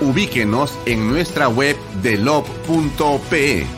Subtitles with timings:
[0.00, 3.77] Ubíquenos en nuestra web delop.pe.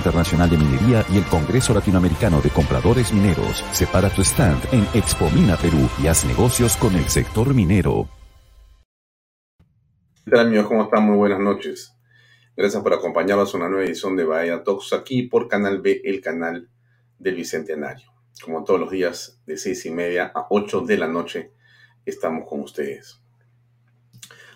[0.01, 3.63] Internacional de Minería y el Congreso Latinoamericano de Compradores Mineros.
[3.71, 8.09] Separa tu stand en Expo Mina Perú y haz negocios con el sector minero.
[10.25, 10.65] ¿Qué tal amigos?
[10.65, 11.03] ¿Cómo están?
[11.05, 11.93] Muy buenas noches.
[12.57, 16.19] Gracias por acompañarnos a una nueva edición de Bahía Talks aquí por Canal B, el
[16.19, 16.67] canal
[17.19, 18.11] del Bicentenario.
[18.43, 21.51] Como todos los días, de seis y media a 8 de la noche,
[22.07, 23.21] estamos con ustedes.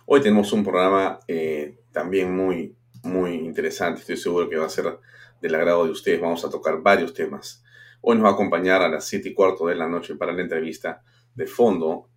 [0.08, 4.02] Hoy tenemos un programa eh, también muy, muy interesante.
[4.02, 5.00] Estoy seguro que va a ser
[5.46, 6.20] del agrado de ustedes.
[6.20, 7.64] Vamos a tocar varios temas.
[8.02, 10.42] Hoy nos va a acompañar a las siete y cuarto de la noche para la
[10.42, 11.04] entrevista
[11.36, 12.10] de fondo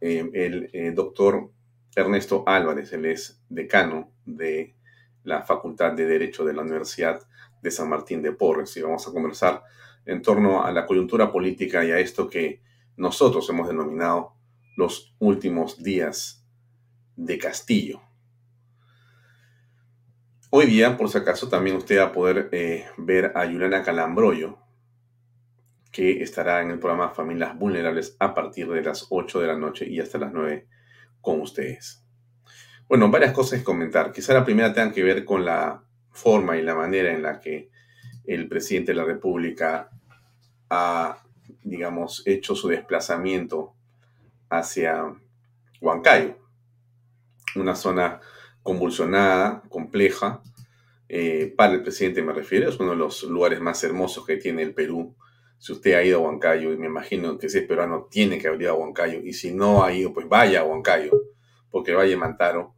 [0.00, 1.50] eh, el eh, doctor
[1.96, 2.92] Ernesto Álvarez.
[2.92, 4.76] Él es decano de
[5.24, 7.20] la Facultad de Derecho de la Universidad
[7.60, 9.64] de San Martín de Porres y vamos a conversar
[10.04, 12.62] en torno a la coyuntura política y a esto que
[12.96, 14.34] nosotros hemos denominado
[14.76, 16.46] los últimos días
[17.16, 18.05] de Castillo.
[20.48, 24.58] Hoy día, por si acaso, también usted va a poder eh, ver a Juliana Calambroyo,
[25.90, 29.88] que estará en el programa Familias Vulnerables a partir de las 8 de la noche
[29.88, 30.68] y hasta las 9
[31.20, 32.04] con ustedes.
[32.88, 34.12] Bueno, varias cosas que comentar.
[34.12, 35.82] Quizá la primera tenga que ver con la
[36.12, 37.68] forma y la manera en la que
[38.24, 39.90] el presidente de la República
[40.70, 41.24] ha,
[41.64, 43.74] digamos, hecho su desplazamiento
[44.48, 45.12] hacia
[45.80, 46.38] Huancayo,
[47.56, 48.20] una zona
[48.66, 50.42] convulsionada, compleja,
[51.08, 54.62] eh, para el presidente me refiero, es uno de los lugares más hermosos que tiene
[54.62, 55.14] el Perú.
[55.58, 58.48] Si usted ha ido a Huancayo, y me imagino que si es peruano tiene que
[58.48, 61.12] haber ido a Huancayo, y si no ha ido, pues vaya a Huancayo,
[61.70, 62.74] porque Valle Mantaro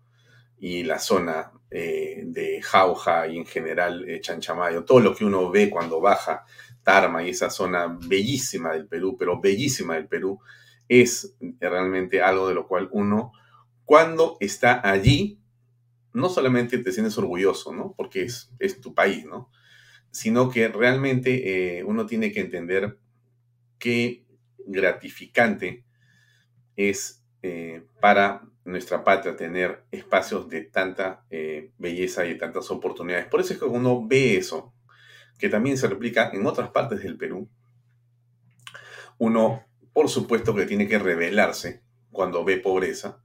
[0.58, 5.50] y la zona eh, de Jauja y en general eh, Chanchamayo, todo lo que uno
[5.50, 6.44] ve cuando baja
[6.82, 10.38] Tarma y esa zona bellísima del Perú, pero bellísima del Perú,
[10.86, 13.32] es realmente algo de lo cual uno,
[13.84, 15.37] cuando está allí,
[16.18, 17.94] no solamente te sientes orgulloso, ¿no?
[17.96, 19.50] Porque es, es tu país, ¿no?
[20.10, 22.98] Sino que realmente eh, uno tiene que entender
[23.78, 24.24] qué
[24.66, 25.84] gratificante
[26.76, 33.26] es eh, para nuestra patria tener espacios de tanta eh, belleza y de tantas oportunidades.
[33.26, 34.74] Por eso es que uno ve eso,
[35.38, 37.48] que también se replica en otras partes del Perú.
[39.18, 43.22] Uno, por supuesto, que tiene que rebelarse cuando ve pobreza,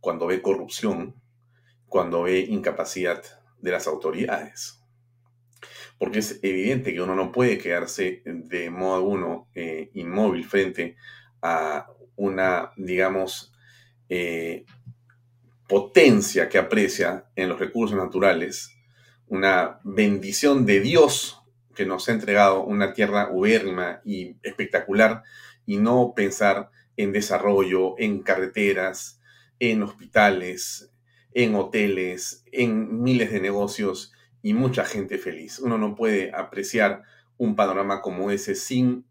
[0.00, 1.21] cuando ve corrupción,
[1.92, 3.22] cuando ve incapacidad
[3.60, 4.82] de las autoridades.
[5.98, 10.96] Porque es evidente que uno no puede quedarse de modo alguno eh, inmóvil frente
[11.42, 11.86] a
[12.16, 13.52] una, digamos,
[14.08, 14.64] eh,
[15.68, 18.74] potencia que aprecia en los recursos naturales,
[19.26, 21.42] una bendición de Dios
[21.74, 25.22] que nos ha entregado una tierra ubérrima y espectacular,
[25.66, 29.20] y no pensar en desarrollo, en carreteras,
[29.58, 30.91] en hospitales,
[31.34, 34.12] en hoteles, en miles de negocios
[34.42, 35.58] y mucha gente feliz.
[35.58, 37.02] Uno no puede apreciar
[37.38, 39.04] un panorama como ese sin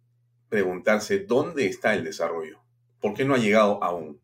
[0.50, 2.62] preguntarse dónde está el desarrollo,
[3.00, 4.20] por qué no ha llegado aún.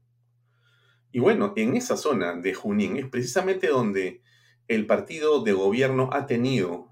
[1.12, 4.22] Y bueno, en esa zona de Junín es precisamente donde
[4.68, 6.90] el partido de gobierno ha tenido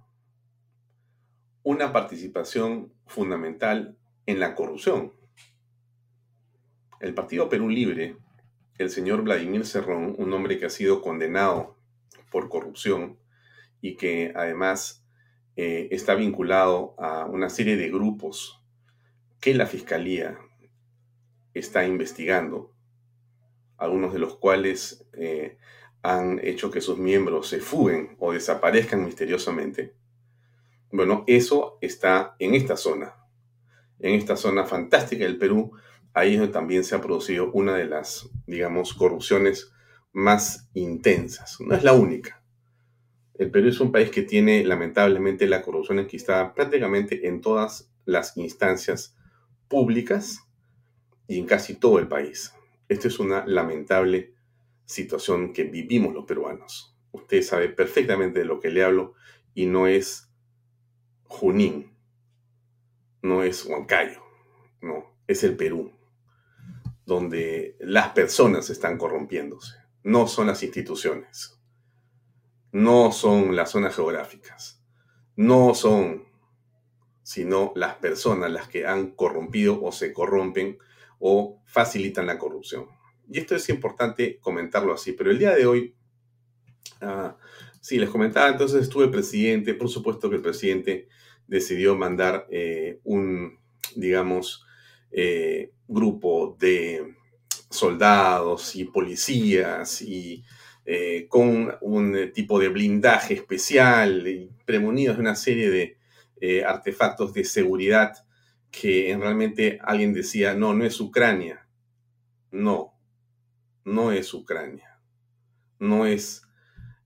[1.63, 5.13] una participación fundamental en la corrupción.
[6.99, 8.17] El Partido Perú Libre,
[8.77, 11.77] el señor Vladimir Cerrón, un hombre que ha sido condenado
[12.29, 13.17] por corrupción
[13.81, 15.05] y que además
[15.55, 18.61] eh, está vinculado a una serie de grupos
[19.39, 20.37] que la Fiscalía
[21.53, 22.73] está investigando,
[23.77, 25.57] algunos de los cuales eh,
[26.01, 29.93] han hecho que sus miembros se fuguen o desaparezcan misteriosamente.
[30.91, 33.15] Bueno, eso está en esta zona,
[33.99, 35.71] en esta zona fantástica del Perú,
[36.15, 39.71] ahí es donde también se ha producido una de las, digamos, corrupciones
[40.13, 41.57] más intensas.
[41.59, 42.41] No es la única.
[43.33, 48.37] El Perú es un país que tiene lamentablemente la corrupción enquistada prácticamente en todas las
[48.37, 49.17] instancias
[49.67, 50.39] públicas
[51.27, 52.53] y en casi todo el país.
[52.87, 54.33] Esta es una lamentable
[54.85, 56.95] situación que vivimos los peruanos.
[57.11, 59.15] Usted sabe perfectamente de lo que le hablo
[59.53, 60.29] y no es
[61.23, 61.91] Junín,
[63.21, 64.21] no es Huancayo,
[64.81, 65.91] no, es el Perú,
[67.05, 71.59] donde las personas están corrompiéndose, no son las instituciones,
[72.71, 74.83] no son las zonas geográficas,
[75.35, 76.25] no son
[77.25, 80.77] sino las personas las que han corrompido o se corrompen
[81.17, 82.85] o facilitan la corrupción.
[83.27, 85.95] Y esto es importante comentarlo así, pero el día de hoy,
[87.01, 87.35] ah,
[87.81, 91.07] sí, les comentaba, entonces estuvo el presidente, por supuesto que el presidente
[91.47, 93.57] decidió mandar eh, un,
[93.95, 94.63] digamos,
[95.11, 97.15] eh, grupo de
[97.69, 100.43] soldados y policías y
[100.85, 105.97] eh, con un tipo de blindaje especial y premonidos de una serie de
[106.41, 108.13] eh, artefactos de seguridad
[108.69, 111.67] que realmente alguien decía, no, no es Ucrania.
[112.51, 112.93] No,
[113.83, 114.99] no es Ucrania.
[115.79, 116.43] No es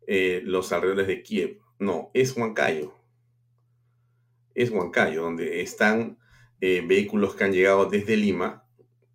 [0.07, 1.59] eh, los alrededores de Kiev.
[1.77, 2.95] No, es Huancayo.
[4.55, 6.17] Es Huancayo, donde están
[6.61, 8.65] eh, vehículos que han llegado desde Lima,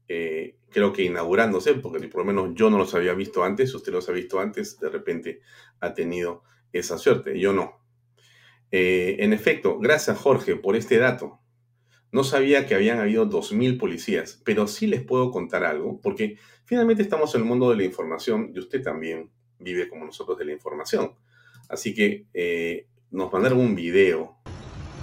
[0.06, 4.08] creo que inaugurándose, porque por lo menos yo no los había visto antes, usted los
[4.08, 5.40] ha visto antes, de repente
[5.80, 7.80] ha tenido esa suerte, yo no.
[8.72, 11.38] Eh, en efecto, gracias Jorge por este dato.
[12.10, 17.02] No sabía que habían habido 2.000 policías, pero sí les puedo contar algo, porque finalmente
[17.02, 20.52] estamos en el mundo de la información y usted también vive como nosotros de la
[20.52, 21.14] información.
[21.68, 24.38] Así que eh, nos mandaron un video,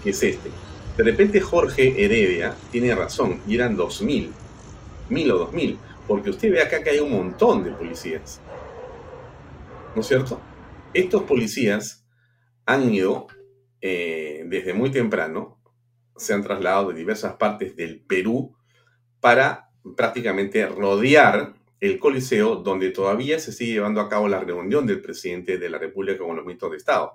[0.03, 0.70] que es este.
[0.97, 4.29] De repente Jorge Heredia tiene razón, y eran 2.000,
[5.09, 8.41] 1.000 o 2.000, porque usted ve acá que hay un montón de policías.
[9.95, 10.39] ¿No es cierto?
[10.93, 12.05] Estos policías
[12.65, 13.27] han ido
[13.81, 15.59] eh, desde muy temprano
[16.15, 18.55] se han trasladado de diversas partes del Perú
[19.19, 25.01] para prácticamente rodear el Coliseo donde todavía se sigue llevando a cabo la reunión del
[25.01, 27.13] presidente de la República con los ministros de Estado.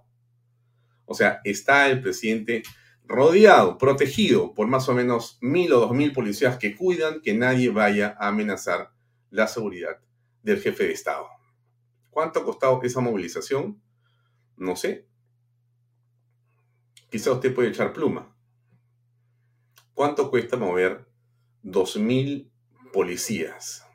[1.04, 2.64] O sea, está el presidente
[3.06, 7.70] rodeado, protegido por más o menos mil o dos mil policías que cuidan que nadie
[7.70, 8.92] vaya a amenazar
[9.30, 10.00] la seguridad
[10.42, 11.28] del jefe de Estado.
[12.10, 13.80] ¿Cuánto ha costado esa movilización?
[14.56, 15.06] No sé,
[17.10, 18.34] Quizá usted puede echar pluma.
[19.94, 21.08] ¿Cuánto cuesta mover
[21.62, 22.50] 2.000
[22.92, 23.85] policías?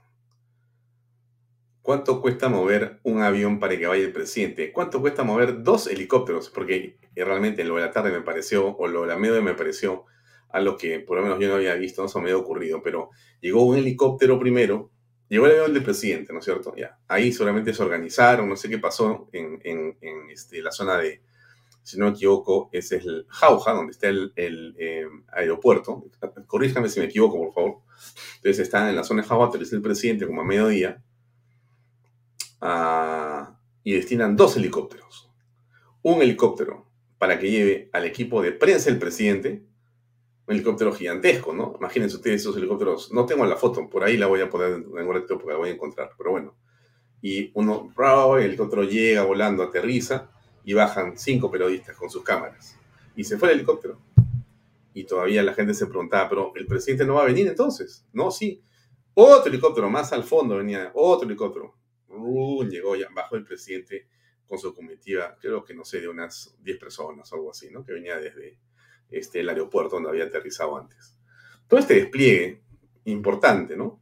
[1.91, 4.71] ¿Cuánto cuesta mover un avión para que vaya el presidente?
[4.71, 6.49] ¿Cuánto cuesta mover dos helicópteros?
[6.49, 10.05] Porque realmente lo de la tarde me pareció, o lo de la media me pareció
[10.47, 13.09] algo que por lo menos yo no había visto, no se me había ocurrido, pero
[13.41, 14.89] llegó un helicóptero primero,
[15.27, 16.73] llegó el avión del presidente, ¿no es cierto?
[16.77, 19.59] Ya, ahí solamente se organizaron, no sé qué pasó en,
[20.31, 21.21] este, la zona de,
[21.83, 26.05] si no me equivoco, es el Jauja, donde está el, eh, aeropuerto.
[26.47, 27.81] Corríjame si me equivoco, por favor.
[28.37, 31.03] Entonces está en la zona de Jauja, es el presidente como a mediodía,
[32.61, 35.31] ah, y destinan dos helicópteros.
[36.03, 36.87] Un helicóptero
[37.17, 39.63] para que lleve al equipo de prensa del presidente,
[40.47, 41.75] un helicóptero gigantesco, ¿no?
[41.77, 43.11] Imagínense ustedes esos helicópteros.
[43.11, 45.57] No tengo la foto, por ahí la voy a poner en un ratito porque la
[45.59, 46.55] voy a encontrar, pero bueno.
[47.21, 47.93] Y uno,
[48.37, 50.31] el helicóptero llega volando, aterriza
[50.63, 52.75] y bajan cinco periodistas con sus cámaras.
[53.15, 53.99] Y se fue el helicóptero.
[54.93, 58.05] Y todavía la gente se preguntaba, pero el presidente no va a venir entonces.
[58.11, 58.61] No, sí.
[59.13, 61.75] Otro helicóptero más al fondo venía, otro helicóptero.
[62.69, 64.07] Llegó ya, bajó el presidente
[64.47, 67.85] con su comitiva, creo que no sé, de unas 10 personas o algo así, ¿no?
[67.85, 68.57] Que venía desde
[69.09, 71.17] este, el aeropuerto donde había aterrizado antes.
[71.67, 72.61] Todo este despliegue
[73.05, 74.01] importante, ¿no?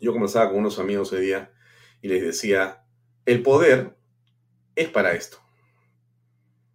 [0.00, 1.52] Yo conversaba con unos amigos ese día
[2.02, 2.84] y les decía,
[3.24, 3.96] el poder
[4.76, 5.38] es para esto.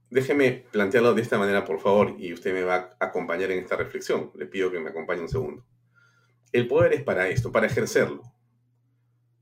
[0.09, 3.75] Déjeme plantearlo de esta manera, por favor, y usted me va a acompañar en esta
[3.75, 4.31] reflexión.
[4.33, 5.63] Le pido que me acompañe un segundo.
[6.51, 8.23] El poder es para esto, para ejercerlo.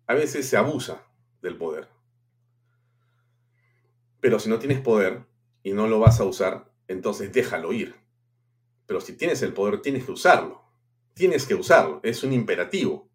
[0.07, 1.05] A veces se abusa
[1.41, 1.87] del poder.
[4.19, 5.25] Pero si no tienes poder
[5.63, 7.95] y no lo vas a usar, entonces déjalo ir.
[8.85, 10.63] Pero si tienes el poder, tienes que usarlo.
[11.13, 11.99] Tienes que usarlo.
[12.03, 13.09] Es un imperativo.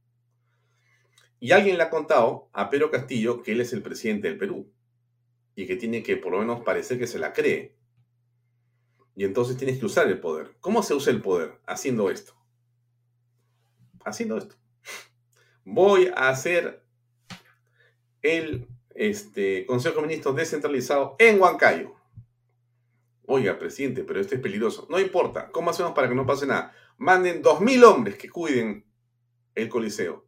[1.40, 4.72] Y alguien le ha contado a Pedro Castillo que él es el presidente del Perú
[5.56, 7.76] y que tiene que por lo menos parecer que se la cree.
[9.16, 10.56] Y entonces tienes que usar el poder.
[10.60, 11.58] ¿Cómo se usa el poder?
[11.66, 12.34] Haciendo esto.
[14.04, 14.56] Haciendo esto.
[15.64, 16.81] Voy a hacer
[18.22, 21.94] el este, Consejo de Ministros descentralizado en Huancayo.
[23.26, 24.86] Oiga, presidente, pero esto es peligroso.
[24.90, 25.50] No importa.
[25.50, 26.74] ¿Cómo hacemos para que no pase nada?
[26.98, 28.84] Manden 2.000 hombres que cuiden
[29.54, 30.26] el Coliseo.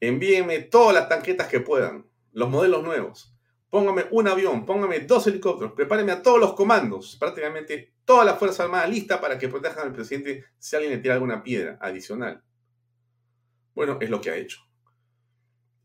[0.00, 3.36] Envíenme todas las tanquetas que puedan, los modelos nuevos
[3.70, 8.64] póngame un avión, póngame dos helicópteros, prepáreme a todos los comandos, prácticamente toda la Fuerza
[8.64, 12.42] Armada lista para que protejan al presidente si alguien le tira alguna piedra adicional.
[13.74, 14.65] Bueno, es lo que ha hecho.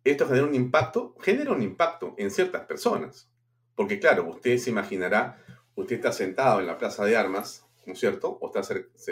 [0.04, 3.30] Esto genera un impacto, genera un impacto en ciertas personas.
[3.76, 5.44] Porque claro, usted se imaginará,
[5.76, 8.38] usted está sentado en la plaza de armas, ¿no es cierto?
[8.42, 8.64] O está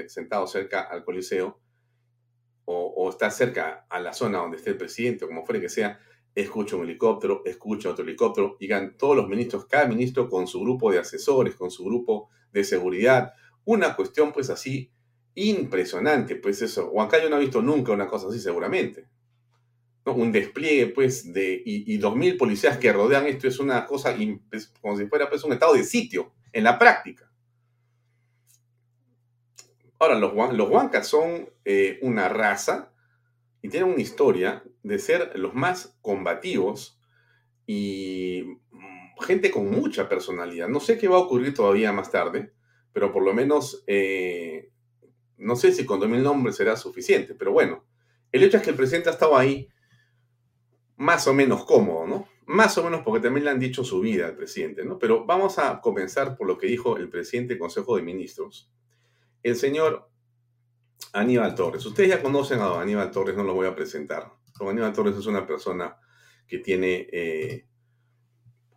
[0.07, 1.59] sentado cerca al Coliseo,
[2.71, 5.99] o, está cerca a la zona donde esté el presidente, o como fuere que sea,
[6.35, 10.91] escucha un helicóptero, escucha otro helicóptero, llegan todos los ministros, cada ministro con su grupo
[10.91, 13.33] de asesores, con su grupo de seguridad.
[13.65, 14.91] Una cuestión pues así
[15.33, 16.89] impresionante, pues eso.
[16.91, 19.07] Huancayo no ha visto nunca una cosa así seguramente.
[20.15, 24.15] Un despliegue pues de, y, dos mil policías que rodean esto es una cosa
[24.81, 27.31] como si fuera pues un estado de sitio en la práctica.
[29.99, 32.93] Ahora, los, los huancas son eh, una raza
[33.61, 36.99] y tienen una historia de ser los más combativos
[37.65, 40.69] y mm, gente con mucha personalidad.
[40.69, 42.53] No sé qué va a ocurrir todavía más tarde,
[42.93, 44.71] pero por lo menos eh,
[45.39, 47.85] no sé si con 2.000 nombres será suficiente, pero bueno,
[48.31, 49.69] el hecho es que el presidente ha estado ahí
[50.99, 52.27] más o menos cómodo, ¿no?
[52.45, 54.99] Más o menos porque también le han dicho su vida al presidente, ¿no?
[54.99, 58.69] Pero vamos a comenzar por lo que dijo el presidente del Consejo de Ministros.
[59.41, 60.09] El señor
[61.13, 61.85] Aníbal Torres.
[61.85, 64.29] Ustedes ya conocen a Aníbal Torres, no lo voy a presentar.
[64.59, 65.95] Don Aníbal Torres es una persona
[66.45, 67.65] que tiene eh,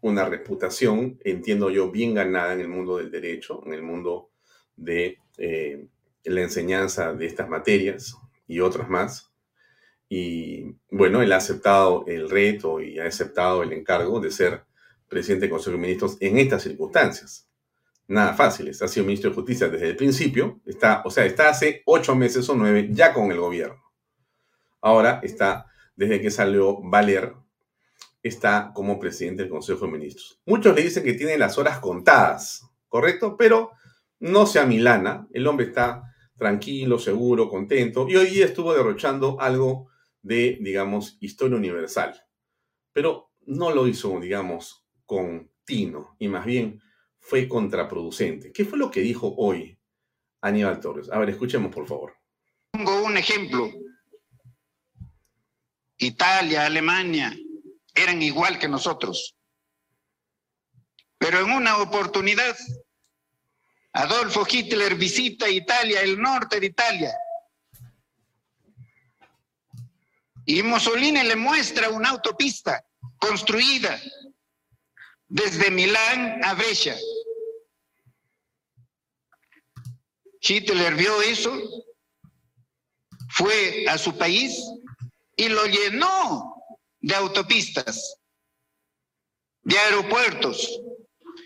[0.03, 4.31] una reputación, entiendo yo, bien ganada en el mundo del derecho, en el mundo
[4.77, 5.89] de eh,
[6.23, 9.32] la enseñanza de estas materias y otras más.
[10.15, 14.65] Y bueno, él ha aceptado el reto y ha aceptado el encargo de ser
[15.09, 17.49] presidente del Consejo de Ministros en estas circunstancias
[18.13, 18.69] nada fácil.
[18.69, 20.61] Ha sido ministro de Justicia desde el principio.
[20.67, 23.83] Está, o sea, está hace ocho meses o nueve ya con el gobierno.
[24.81, 25.67] Ahora está,
[25.97, 27.33] desde que salió Valer,
[28.23, 30.41] está como presidente del Consejo de Ministros.
[30.45, 33.37] Muchos le dicen que tiene las horas contadas, ¿correcto?
[33.37, 33.71] Pero
[34.21, 35.27] no se amilana.
[35.33, 36.03] El hombre está
[36.37, 38.07] tranquilo, seguro, contento.
[38.09, 39.92] Y hoy día estuvo derrochando algo
[40.23, 42.25] de, digamos, historia universal.
[42.93, 46.17] Pero no lo hizo, digamos, con tino.
[46.19, 46.81] Y más bien
[47.19, 48.53] fue contraproducente.
[48.53, 49.79] ¿Qué fue lo que dijo hoy
[50.41, 51.11] Aníbal Torres?
[51.11, 52.17] A ver, escuchemos, por favor.
[52.71, 53.71] Pongo un ejemplo.
[55.99, 57.37] Italia, Alemania,
[57.95, 59.37] eran igual que nosotros.
[61.19, 62.57] Pero en una oportunidad,
[63.93, 67.15] Adolfo Hitler visita Italia, el norte de Italia.
[70.45, 72.85] Y Mussolini le muestra una autopista
[73.19, 74.01] construida
[75.29, 76.97] desde Milán a Brescia.
[80.41, 81.57] Hitler vio eso,
[83.31, 84.61] fue a su país
[85.37, 86.57] y lo llenó
[87.01, 88.17] de autopistas,
[89.63, 90.81] de aeropuertos,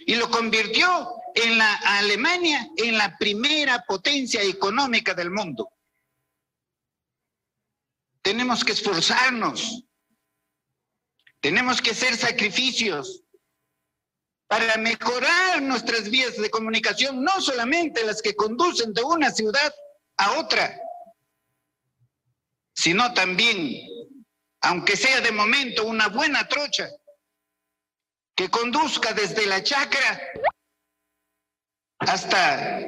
[0.07, 5.71] y lo convirtió en la Alemania en la primera potencia económica del mundo.
[8.27, 9.85] Tenemos que esforzarnos,
[11.39, 13.23] tenemos que hacer sacrificios,
[14.49, 19.73] para mejorar nuestras vías de comunicación, no solamente las que conducen de una ciudad
[20.17, 20.77] a otra,
[22.75, 23.81] sino también,
[24.61, 26.89] aunque sea de momento, una buena trocha
[28.35, 30.21] que conduzca desde la chacra
[32.01, 32.81] hasta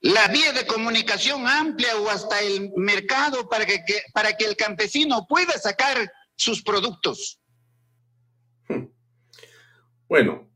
[0.00, 5.26] la vía de comunicación amplia o hasta el mercado para que, para que el campesino
[5.28, 7.40] pueda sacar sus productos.
[10.08, 10.48] Bueno,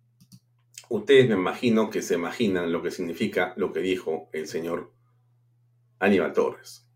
[0.93, 4.93] Ustedes me imagino que se imaginan lo que significa lo que dijo el señor
[5.99, 6.87] Aníbal Torres.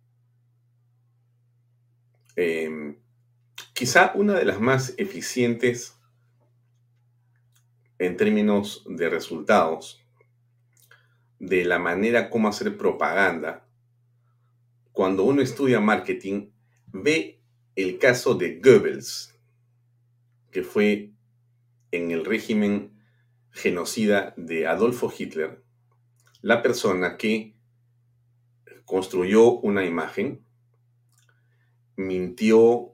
[2.36, 2.98] Em,
[3.72, 5.98] Quizá una de las más eficientes
[7.98, 10.05] en términos de resultados
[11.38, 13.66] de la manera como hacer propaganda,
[14.92, 16.48] cuando uno estudia marketing,
[16.86, 17.40] ve
[17.74, 19.38] el caso de Goebbels,
[20.50, 21.12] que fue
[21.90, 22.92] en el régimen
[23.50, 25.62] genocida de Adolfo Hitler,
[26.40, 27.54] la persona que
[28.84, 30.44] construyó una imagen,
[31.96, 32.92] mintió,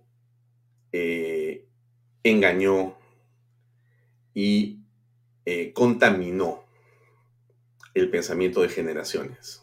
[0.93, 1.69] eh,
[2.23, 2.97] engañó
[4.35, 4.81] y
[5.45, 6.62] eh, contaminó
[7.95, 9.63] el pensamiento de generaciones.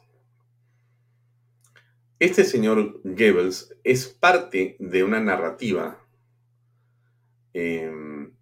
[2.19, 6.05] Este señor Goebbels es parte de una narrativa
[7.53, 8.33] em,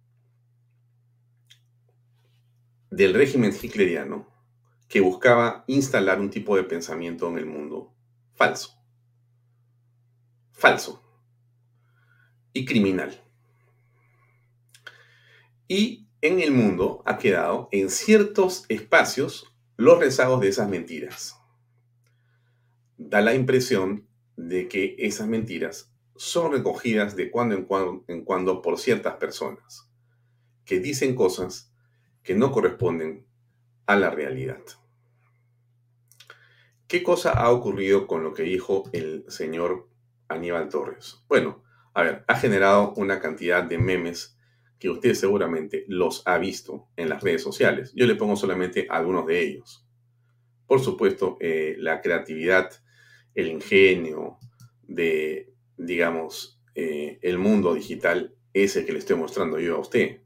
[2.90, 4.26] del régimen hitleriano
[4.88, 7.94] que buscaba instalar un tipo de pensamiento en el mundo
[8.34, 8.74] falso.
[10.50, 11.02] Falso.
[12.52, 13.22] Y criminal.
[15.68, 21.40] Y en el mundo ha quedado en ciertos espacios los rezagos de esas mentiras.
[22.96, 28.60] Da la impresión de que esas mentiras son recogidas de cuando en cuando, en cuando
[28.60, 29.88] por ciertas personas
[30.64, 31.72] que dicen cosas
[32.24, 33.24] que no corresponden
[33.86, 34.60] a la realidad.
[36.88, 39.88] ¿Qué cosa ha ocurrido con lo que dijo el señor
[40.26, 41.22] Aníbal Torres?
[41.28, 41.62] Bueno,
[41.94, 44.37] a ver, ha generado una cantidad de memes
[44.78, 47.92] que usted seguramente los ha visto en las redes sociales.
[47.94, 49.84] Yo le pongo solamente algunos de ellos.
[50.66, 52.70] Por supuesto, eh, la creatividad,
[53.34, 54.38] el ingenio
[54.82, 60.20] de, digamos, eh, el mundo digital es el que le estoy mostrando yo a usted.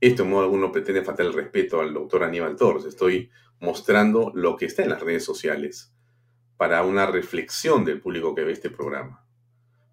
[0.00, 2.84] Esto en modo alguno pretende faltar el respeto al doctor Aníbal Torres.
[2.84, 3.30] Estoy
[3.60, 5.92] mostrando lo que está en las redes sociales
[6.56, 9.26] para una reflexión del público que ve este programa.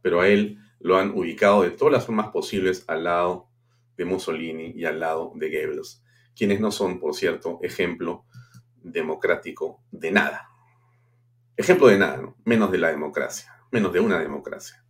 [0.01, 3.49] Pero a él lo han ubicado de todas las formas posibles al lado
[3.97, 6.03] de Mussolini y al lado de Goebbels,
[6.35, 8.25] quienes no son, por cierto, ejemplo
[8.81, 10.49] democrático de nada.
[11.57, 14.83] Ejemplo de nada, menos de la democracia, menos de una democracia.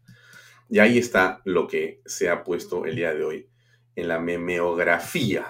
[0.70, 3.50] Y ahí está lo que se ha puesto el día de hoy
[3.96, 5.46] en la memeografía.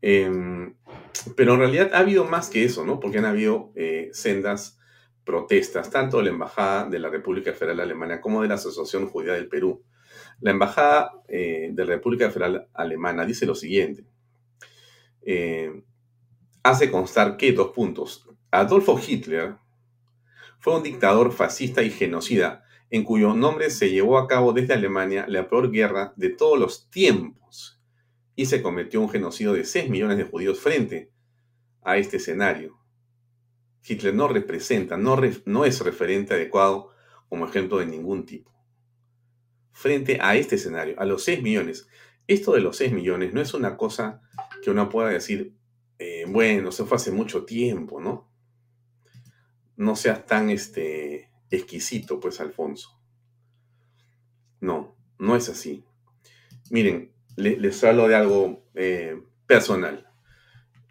[0.00, 0.74] Em,
[1.36, 2.98] pero en realidad ha habido más que eso, ¿no?
[2.98, 4.78] Porque han habido eh, sendas
[5.24, 9.08] protestas, tanto de la Embajada de la República Federal de Alemania como de la Asociación
[9.08, 9.84] Judía del Perú.
[10.42, 14.04] La Embajada eh, de la República Federal Alemana dice lo siguiente.
[15.22, 15.84] Eh,
[16.64, 19.54] hace constar que, dos puntos, Adolfo Hitler
[20.58, 25.26] fue un dictador fascista y genocida en cuyo nombre se llevó a cabo desde Alemania
[25.28, 27.80] la peor guerra de todos los tiempos
[28.34, 31.12] y se cometió un genocidio de 6 millones de judíos frente
[31.82, 32.78] a este escenario.
[33.86, 36.90] Hitler no representa, no, no es referente adecuado
[37.28, 38.51] como ejemplo de ningún tipo.
[39.72, 41.88] Frente a este escenario, a los 6 millones,
[42.26, 44.22] esto de los 6 millones no es una cosa
[44.62, 45.54] que uno pueda decir,
[45.98, 48.30] eh, bueno, se fue hace mucho tiempo, ¿no?
[49.76, 53.00] No seas tan este, exquisito, pues, Alfonso.
[54.60, 55.84] No, no es así.
[56.70, 60.06] Miren, les hablo de algo eh, personal.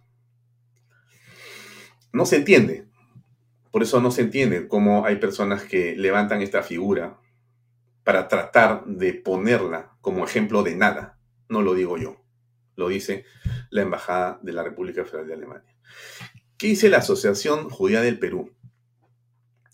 [2.13, 2.87] No se entiende,
[3.71, 7.19] Por eso no se entiende cómo hay personas que levantan esta figura
[8.03, 11.17] para tratar de ponerla como ejemplo de nada.
[11.47, 12.21] No lo digo yo,
[12.75, 13.25] lo dice
[13.69, 15.75] la Embajada de la República Federal de Alemania.
[16.57, 18.51] ¿Qué dice la Asociación Judía del Perú?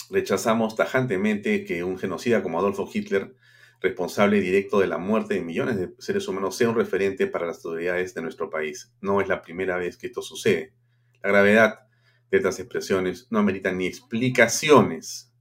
[0.09, 3.35] Rechazamos tajantemente que un genocida como Adolfo Hitler,
[3.81, 7.57] responsable directo de la muerte de millones de seres humanos, sea un referente para las
[7.57, 8.93] autoridades de nuestro país.
[9.01, 10.73] No es la primera vez que esto sucede.
[11.21, 11.86] La gravedad
[12.29, 15.33] de estas expresiones no ameritan ni explicaciones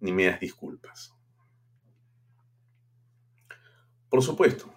[0.00, 1.14] ni medias disculpas.
[4.08, 4.72] Por supuesto,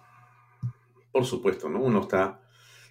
[1.10, 1.80] por supuesto, ¿no?
[1.80, 2.40] Uno está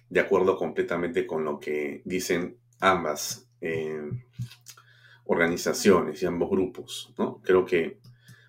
[0.08, 4.10] de acuerdo completamente con lo que dicen ambas eh,
[5.24, 7.40] organizaciones y ambos grupos, ¿no?
[7.42, 8.00] Creo que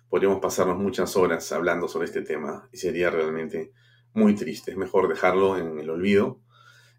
[0.08, 3.72] podríamos pasarnos muchas horas hablando sobre este tema y sería realmente
[4.12, 4.70] muy triste.
[4.70, 6.40] Es mejor dejarlo en el olvido.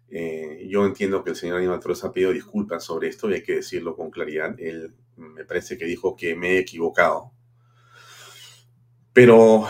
[0.08, 3.42] Eh, yo entiendo que el señor Aníbal Torres ha pedido disculpas sobre esto y hay
[3.42, 4.54] que decirlo con claridad.
[4.58, 7.32] Él me parece que dijo que me he equivocado.
[9.12, 9.66] Pero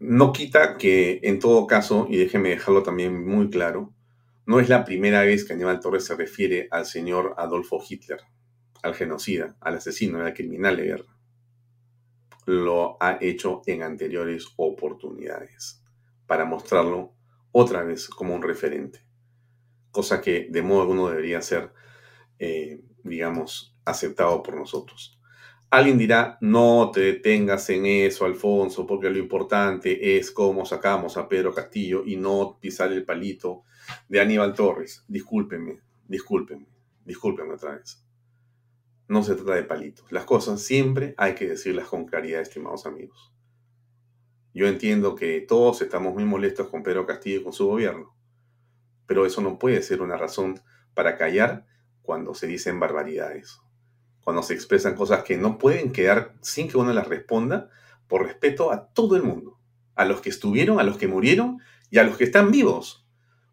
[0.00, 3.92] no quita que en todo caso, y déjeme dejarlo también muy claro,
[4.46, 8.20] no es la primera vez que Aníbal Torres se refiere al señor Adolfo Hitler,
[8.82, 11.16] al genocida, al asesino, al criminal de guerra.
[12.46, 15.84] Lo ha hecho en anteriores oportunidades
[16.26, 17.12] para mostrarlo
[17.52, 19.04] otra vez como un referente,
[19.90, 21.72] cosa que de modo alguno debería ser,
[22.38, 25.20] eh, digamos, aceptado por nosotros.
[25.70, 31.28] Alguien dirá, no te detengas en eso, Alfonso, porque lo importante es cómo sacamos a
[31.28, 33.62] Pedro Castillo y no pisar el palito
[34.08, 35.04] de Aníbal Torres.
[35.06, 36.66] Discúlpeme, discúlpeme,
[37.04, 38.04] discúlpeme otra vez.
[39.06, 40.10] No se trata de palitos.
[40.10, 43.32] Las cosas siempre hay que decirlas con claridad, estimados amigos.
[44.52, 48.12] Yo entiendo que todos estamos muy molestos con Pedro Castillo y con su gobierno,
[49.10, 50.60] pero eso no puede ser una razón
[50.94, 51.66] para callar
[52.00, 53.58] cuando se dicen barbaridades
[54.20, 57.68] cuando se expresan cosas que no pueden quedar sin que uno las responda
[58.06, 59.58] por respeto a todo el mundo,
[59.96, 61.58] a los que estuvieron, a los que murieron
[61.90, 63.04] y a los que están vivos.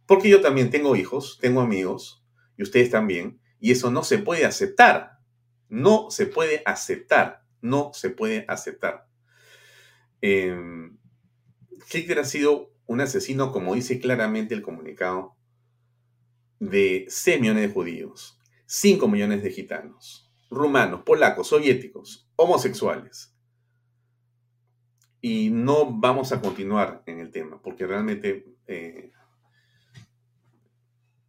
[0.05, 2.23] Porque yo también tengo hijos, tengo amigos,
[2.57, 5.17] y ustedes también, y eso no se puede aceptar.
[5.67, 9.07] No se puede aceptar, no se puede aceptar.
[10.21, 10.55] Eh,
[11.91, 15.36] Hitler ha sido un asesino, como dice claramente el comunicado,
[16.59, 23.33] de 6 millones de judíos, 5 millones de gitanos, rumanos, polacos, soviéticos, homosexuales.
[25.21, 29.11] Y no vamos a continuar en el tema, porque realmente eh,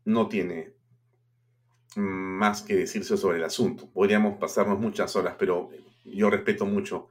[0.04, 0.74] no tiene
[1.96, 3.90] más que decirse sobre el asunto.
[3.90, 5.70] Podríamos pasarnos muchas horas, pero
[6.04, 7.08] yo respeto mucho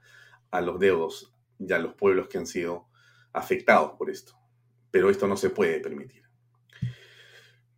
[0.52, 2.88] a los deudos y a los pueblos que han sido
[3.34, 4.34] afectados por esto.
[4.92, 6.27] Pero esto no se puede permitir.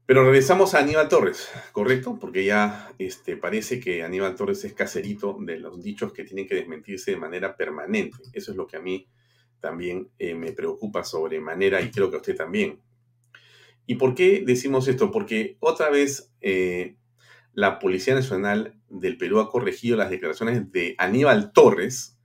[0.09, 2.17] Pero regresamos a Aníbal Torres, ¿correcto?
[2.19, 6.55] Porque ya este, parece que Aníbal Torres es caserito de los dichos que tienen que
[6.55, 8.17] desmentirse de manera permanente.
[8.33, 9.07] Eso es lo que a mí
[9.59, 12.79] también eh, me preocupa sobremanera y creo que a usted también.
[13.85, 15.11] ¿Y por qué decimos esto?
[15.11, 16.95] Porque otra vez eh,
[17.53, 22.17] la Policía Nacional del Perú ha corregido las declaraciones de Aníbal Torres.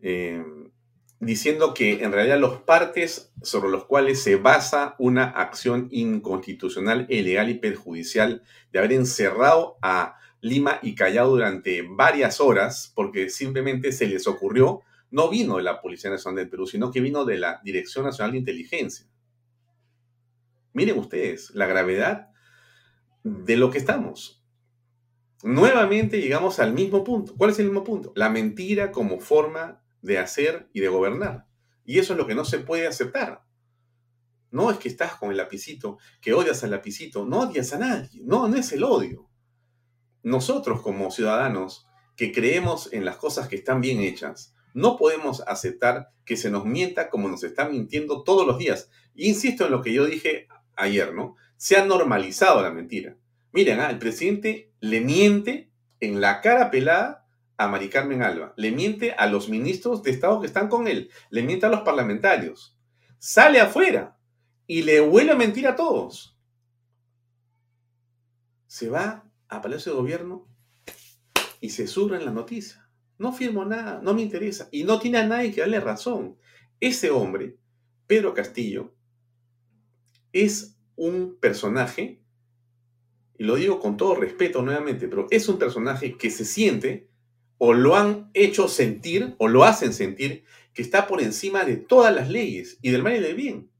[0.00, 0.42] Eh,
[1.20, 7.48] diciendo que en realidad los partes sobre los cuales se basa una acción inconstitucional, ilegal
[7.48, 14.06] y perjudicial de haber encerrado a Lima y Callao durante varias horas porque simplemente se
[14.06, 17.60] les ocurrió, no vino de la Policía Nacional del Perú, sino que vino de la
[17.64, 19.06] Dirección Nacional de Inteligencia.
[20.74, 22.28] Miren ustedes la gravedad
[23.24, 24.42] de lo que estamos.
[25.42, 27.34] Nuevamente llegamos al mismo punto.
[27.36, 28.12] ¿Cuál es el mismo punto?
[28.14, 31.46] La mentira como forma de hacer y de gobernar.
[31.84, 33.42] Y eso es lo que no se puede aceptar.
[34.50, 38.22] No es que estás con el lapicito, que odias al lapicito, no odias a nadie,
[38.24, 39.28] no, no es el odio.
[40.22, 46.10] Nosotros como ciudadanos que creemos en las cosas que están bien hechas, no podemos aceptar
[46.24, 48.90] que se nos mienta como nos están mintiendo todos los días.
[49.14, 51.36] insisto en lo que yo dije ayer, ¿no?
[51.56, 53.16] Se ha normalizado la mentira.
[53.52, 57.25] Miren, ah, el presidente le miente en la cara pelada
[57.56, 61.10] a Mari Carmen Alba, le miente a los ministros de Estado que están con él,
[61.30, 62.76] le miente a los parlamentarios,
[63.18, 64.18] sale afuera
[64.66, 66.38] y le vuelve a mentir a todos.
[68.66, 70.46] Se va a Palacio de Gobierno
[71.60, 72.88] y se surra en la noticia.
[73.18, 74.68] No firmo nada, no me interesa.
[74.70, 76.36] Y no tiene a nadie que darle razón.
[76.80, 77.56] Ese hombre,
[78.06, 78.94] Pedro Castillo,
[80.32, 82.20] es un personaje,
[83.38, 87.08] y lo digo con todo respeto nuevamente, pero es un personaje que se siente
[87.58, 92.14] o lo han hecho sentir o lo hacen sentir que está por encima de todas
[92.14, 93.70] las leyes y del mal y del bien.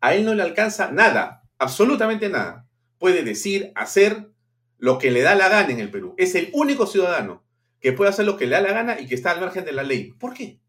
[0.00, 2.66] A él no le alcanza nada, absolutamente nada.
[2.98, 4.30] Puede decir, hacer
[4.78, 6.14] lo que le da la gana en el Perú.
[6.16, 7.44] Es el único ciudadano
[7.80, 9.72] que puede hacer lo que le da la gana y que está al margen de
[9.72, 10.12] la ley.
[10.12, 10.60] ¿Por qué?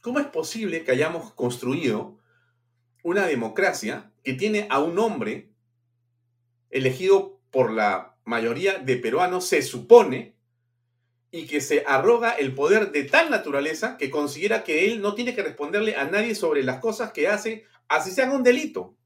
[0.00, 2.18] ¿Cómo es posible que hayamos construido
[3.02, 5.50] una democracia que tiene a un hombre
[6.70, 10.36] elegido por la mayoría de peruanos, se supone,
[11.30, 15.34] y que se arroga el poder de tal naturaleza que considera que él no tiene
[15.34, 18.96] que responderle a nadie sobre las cosas que hace, así sean un delito.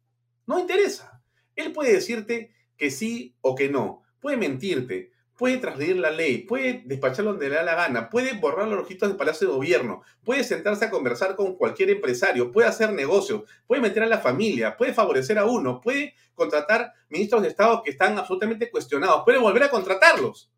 [0.46, 1.22] No interesa.
[1.56, 6.82] Él puede decirte que sí o que no, puede mentirte, puede trasladar la ley, puede
[6.85, 10.44] despachar donde le da la gana, puede borrar los registros del Palacio de Gobierno, puede
[10.44, 14.94] sentarse a conversar con cualquier empresario, puede hacer negocios, puede meter a la familia, puede
[14.94, 19.70] favorecer a uno, puede contratar ministros de Estado que están absolutamente cuestionados, puede volver a
[19.70, 20.51] contratarlos.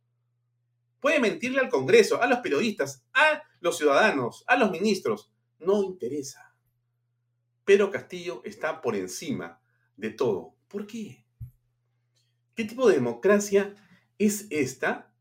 [1.04, 5.30] Puede mentirle al Congreso, a los periodistas, a los ciudadanos, a los ministros.
[5.58, 6.56] No interesa.
[7.66, 9.60] Pero Castillo está por encima
[9.98, 10.56] de todo.
[10.66, 11.26] ¿Por qué?
[12.54, 13.74] ¿Qué tipo de democracia
[14.16, 15.12] es esta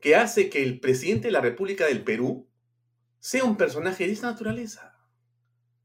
[0.00, 2.48] que hace que el presidente de la República del Perú
[3.20, 4.98] sea un personaje de esta naturaleza?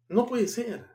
[0.09, 0.87] No puede ser.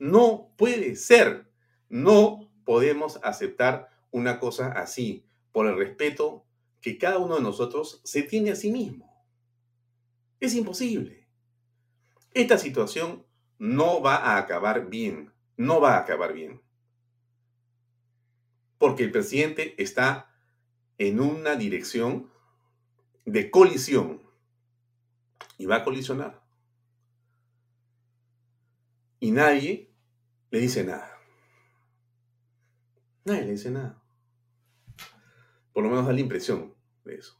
[0.00, 1.52] No puede ser.
[1.88, 6.45] No podemos aceptar una cosa así por el respeto
[6.80, 9.24] que cada uno de nosotros se tiene a sí mismo.
[10.40, 11.28] Es imposible.
[12.32, 13.26] Esta situación
[13.58, 16.60] no va a acabar bien, no va a acabar bien.
[18.78, 20.30] Porque el presidente está
[20.98, 22.30] en una dirección
[23.24, 24.22] de colisión
[25.58, 26.42] y va a colisionar.
[29.18, 29.90] Y nadie
[30.50, 31.18] le dice nada.
[33.24, 34.05] Nadie le dice nada.
[35.76, 37.38] Por lo menos da la impresión eso.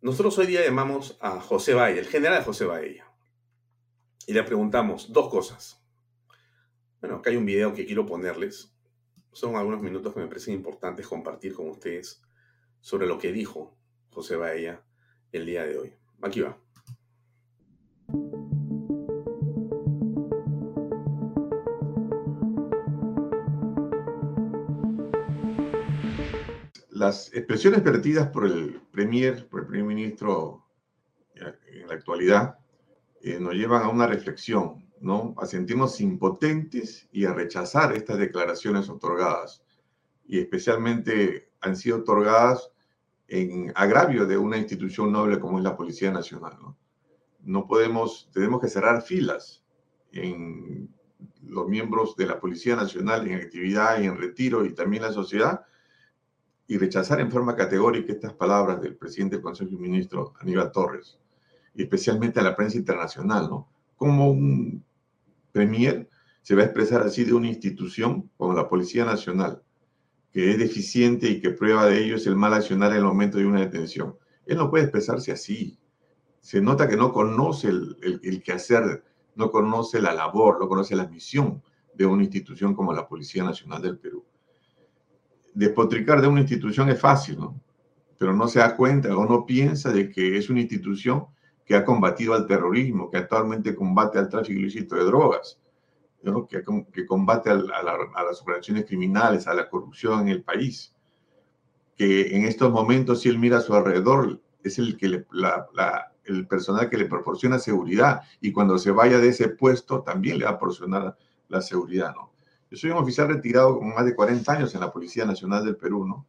[0.00, 3.02] Nosotros hoy día llamamos a José Valle, el general José Valle,
[4.26, 5.84] y le preguntamos dos cosas.
[7.02, 8.74] Bueno, acá hay un video que quiero ponerles.
[9.32, 12.22] Son algunos minutos que me parecen importantes compartir con ustedes
[12.80, 13.76] sobre lo que dijo
[14.08, 14.82] José Baella
[15.30, 15.94] el día de hoy.
[16.22, 16.58] Aquí va.
[26.98, 30.64] Las expresiones vertidas por el Premier, por el primer ministro
[31.34, 32.58] en la actualidad,
[33.22, 35.34] eh, nos llevan a una reflexión, ¿no?
[35.38, 39.62] A sentirnos impotentes y a rechazar estas declaraciones otorgadas.
[40.26, 42.72] Y especialmente han sido otorgadas
[43.28, 46.76] en agravio de una institución noble como es la Policía Nacional, ¿no?
[47.40, 49.62] No podemos, tenemos que cerrar filas
[50.10, 50.92] en
[51.42, 55.64] los miembros de la Policía Nacional en actividad y en retiro y también la sociedad
[56.70, 61.18] y rechazar en forma categórica estas palabras del presidente del Consejo de Ministros, Aníbal Torres,
[61.74, 63.68] y especialmente a la prensa internacional, ¿no?
[63.96, 64.84] Como un
[65.50, 66.08] premier
[66.42, 69.62] se va a expresar así de una institución como la Policía Nacional,
[70.30, 73.38] que es deficiente y que prueba de ello es el mal accionar en el momento
[73.38, 74.16] de una detención.
[74.44, 75.78] Él no puede expresarse así.
[76.40, 79.04] Se nota que no conoce el, el, el quehacer,
[79.36, 81.62] no conoce la labor, no conoce la misión
[81.94, 84.24] de una institución como la Policía Nacional del Perú
[85.54, 87.60] despotricar de una institución es fácil, ¿no?
[88.18, 91.26] Pero no se da cuenta o no piensa de que es una institución
[91.64, 95.60] que ha combatido al terrorismo, que actualmente combate al tráfico ilícito de drogas,
[96.22, 96.46] ¿no?
[96.46, 100.94] que, que, combate a, a, las operaciones criminales, a la corrupción en el país,
[101.96, 105.66] que en estos momentos, si él mira a su alrededor, es el, que le, la,
[105.74, 110.38] la, el personal que le proporciona seguridad y cuando se vaya de ese puesto también
[110.38, 111.16] le va a proporcionar
[111.48, 112.32] la seguridad, ¿no?
[112.70, 115.76] Yo soy un oficial retirado con más de 40 años en la Policía Nacional del
[115.76, 116.26] Perú, ¿no?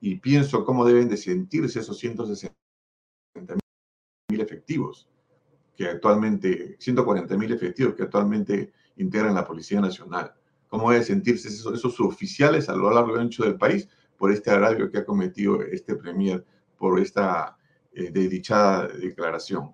[0.00, 2.54] Y pienso cómo deben de sentirse esos 160
[4.30, 5.08] mil efectivos
[5.74, 10.34] que actualmente, 140 mil efectivos que actualmente integran la Policía Nacional.
[10.68, 14.50] ¿Cómo deben sentirse esos, esos oficiales a lo largo y ancho del país por este
[14.50, 16.44] agravio que ha cometido este Premier
[16.76, 17.56] por esta
[17.92, 19.72] eh, desdichada declaración?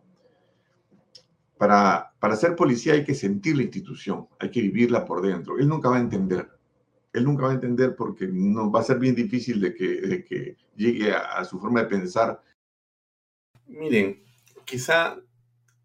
[1.67, 5.59] Para, ser policía hay que sentir la institución, hay que vivirla por dentro.
[5.59, 6.49] Él nunca va a entender.
[7.13, 11.13] Él nunca va a entender porque no, va a ser bien difícil de que, llegue
[11.13, 12.43] a, a, su forma de pensar.
[13.67, 14.23] Miren,
[14.65, 15.17] quizá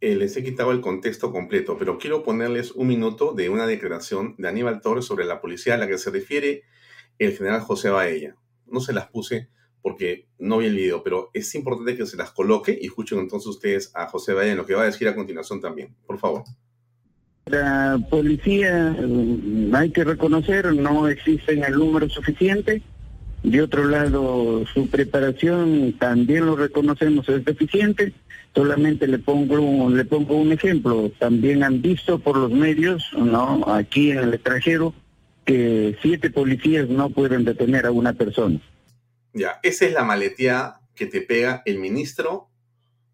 [0.02, 4.36] eh, les he quitado el contexto completo, pero quiero ponerles un minuto de una declaración
[4.38, 6.64] de Aníbal Torres sobre la policía a la que se refiere
[7.20, 8.36] el general José Baella.
[8.66, 9.50] No se las puse
[9.90, 13.48] porque no vi el video, pero es importante que se las coloque y escuchen entonces
[13.48, 15.96] ustedes a José Valle en lo que va a decir a continuación también.
[16.06, 16.44] Por favor.
[17.48, 22.84] La policía, mm, hay que reconocer, no existe en el número suficiente.
[23.42, 28.14] De otro lado, su preparación también lo reconocemos es deficiente.
[28.54, 31.12] Solamente le pongo, le pongo un ejemplo.
[31.18, 33.64] También han visto por los medios, ¿no?
[33.66, 34.94] Aquí en el extranjero,
[35.46, 38.60] que siete policías no pueden detener a una persona.
[39.64, 42.50] Esa es la maleteada que te pega el ministro,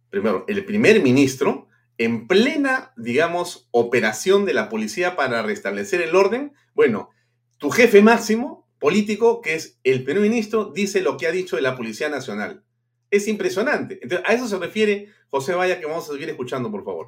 [0.10, 6.54] primero, el primer ministro, en plena, digamos, operación de la policía para restablecer el orden.
[6.74, 7.10] Bueno,
[7.58, 11.62] tu jefe máximo político, que es el primer ministro, dice lo que ha dicho de
[11.62, 12.64] la Policía Nacional.
[13.10, 14.00] Es impresionante.
[14.02, 17.08] Entonces, a eso se refiere José Vaya, que vamos a seguir escuchando, por favor.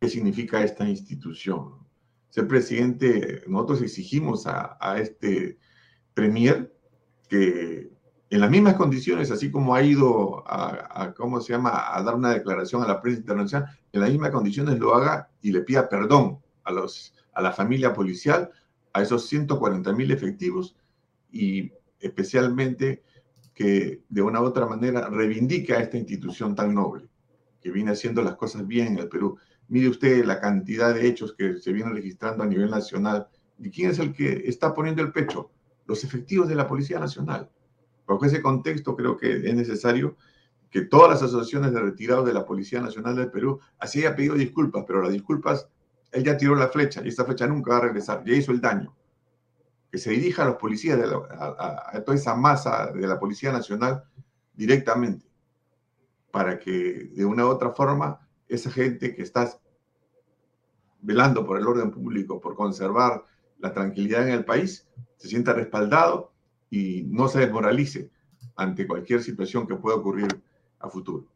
[0.00, 1.86] ¿Qué significa esta institución?
[2.28, 5.58] Ser presidente, nosotros exigimos a este
[6.12, 6.74] premier
[7.28, 7.95] que
[8.28, 12.30] en las mismas condiciones, así como ha ido a, ¿cómo se llama?, a dar una
[12.30, 16.40] declaración a la prensa internacional, en las mismas condiciones lo haga y le pida perdón
[16.64, 18.50] a, los, a la familia policial,
[18.92, 20.76] a esos 140 mil efectivos
[21.30, 23.04] y especialmente
[23.54, 27.08] que de una u otra manera reivindique a esta institución tan noble,
[27.60, 29.38] que viene haciendo las cosas bien en el Perú.
[29.68, 33.28] Mire usted la cantidad de hechos que se vienen registrando a nivel nacional.
[33.58, 35.50] ¿Y quién es el que está poniendo el pecho?
[35.86, 37.50] Los efectivos de la Policía Nacional
[38.06, 40.16] Bajo ese contexto creo que es necesario
[40.70, 44.34] que todas las asociaciones de retirados de la Policía Nacional del Perú así haya pedido
[44.34, 45.68] disculpas, pero las disculpas,
[46.12, 48.60] él ya tiró la flecha y esta flecha nunca va a regresar, ya hizo el
[48.60, 48.94] daño.
[49.90, 54.04] Que se dirija a los policías, a, toda esa masa de la Policía Nacional
[54.54, 55.26] directamente,
[56.30, 59.50] para que de una u otra forma esa gente que está
[61.00, 63.24] velando por el orden público, por conservar
[63.58, 66.32] la tranquilidad en el país, se sienta respaldado
[66.70, 68.10] y no se desmoralice
[68.56, 70.28] ante cualquier situación que pueda ocurrir
[70.80, 71.26] a futuro.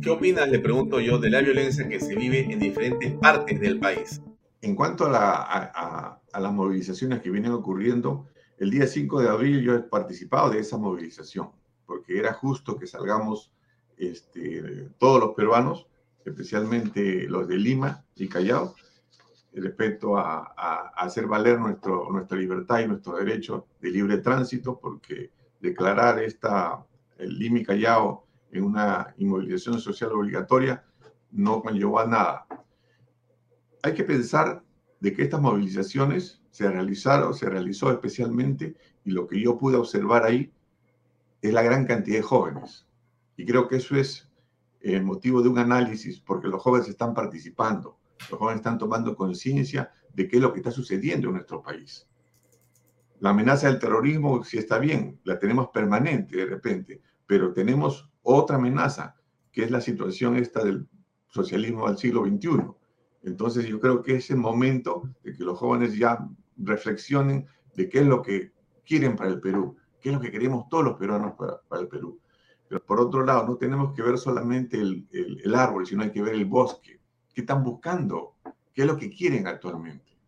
[0.00, 3.78] ¿Qué opinas, le pregunto yo, de la violencia que se vive en diferentes partes del
[3.78, 4.20] país?
[4.60, 8.26] En cuanto a, las movilizaciones que vienen ocurriendo,
[8.58, 11.50] el día 5 de abril yo he participado de esa movilización,
[11.86, 13.52] porque era justo que salgamos
[13.96, 15.86] este, todos los peruanos,
[16.24, 18.74] especialmente los de Lima y Callao,
[19.60, 20.54] respecto a,
[20.96, 26.84] hacer valer nuestra libertad y nuestro derecho de libre tránsito, porque declarar esta,
[27.18, 30.84] el Limi Callao en una inmovilización social obligatoria
[31.30, 32.46] no conllevó a nada.
[33.82, 34.62] Hay que pensar
[35.00, 40.24] de que estas movilizaciones se realizaron, se realizó especialmente, y lo que yo pude observar
[40.24, 40.52] ahí
[41.40, 42.86] es la gran cantidad de jóvenes.
[43.36, 44.28] Y creo que eso es
[44.80, 47.98] el eh, motivo de un análisis, porque los jóvenes están participando
[48.30, 52.06] los jóvenes están tomando conciencia de qué es lo que está sucediendo en nuestro país.
[53.20, 58.56] La amenaza del terrorismo, sí está bien, la tenemos permanente de repente, pero tenemos otra
[58.56, 59.14] amenaza,
[59.52, 60.88] que es la situación esta del
[61.28, 62.66] socialismo del siglo XXI.
[63.22, 67.46] Entonces yo creo que es el momento de que los jóvenes ya reflexionen
[67.76, 68.52] de qué es lo que
[68.84, 72.20] quieren para el Perú, qué es lo que queremos todos los peruanos para, el Perú.
[72.68, 76.34] Pero por otro lado, no tenemos que ver solamente el árbol, sino hay que ver
[76.34, 77.01] el bosque.
[77.32, 78.36] ¿Qué están buscando?
[78.74, 80.18] ¿Qué es lo que quieren actualmente?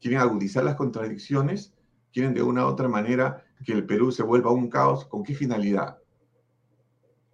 [0.00, 1.74] ¿Quieren agudizar las contradicciones?
[2.12, 5.06] ¿Quieren de una u otra manera que el Perú se vuelva un caos?
[5.06, 5.98] ¿Con qué finalidad?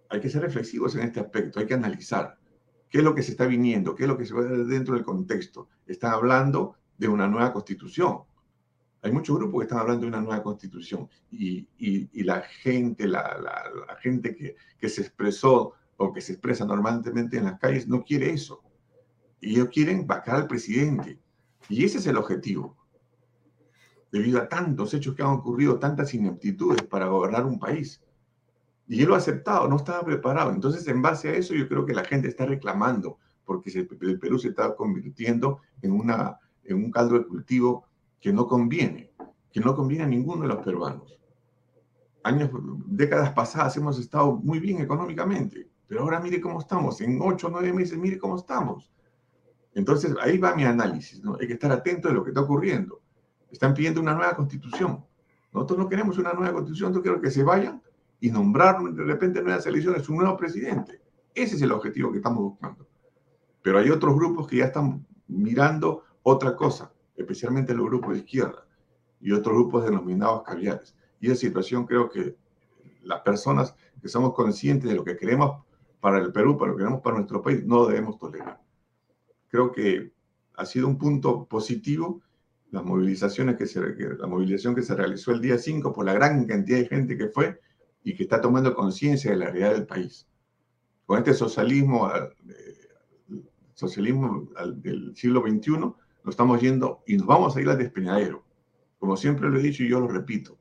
[0.09, 2.37] Hay que ser reflexivos en este aspecto, hay que analizar
[2.89, 5.03] qué es lo que se está viniendo, qué es lo que se va dentro del
[5.03, 5.69] contexto.
[5.85, 8.23] Están hablando de una nueva constitución.
[9.01, 11.67] Hay muchos grupos que están hablando de una nueva constitución y,
[12.23, 17.87] la gente, la, gente que se expresó o que se expresa normalmente en las calles
[17.87, 18.61] no quiere eso.
[19.41, 21.19] Y ellos quieren vacar al presidente.
[21.67, 22.77] Y ese es el objetivo.
[24.11, 28.01] Debido a tantos hechos que han ocurrido, tantas ineptitudes para gobernar un país.
[28.87, 30.51] Y él lo ha aceptado, no estaba preparado.
[30.51, 33.71] Entonces, en base a eso, yo creo que la gente está reclamando, porque
[34.01, 37.85] el Perú se está convirtiendo en, una, en un caldo de cultivo
[38.19, 39.11] que no conviene,
[39.51, 41.17] que no conviene a ninguno de los peruanos.
[42.23, 42.51] Años,
[42.85, 47.01] décadas pasadas hemos estado muy bien económicamente, pero ahora mire cómo estamos.
[47.01, 48.91] En ocho o nueve meses, mire cómo estamos.
[49.73, 51.37] Entonces, ahí va mi análisis, ¿no?
[51.39, 53.01] Hay que estar atento de lo que está ocurriendo.
[53.49, 55.03] Están pidiendo una nueva constitución.
[55.53, 57.81] Nosotros no queremos una nueva constitución, nosotros queremos que se vayan
[58.19, 61.01] y nombrar de repente en nuevas elecciones un nuevo presidente.
[61.33, 62.87] Ese es el objetivo que estamos buscando.
[63.61, 68.65] Pero hay otros grupos que ya están mirando otra cosa, especialmente los grupos de izquierda
[69.19, 70.95] y otros grupos denominados caviares.
[71.19, 72.35] Y esa situación creo que
[73.03, 75.63] las personas que somos conscientes de lo que queremos
[75.99, 78.60] para el Perú, para lo que queremos para nuestro país, no debemos tolerar
[79.51, 80.13] creo que
[80.55, 82.21] ha sido un punto positivo
[82.71, 83.81] las movilizaciones que se,
[84.17, 87.27] la movilización que se realizó el día 5 por la gran cantidad de gente que
[87.27, 87.59] fue
[88.01, 90.25] y que está tomando conciencia de la realidad del país.
[91.05, 92.09] Con este socialismo,
[93.73, 95.95] socialismo del siglo XXI, nos
[96.29, 98.45] estamos yendo y nos vamos a ir al despeñadero.
[98.99, 100.57] Como siempre lo he dicho y yo lo repito,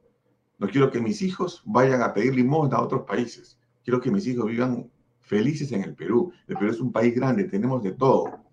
[0.59, 3.57] no quiero que mis hijos vayan a pedir limosna a otros países.
[3.85, 6.33] Quiero que mis hijos vivan felices en el Perú.
[6.49, 8.50] El Perú es un país grande, tenemos de todo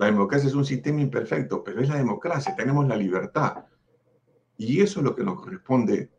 [0.00, 3.66] La democracia es un sistema imperfecto, pero es la democracia, tenemos la libertad.
[4.56, 6.10] Y eso es lo que nos corresponde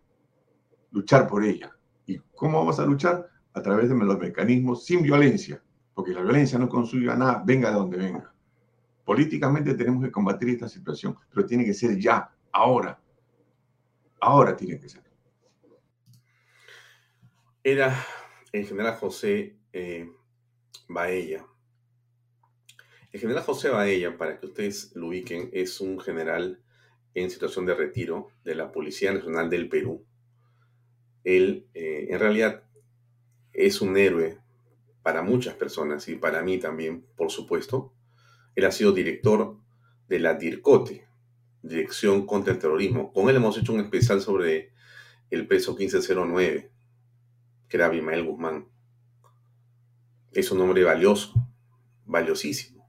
[0.91, 1.75] luchar por ella.
[2.05, 3.27] ¿Y cómo vamos a luchar?
[3.53, 5.63] A través de los mecanismos sin violencia,
[5.95, 8.31] porque la violencia no construye nada, venga de donde venga.
[9.03, 13.01] Políticamente tenemos que combatir esta situación, pero tiene que ser ya, ahora.
[14.19, 15.01] Ahora tiene que ser.
[17.63, 17.97] Era
[18.51, 20.07] el general José eh,
[20.87, 21.47] Baella.
[23.11, 26.61] El general José Baella, para que ustedes lo ubiquen, es un general
[27.13, 30.05] en situación de retiro de la Policía Nacional del Perú.
[31.25, 32.63] Él, eh, en realidad,
[33.51, 34.39] es un héroe
[35.03, 37.91] para muchas personas y para mí también, por supuesto.
[38.55, 39.57] Él ha sido director
[40.07, 41.07] de la DIRCOTE,
[41.63, 43.13] Dirección contra el Terrorismo.
[43.13, 44.71] Con él hemos hecho un especial sobre
[45.29, 46.71] el preso 1509,
[47.67, 48.67] que era Abimael Guzmán.
[50.31, 51.33] Es un hombre valioso,
[52.05, 52.80] valiosísimo.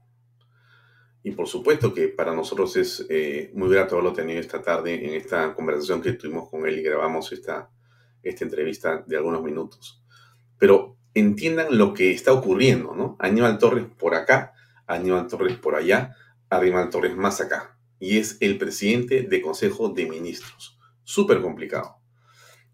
[1.23, 5.13] Y por supuesto que para nosotros es eh, muy grato haberlo tenido esta tarde en
[5.13, 7.69] esta conversación que tuvimos con él y grabamos esta,
[8.21, 10.03] esta entrevista de algunos minutos.
[10.59, 13.15] Pero entiendan lo que está ocurriendo, ¿no?
[13.19, 14.53] Aníbal Torres por acá,
[14.85, 16.15] Aníbal Torres por allá,
[16.49, 17.77] Aníbal Torres más acá.
[17.99, 20.77] Y es el presidente de Consejo de Ministros.
[21.03, 21.97] Súper complicado.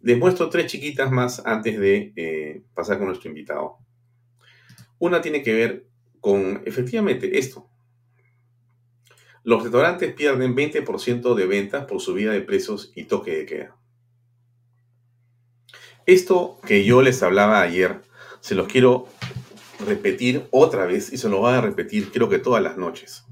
[0.02, 3.78] Les muestro tres chiquitas más antes de eh, pasar con nuestro invitado.
[4.98, 5.88] Una tiene que ver
[6.20, 7.70] con efectivamente esto,
[9.44, 13.78] los restaurantes pierden 20% de ventas por subida de precios y toque de queda.
[16.06, 18.02] Esto que yo les hablaba ayer,
[18.42, 19.08] se los quiero
[19.86, 23.26] repetir otra vez y se lo voy a repetir creo que todas las noches.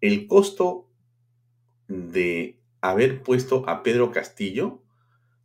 [0.00, 0.88] El costo
[1.86, 4.82] de haber puesto a Pedro Castillo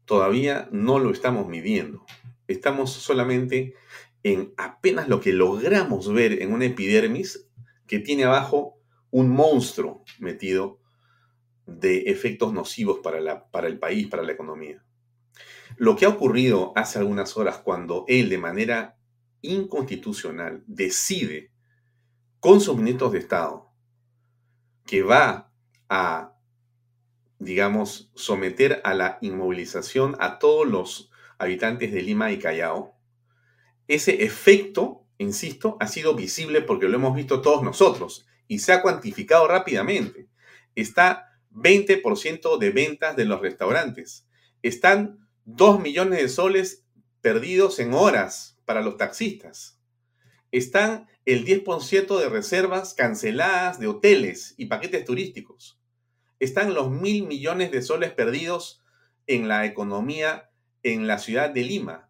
[0.06, 2.06] todavía no lo estamos midiendo.
[2.48, 3.76] Estamos solamente
[4.24, 7.48] en apenas lo que logramos ver en una epidermis
[7.86, 8.77] que tiene abajo
[9.18, 10.80] un monstruo metido
[11.66, 14.86] de efectos nocivos para, la, para el país, para la economía.
[15.78, 19.00] Lo que ha ocurrido hace algunas horas cuando él de manera
[19.42, 21.52] inconstitucional decide
[22.40, 23.72] con sus ministros de Estado
[24.86, 25.52] que va
[25.90, 26.36] a,
[27.40, 31.10] digamos, someter a la inmovilización a todos los
[31.40, 32.96] habitantes de Lima y Callao,
[33.88, 38.82] ese efecto, insisto, ha sido visible porque lo hemos visto todos nosotros y se ha
[38.82, 40.28] cuantificado rápidamente.
[40.76, 44.28] Está 20% de ventas de los restaurantes.
[44.62, 46.86] Están 2 millones de soles
[47.22, 49.80] perdidos en horas para los taxistas.
[50.52, 55.80] Están el 10% de reservas canceladas de hoteles y paquetes turísticos.
[56.40, 58.84] Están los mil millones de soles perdidos
[59.26, 60.50] en la economía
[60.84, 62.10] en la ciudad de Lima.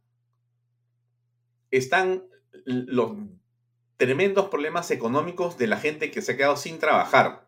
[1.71, 2.23] Están
[2.65, 3.17] los
[3.97, 7.47] tremendos problemas económicos de la gente que se ha quedado sin trabajar.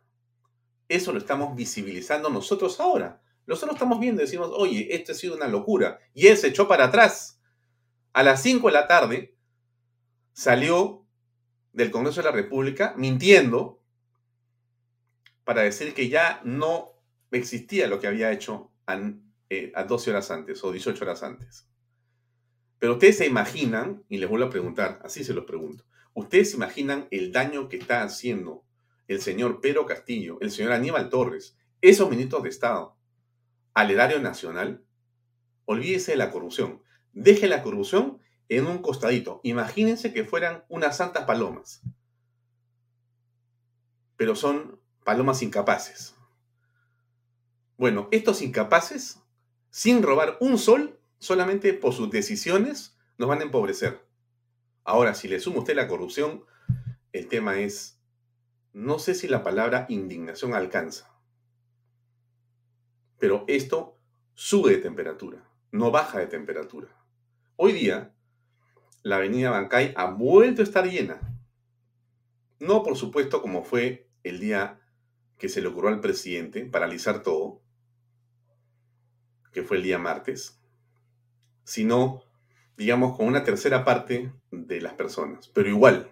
[0.88, 3.22] Eso lo estamos visibilizando nosotros ahora.
[3.46, 6.00] Nosotros estamos viendo y decimos, oye, esto ha sido una locura.
[6.14, 7.40] Y él se echó para atrás.
[8.14, 9.36] A las 5 de la tarde
[10.34, 11.06] salió
[11.74, 13.82] del Congreso de la República mintiendo
[15.44, 16.94] para decir que ya no
[17.32, 19.00] existía lo que había hecho a,
[19.50, 21.68] eh, a 12 horas antes o 18 horas antes.
[22.80, 26.58] Pero ustedes se imaginan, y les vuelvo a preguntar, así se los pregunto, ¿Ustedes se
[26.58, 28.64] imaginan el daño que está haciendo
[29.08, 32.96] el señor Pedro Castillo, el señor Aníbal Torres, esos ministros de Estado,
[33.74, 34.84] al erario nacional?
[35.66, 36.82] Olvídese de la corrupción.
[37.14, 39.40] Deje la corrupción en un costadito.
[39.44, 41.82] Imagínense que fueran unas santas palomas.
[44.18, 46.16] Pero son palomas incapaces.
[47.78, 49.22] Bueno, estos incapaces,
[49.70, 54.06] sin robar un sol, solamente por sus decisiones, nos van a empobrecer.
[54.84, 56.44] Ahora, si le suma usted la corrupción,
[57.12, 58.00] el tema es,
[58.74, 61.12] no sé si la palabra indignación alcanza,
[63.18, 63.98] pero esto
[64.34, 66.88] sube de temperatura, no baja de temperatura.
[67.56, 68.16] Hoy día,
[69.04, 71.20] la avenida Bancay ha vuelto a estar llena.
[72.60, 74.80] No, por supuesto, como fue el día
[75.38, 77.62] que se le ocurrió al presidente paralizar todo,
[79.52, 80.62] que fue el día martes,
[81.64, 82.24] sino
[82.80, 86.10] digamos, con una tercera parte de las personas, pero igual.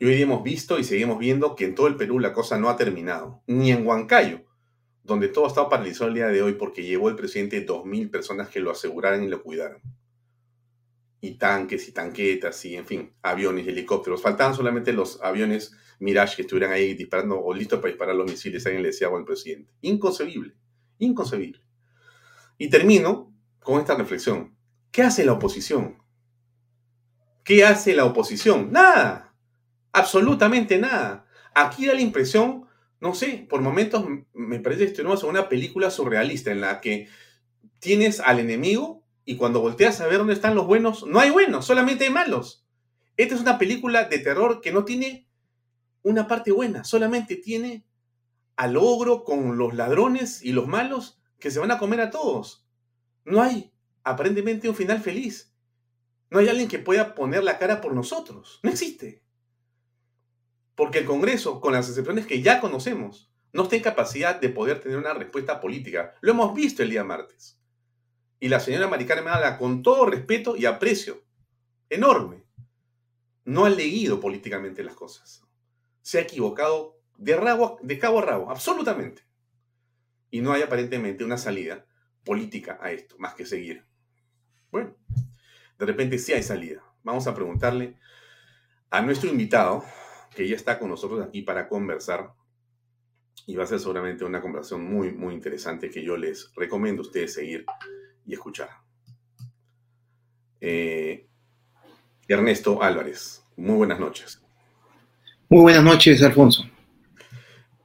[0.00, 2.70] Y hoy hemos visto y seguimos viendo que en todo el Perú la cosa no
[2.70, 4.46] ha terminado, ni en Huancayo,
[5.04, 8.60] donde todo estado paralizado el día de hoy porque llevó el presidente 2.000 personas que
[8.60, 9.82] lo aseguraran y lo cuidaran.
[11.20, 14.22] Y tanques y tanquetas y, en fin, aviones helicópteros.
[14.22, 18.64] Faltaban solamente los aviones Mirage que estuvieran ahí disparando o listos para disparar los misiles.
[18.64, 19.70] Alguien le decía al presidente.
[19.82, 20.54] Inconcebible,
[20.98, 21.60] inconcebible.
[22.56, 24.55] Y termino con esta reflexión.
[24.96, 25.98] ¿Qué hace la oposición?
[27.44, 28.72] ¿Qué hace la oposición?
[28.72, 29.34] Nada.
[29.92, 31.26] Absolutamente nada.
[31.54, 32.64] Aquí da la impresión,
[32.98, 37.10] no sé, por momentos me parece que estuvimos en una película surrealista en la que
[37.78, 41.66] tienes al enemigo y cuando volteas a ver dónde están los buenos, no hay buenos,
[41.66, 42.66] solamente hay malos.
[43.18, 45.28] Esta es una película de terror que no tiene
[46.04, 47.84] una parte buena, solamente tiene
[48.56, 52.66] al ogro con los ladrones y los malos que se van a comer a todos.
[53.26, 53.75] No hay
[54.06, 55.52] aparentemente un final feliz.
[56.30, 58.60] No hay alguien que pueda poner la cara por nosotros.
[58.62, 59.22] No existe.
[60.76, 64.80] Porque el Congreso, con las excepciones que ya conocemos, no está en capacidad de poder
[64.80, 66.14] tener una respuesta política.
[66.20, 67.58] Lo hemos visto el día martes.
[68.38, 71.24] Y la señora Maricarmen me habla con todo respeto y aprecio
[71.90, 72.44] enorme.
[73.44, 75.42] No ha leído políticamente las cosas.
[76.02, 79.22] Se ha equivocado de, rabo, de cabo a rabo, absolutamente.
[80.30, 81.86] Y no hay aparentemente una salida
[82.24, 83.84] política a esto, más que seguir.
[84.70, 84.94] Bueno,
[85.78, 86.82] de repente sí hay salida.
[87.02, 87.96] Vamos a preguntarle
[88.90, 89.84] a nuestro invitado,
[90.34, 92.32] que ya está con nosotros aquí para conversar.
[93.46, 97.06] Y va a ser seguramente una conversación muy, muy interesante que yo les recomiendo a
[97.06, 97.64] ustedes seguir
[98.24, 98.70] y escuchar.
[100.60, 101.26] Eh,
[102.26, 104.42] Ernesto Álvarez, muy buenas noches.
[105.48, 106.64] Muy buenas noches, Alfonso.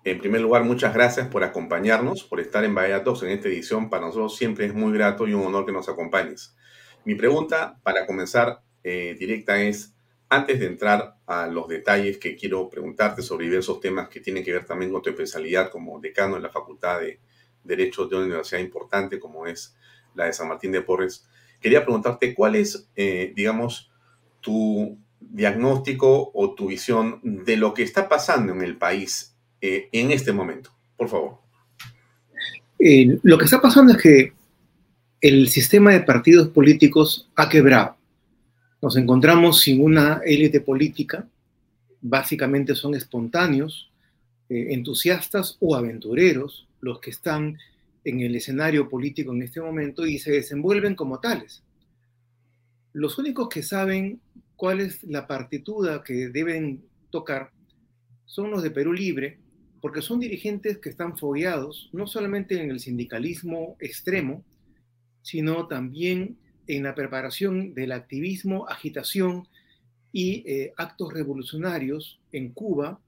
[0.03, 3.88] En primer lugar, muchas gracias por acompañarnos, por estar en Bahía Talks en esta edición.
[3.88, 6.55] Para nosotros siempre es muy grato y un honor que nos acompañes.
[7.04, 9.93] Mi pregunta para comenzar eh, directa es,
[10.30, 14.54] antes de entrar a los detalles que quiero preguntarte sobre diversos temas que tienen que
[14.54, 17.20] ver también con tu especialidad como decano en la Facultad de
[17.64, 19.76] Derecho de una universidad importante como es
[20.16, 21.28] la de San Martín de Porres,
[21.60, 23.91] quería preguntarte cuál es, eh, digamos,
[24.39, 30.12] tu diagnóstico o tu visión de lo que está pasando en el país eh, en
[30.12, 30.72] este momento.
[30.97, 31.38] Por favor.
[33.24, 34.34] Lo que está pasando es que
[35.22, 37.95] el sistema de partidos políticos ha quebrado.
[38.82, 41.28] Nos encontramos sin una élite política,
[42.01, 43.91] básicamente son espontáneos,
[44.49, 47.59] entusiastas o aventureros los que están
[48.03, 51.63] en el escenario político en este momento y se desenvuelven como tales.
[52.91, 54.19] Los únicos que saben
[54.55, 57.51] cuál es la partitura que deben tocar
[58.26, 59.38] son los de Perú Libre,
[59.82, 64.43] porque son dirigentes que están fogueados no solamente en el sindicalismo extremo,
[65.22, 69.47] sino también en la preparación del activismo, agitación
[70.11, 72.99] y eh, actos revolucionarios en Cuba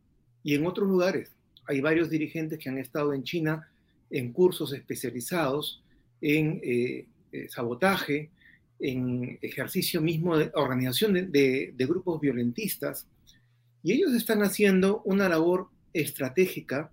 [0.43, 1.31] y en otros lugares.
[1.65, 3.69] Hay varios dirigentes que han estado en China
[4.09, 5.81] en cursos especializados
[6.21, 8.31] en eh, eh, sabotaje,
[8.79, 13.07] en ejercicio mismo de organización de, grupos violentistas,
[13.81, 16.91] y ellos están haciendo una labor estratégica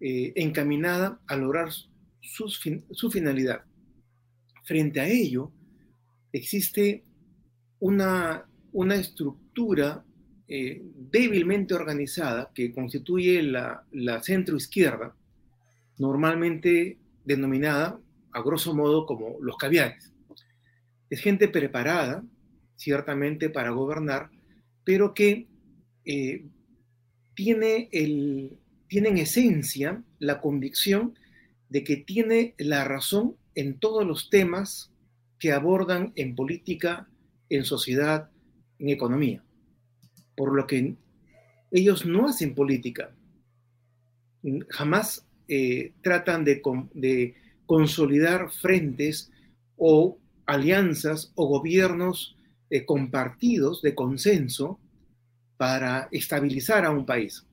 [0.00, 1.70] encaminada a lograr
[2.20, 3.62] su finalidad.
[4.66, 5.50] Frente a ello,
[6.32, 7.02] existe
[7.78, 10.04] una, una estructura
[10.48, 15.16] débilmente organizada que constituye la, la centro izquierda,
[15.98, 17.98] normalmente denominada,
[18.32, 20.12] a grosso modo, como los caviares.
[21.10, 22.22] Es gente preparada,
[22.76, 24.30] ciertamente, para gobernar,
[24.84, 25.48] pero que
[26.04, 26.44] eh,
[27.34, 28.58] tiene, el,
[28.88, 31.18] tiene en esencia la convicción
[31.68, 34.92] de que tiene la razón en todos los temas
[35.40, 37.08] que abordan en política,
[37.48, 38.30] en sociedad,
[38.78, 39.42] en economía.
[40.36, 40.94] Por lo que
[41.72, 43.14] ellos no hacen política.
[44.68, 46.62] Jamás eh, tratan de,
[47.66, 49.32] consolidar frentes
[49.76, 52.36] o alianzas o gobiernos
[52.70, 54.78] eh, compartidos de consenso
[55.56, 57.44] para estabilizar a un país,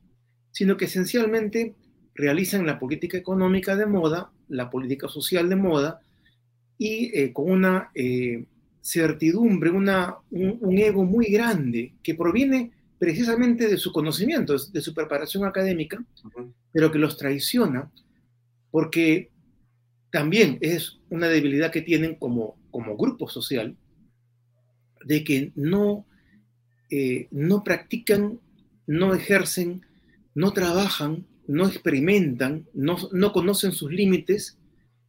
[0.52, 1.74] sino que esencialmente
[2.14, 6.02] realizan la política económica de moda, la política social de moda,
[6.78, 7.92] y eh, con una
[8.82, 15.46] certidumbre, una, un, ego muy grande que proviene precisamente de su conocimiento, de su preparación
[15.46, 16.04] académica,
[16.72, 17.90] pero que los traiciona
[18.74, 19.30] porque
[20.10, 23.78] también es una debilidad que tienen como, como grupo social
[25.06, 26.08] de que no,
[26.90, 28.40] eh, no practican,
[28.88, 29.86] no ejercen,
[30.34, 34.58] no trabajan, no experimentan, no, no conocen sus límites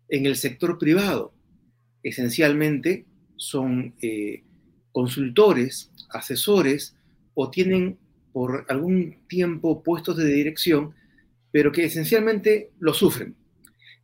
[0.09, 1.33] en el sector privado.
[2.03, 3.07] Esencialmente
[3.37, 4.45] son eh,
[4.93, 6.97] consultores, asesores
[7.35, 7.99] o tienen
[8.33, 10.95] por algún tiempo puestos de dirección
[11.55, 13.37] pero que esencialmente lo sufren.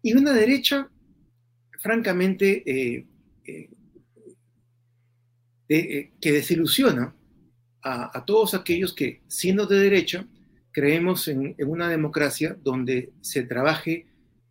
[0.02, 0.88] Y una derecha,
[1.80, 3.06] francamente, eh,
[5.68, 7.12] eh, que desilusiona
[7.82, 10.28] a, todos aquellos que, siendo de derecha,
[10.72, 14.06] creemos en, una democracia donde se trabaje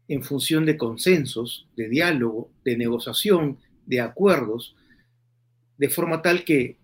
[0.07, 4.75] en función de consensos, de diálogo, de negociación, de acuerdos,
[5.77, 6.77] de forma tal que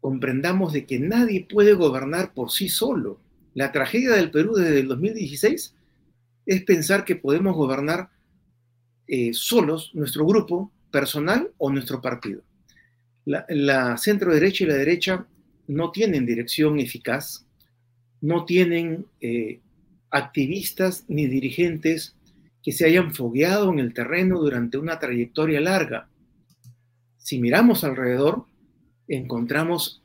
[0.00, 3.20] comprendamos de que nadie puede gobernar por sí solo.
[3.54, 5.74] La tragedia del Perú desde el 2016
[6.46, 8.10] es pensar que podemos gobernar
[9.06, 12.42] eh, solos nuestro grupo personal o nuestro partido.
[13.24, 15.26] La, centro derecha y la derecha
[15.66, 17.46] no tienen dirección eficaz,
[18.20, 19.60] no tienen eh,
[20.10, 22.16] activistas ni dirigentes
[22.62, 26.08] que se hayan fogueado en el terreno durante una trayectoria larga.
[27.18, 28.46] Si miramos alrededor,
[29.06, 30.02] encontramos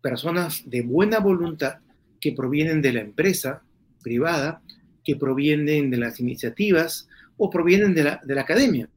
[0.00, 1.78] personas de buena voluntad
[2.20, 3.62] que provienen de la empresa
[4.02, 4.62] privada,
[5.04, 8.88] que provienen de las iniciativas o provienen de la, de la academia.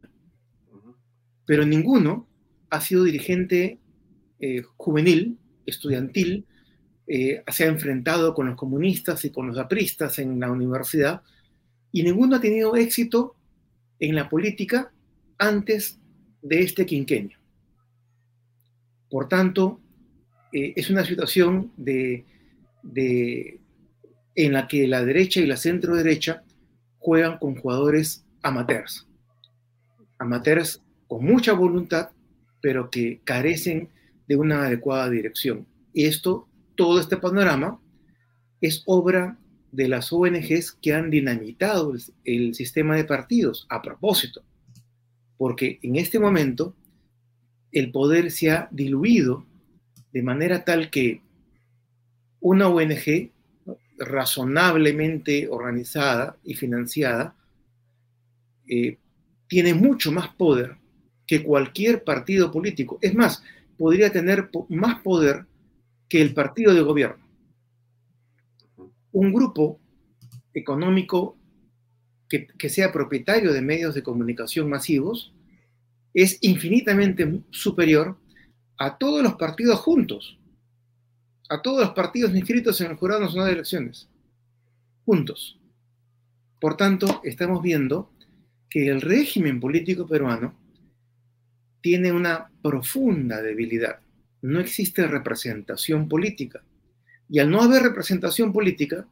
[1.46, 2.28] Pero ninguno
[2.70, 3.80] ha sido dirigente
[4.40, 6.46] eh, juvenil, estudiantil,
[7.08, 11.22] eh, se ha enfrentado con los comunistas y con los apristas en la universidad,
[11.92, 13.36] y ninguno ha tenido éxito
[14.00, 14.92] en la política
[15.38, 16.00] antes
[16.42, 17.38] de este quinquenio.
[19.10, 19.80] Por tanto,
[20.52, 22.26] eh, es una situación de,
[24.36, 26.44] en la que la derecha y la centro derecha
[26.98, 29.08] juegan con jugadores amateurs.
[30.18, 32.10] Amateurs con mucha voluntad,
[32.62, 33.90] pero que carecen
[34.28, 35.68] de una adecuada dirección.
[35.94, 37.80] Y esto, todo este panorama,
[38.62, 39.38] es obra
[39.72, 44.44] de las ONGs que han dinamitado el, sistema de partidos a propósito,
[45.38, 46.76] porque en este momento
[47.72, 49.46] el poder se ha diluido
[50.14, 51.22] de manera tal que
[52.40, 53.32] una ONG
[53.98, 57.36] razonablemente organizada y financiada
[58.68, 58.98] eh,
[59.48, 60.78] tiene mucho más poder
[61.28, 62.98] que cualquier partido político.
[63.02, 63.44] Es más,
[63.78, 65.46] podría tener más poder
[66.16, 67.28] que el partido de gobierno.
[69.12, 69.82] Un grupo
[70.54, 71.38] económico
[72.30, 75.34] que, que, sea propietario de medios de comunicación masivos
[76.14, 78.18] es infinitamente superior
[78.78, 80.40] a todos los partidos juntos,
[81.50, 84.08] a todos los partidos inscritos en el Jurado Nacional de Elecciones,
[85.04, 85.60] juntos.
[86.62, 88.10] Por tanto, estamos viendo
[88.70, 90.58] que el régimen político peruano
[91.82, 94.05] tiene una profunda debilidad.
[94.46, 96.62] No existe representación política.
[97.28, 99.08] Y al no haber representación política,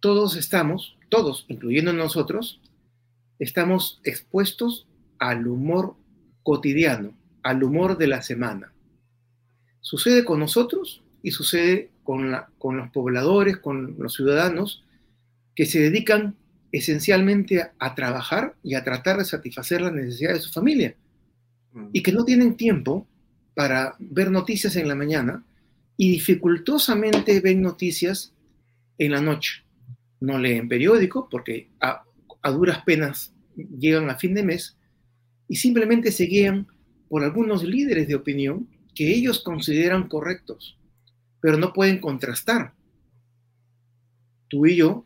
[0.00, 2.60] todos estamos, todos, incluyendo nosotros,
[3.38, 4.88] estamos expuestos
[5.20, 5.94] al humor
[6.42, 8.72] cotidiano, al humor de la semana.
[9.82, 14.84] Sucede con nosotros y sucede con, con los pobladores, con los ciudadanos
[15.54, 16.34] que se dedican
[16.72, 20.96] esencialmente a, a trabajar y a tratar de satisfacer las necesidades de su familia
[21.92, 23.06] y que no tienen tiempo
[23.60, 25.44] para ver noticias en la mañana
[25.98, 28.32] y dificultosamente ven noticias
[28.96, 29.64] en la noche.
[30.18, 32.02] No leen periódico porque a,
[32.52, 34.78] duras penas llegan a fin de mes
[35.46, 36.68] y simplemente se guían
[37.10, 40.78] por algunos líderes de opinión que ellos consideran correctos,
[41.42, 42.72] pero no pueden contrastar.
[44.48, 45.04] Tú y yo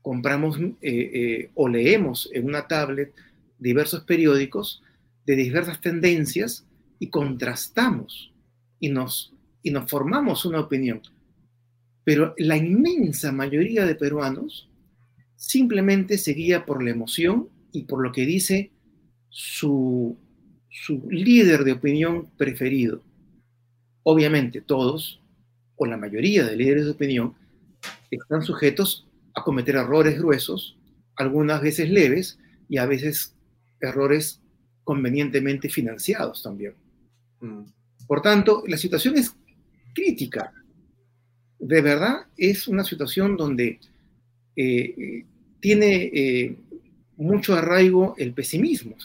[0.00, 3.12] compramos eh, eh, o leemos en una tablet
[3.58, 4.82] diversos periódicos
[5.26, 6.66] de diversas tendencias
[7.04, 8.32] y contrastamos
[8.80, 11.02] y nos, y nos formamos una opinión.
[12.02, 14.70] Pero la inmensa mayoría de peruanos
[15.36, 18.72] simplemente se guía por la emoción y por lo que dice
[19.28, 20.16] su,
[20.70, 23.02] su líder de opinión preferido.
[24.02, 25.20] Obviamente todos,
[25.76, 27.34] o la mayoría de líderes de opinión,
[28.10, 30.78] están sujetos a cometer errores gruesos,
[31.16, 33.34] algunas veces leves y a veces
[33.78, 34.40] errores
[34.84, 36.82] convenientemente financiados también.
[37.44, 37.64] Mm.
[38.06, 39.34] Por tanto, la situación es
[39.94, 40.52] crítica.
[41.58, 43.80] De verdad, es una situación donde
[44.56, 45.24] eh,
[45.60, 46.56] tiene eh,
[47.16, 48.96] mucho arraigo el pesimismo.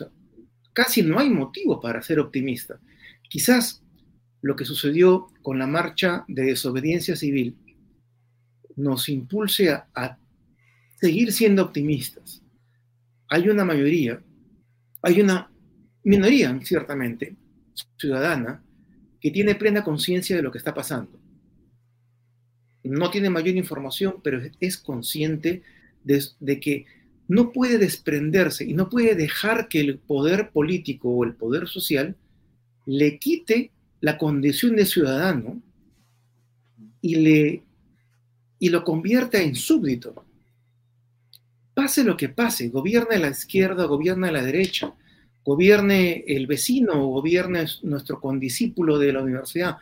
[0.74, 2.80] casi no hay motivo para ser optimista.
[3.30, 3.82] Quizás
[4.42, 7.58] lo que sucedió con la marcha de desobediencia civil
[8.76, 10.18] nos impulse a
[11.00, 12.42] seguir siendo optimistas.
[13.28, 14.22] Hay una mayoría,
[15.02, 15.52] hay una
[16.04, 17.36] minoría, ciertamente,
[17.98, 18.64] ciudadana,
[19.20, 21.20] que tiene plena conciencia de lo que está pasando.
[22.84, 25.64] No tiene mayor información, pero es consciente
[26.04, 26.86] de, que
[27.28, 32.16] no puede desprenderse y no puede dejar que el poder político o el poder social
[32.86, 35.62] le quite la condición de ciudadano
[37.02, 37.64] y, le,
[38.58, 40.26] y lo convierta en súbdito.
[41.74, 44.96] Pase lo que pase, gobierna la izquierda, gobierna la derecha,
[45.44, 49.78] gobierne el vecino o gobierne nuestro condiscípulo de la universidad,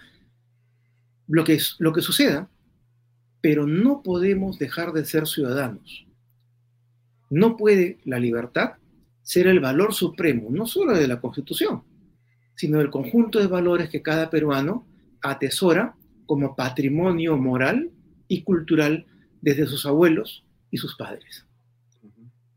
[1.27, 2.49] lo que, es, lo que suceda,
[3.41, 6.05] pero no podemos dejar de ser ciudadanos.
[7.29, 8.73] No puede la libertad
[9.21, 11.83] ser el valor supremo, no solo de la Constitución,
[12.55, 14.87] sino del conjunto de valores que cada peruano
[15.21, 15.95] atesora
[16.25, 17.91] como patrimonio moral
[18.27, 19.05] y cultural
[19.41, 21.45] desde sus abuelos y sus padres.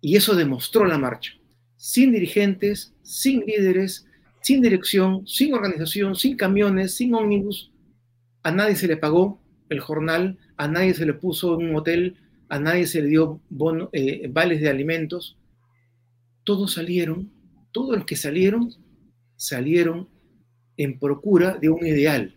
[0.00, 1.32] Y eso demostró la marcha.
[1.80, 4.06] Sin dirigentes, sin líderes,
[4.42, 7.72] sin dirección, sin organización, sin camiones, sin ómnibus.
[8.42, 12.16] A nadie se le pagó el jornal, a nadie se le puso en un hotel,
[12.50, 13.40] a nadie se le dio
[13.92, 15.38] eh, vales de alimentos.
[16.44, 17.32] Todos salieron,
[17.72, 18.74] todos los que salieron,
[19.36, 20.06] salieron
[20.76, 22.36] en procura de un ideal,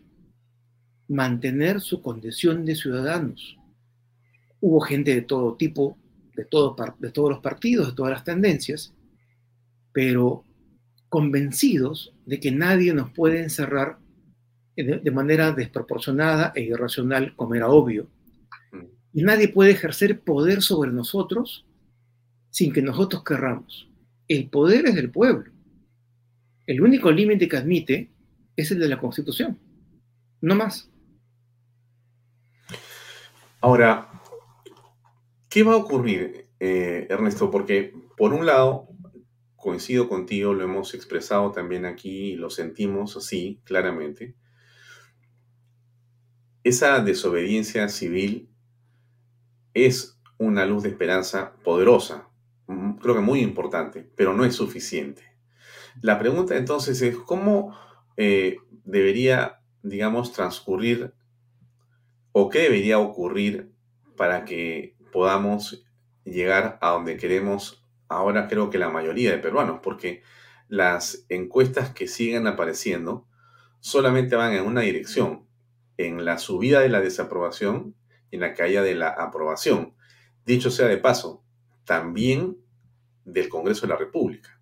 [1.09, 3.57] mantener su condición de ciudadanos.
[4.61, 5.97] Hubo gente de todo tipo,
[6.33, 8.93] de todos los partidos, de todas las tendencias,
[9.93, 10.43] pero
[11.09, 13.99] convencidos de que nadie nos puede encerrar
[14.75, 18.07] de, manera desproporcionada e irracional, como era obvio.
[19.13, 21.65] Y nadie puede ejercer poder sobre nosotros
[22.49, 23.87] sin que nosotros querramos.
[24.27, 25.51] El poder es del pueblo.
[26.65, 28.09] El único límite que admite
[28.55, 29.59] es el de la Constitución.
[30.41, 30.89] No más.
[33.61, 34.09] Ahora,
[35.49, 37.51] ¿qué va a ocurrir, eh, Ernesto?
[37.51, 38.87] Porque, por un lado,
[39.63, 44.35] coincido contigo, lo hemos expresado también aquí y lo sentimos así, claramente.
[46.65, 48.49] Esa desobediencia civil
[49.73, 52.27] es una luz de esperanza poderosa,
[52.67, 55.23] mm, creo que muy importante, pero no es suficiente.
[56.01, 57.77] La pregunta entonces es, ¿cómo
[58.17, 61.13] eh, debería, digamos, transcurrir
[62.33, 63.71] o qué debería ocurrir
[64.17, 65.85] para que podamos
[66.25, 67.82] llegar a donde queremos
[68.13, 70.23] ahora creo que la mayoría de peruanos, porque
[70.67, 73.27] las encuestas que siguen apareciendo
[73.79, 75.45] solamente van en una dirección,
[75.97, 77.95] en la subida de la desaprobación
[78.31, 79.93] y en la caída de la aprobación.
[80.45, 81.43] Dicho sea de paso,
[81.85, 82.57] también
[83.25, 84.59] del Congreso de la República.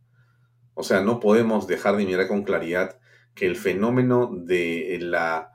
[0.74, 3.00] O sea, no podemos dejar de mirar con claridad
[3.34, 5.52] que el fenómeno de la,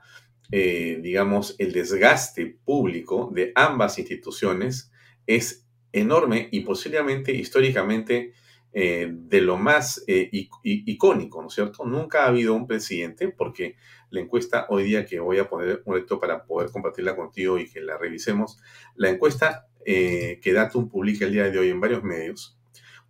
[0.51, 4.91] eh, digamos, el desgaste público de ambas instituciones
[5.25, 5.66] es
[5.99, 8.33] enorme y posiblemente históricamente
[8.73, 10.29] eh, de lo más eh,
[10.63, 11.85] icónico, ¿no es cierto?
[11.85, 13.75] Nunca ha habido un presidente, porque
[14.09, 17.69] la encuesta hoy día que voy a poner un reto para poder compartirla contigo y
[17.69, 18.59] que la revisemos,
[18.95, 22.57] la encuesta que Datum publica el día de hoy en varios medios,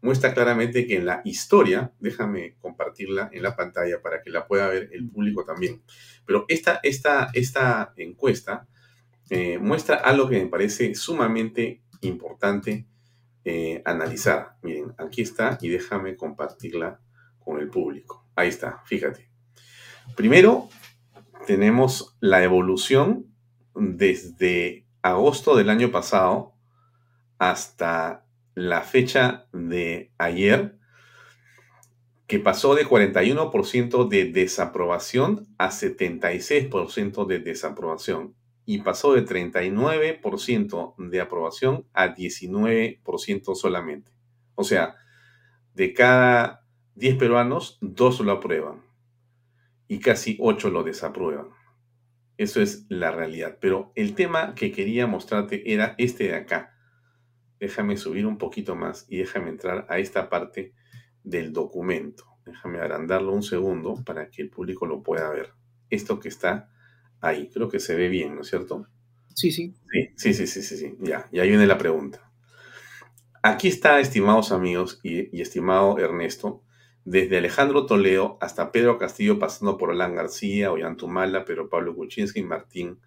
[0.01, 4.67] muestra claramente que en la historia, déjame compartirla en la pantalla para que la pueda
[4.67, 5.81] ver el público también,
[6.25, 8.67] pero esta, esta, esta encuesta
[9.29, 12.88] eh, muestra algo que me parece sumamente importante
[13.45, 14.58] eh, analizar.
[14.62, 17.00] Miren, aquí está y déjame compartirla
[17.39, 18.26] con el público.
[18.36, 19.30] Ahí está, fíjate.
[20.16, 20.70] Primero,
[21.45, 23.34] tenemos la evolución
[23.74, 26.54] desde agosto del año pasado
[27.38, 30.78] hasta la fecha de ayer,
[32.28, 38.36] que pasó de 41% de desaprobación a 76% de desaprobación
[38.68, 44.11] y pasó de 39% de aprobación a 19% solamente.
[44.53, 44.95] O sea,
[45.74, 48.84] de cada 10 peruanos, 2 lo aprueban
[49.88, 51.47] y casi 8 lo desaprueban.
[52.38, 53.57] Eso es la realidad.
[53.59, 56.78] Pero el tema que quería mostrarte era este de acá
[57.59, 60.74] déjame subir un poquito más y déjame entrar a esta parte
[61.24, 62.26] del documento.
[62.45, 65.53] Déjame agrandarlo un segundo para que el público lo pueda ver.
[65.89, 66.70] Esto que está
[67.22, 68.88] ahí, creo que se ve bien, ¿no es cierto?
[69.34, 69.74] Sí, sí.
[69.91, 70.95] Sí, sí, sí, sí, sí, sí.
[70.99, 72.28] Ya, y ahí viene la pregunta.
[73.43, 76.63] Aquí está, estimados amigos y, estimado Ernesto,
[77.05, 82.99] desde Alejandro Toledo hasta Pedro Castillo, pasando por Alan García, Ollantumala, Pedro Pablo Kuczynski, Martín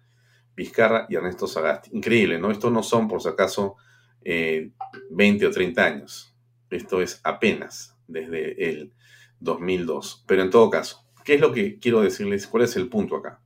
[0.55, 1.91] Vizcarra y Ernesto Sagasti.
[1.93, 2.49] Increíble, ¿no?
[2.49, 3.75] Estos no son, por si acaso,
[4.23, 6.33] 20 eh, o 30 años.
[6.69, 8.93] Esto es apenas desde el
[9.41, 10.23] 2002.
[10.25, 12.47] Pero en todo caso, ¿qué es lo que quiero decirles?
[12.47, 13.40] ¿Cuál es el punto acá?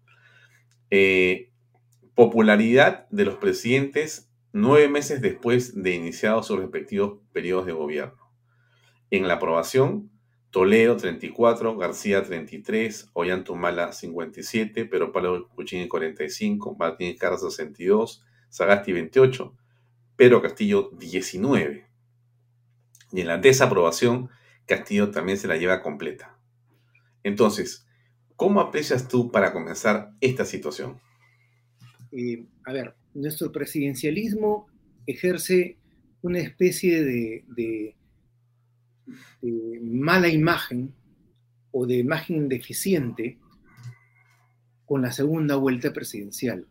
[0.89, 1.51] Eh,
[2.13, 8.31] popularidad de los presidentes nueve meses después de iniciados sus respectivos periodos de gobierno.
[9.11, 10.09] En la aprobación,
[10.49, 19.53] Toledo 34, García 33, Ollantumala 57, Pero Pablo Cuchini 45, Martínez Carras 62, Sagasti 28,
[20.15, 21.89] pero Castillo 19.
[23.11, 24.29] Y en la desaprobación,
[24.65, 26.39] Castillo también se la lleva completa.
[27.23, 27.84] Entonces,
[28.36, 30.99] ¿cómo aprecias tú para comenzar esta situación?
[32.11, 34.67] Eh, a ver, nuestro presidencialismo
[35.05, 35.77] ejerce
[36.21, 37.95] una especie de,
[39.81, 40.93] mala imagen
[41.71, 43.38] o de imagen deficiente
[44.86, 46.65] con la segunda vuelta presidencial.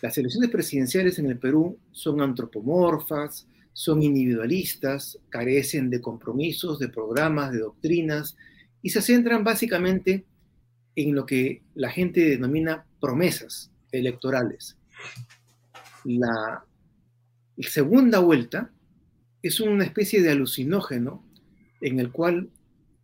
[0.00, 7.52] Las elecciones presidenciales en el Perú son antropomorfas, son individualistas, carecen de compromisos, de programas,
[7.52, 8.36] de doctrinas,
[8.82, 10.24] y se centran básicamente
[10.96, 14.76] en lo que la gente denomina promesas electorales.
[16.04, 16.64] La
[17.58, 18.70] segunda vuelta
[19.42, 21.24] es una especie de alucinógeno
[21.80, 22.50] en el cual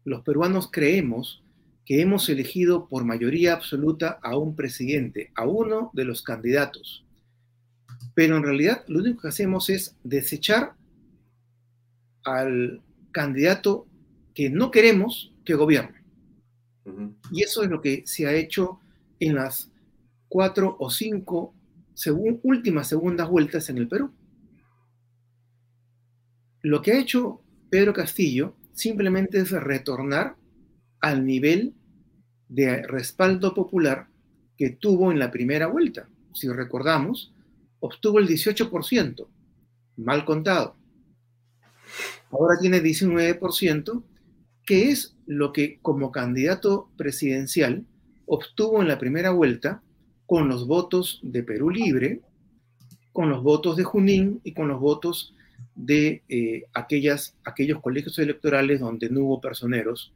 [0.05, 1.43] los peruanos creemos
[1.85, 7.05] que hemos elegido por mayoría absoluta a un presidente, a uno de los candidatos.
[8.15, 10.75] Pero en realidad lo único que hacemos es desechar
[12.25, 13.87] al candidato
[14.35, 15.98] que no queremos que gobierne.
[17.31, 18.81] Y eso es lo que se ha hecho
[19.21, 19.71] en las
[20.29, 21.55] cuatro o cinco
[22.43, 24.13] últimas segundas vueltas en el Perú.
[26.63, 30.37] Lo que ha hecho Pedro Castillo simplemente es retornar
[31.01, 31.75] al nivel
[32.49, 34.09] de respaldo popular
[34.57, 36.09] que tuvo en la primera vuelta.
[36.35, 37.33] Si recordamos,
[37.81, 39.27] obtuvo el 18%,
[39.97, 40.77] mal contado.
[42.31, 44.03] Ahora tiene 19%,
[44.65, 47.85] que es lo que como candidato presidencial
[48.25, 49.83] obtuvo en la primera vuelta
[50.25, 52.23] con los votos de Perú Libre,
[53.13, 55.35] con los votos de Junín y con los votos
[55.75, 60.15] de eh, aquellas, aquellos colegios electorales donde no hubo personeros,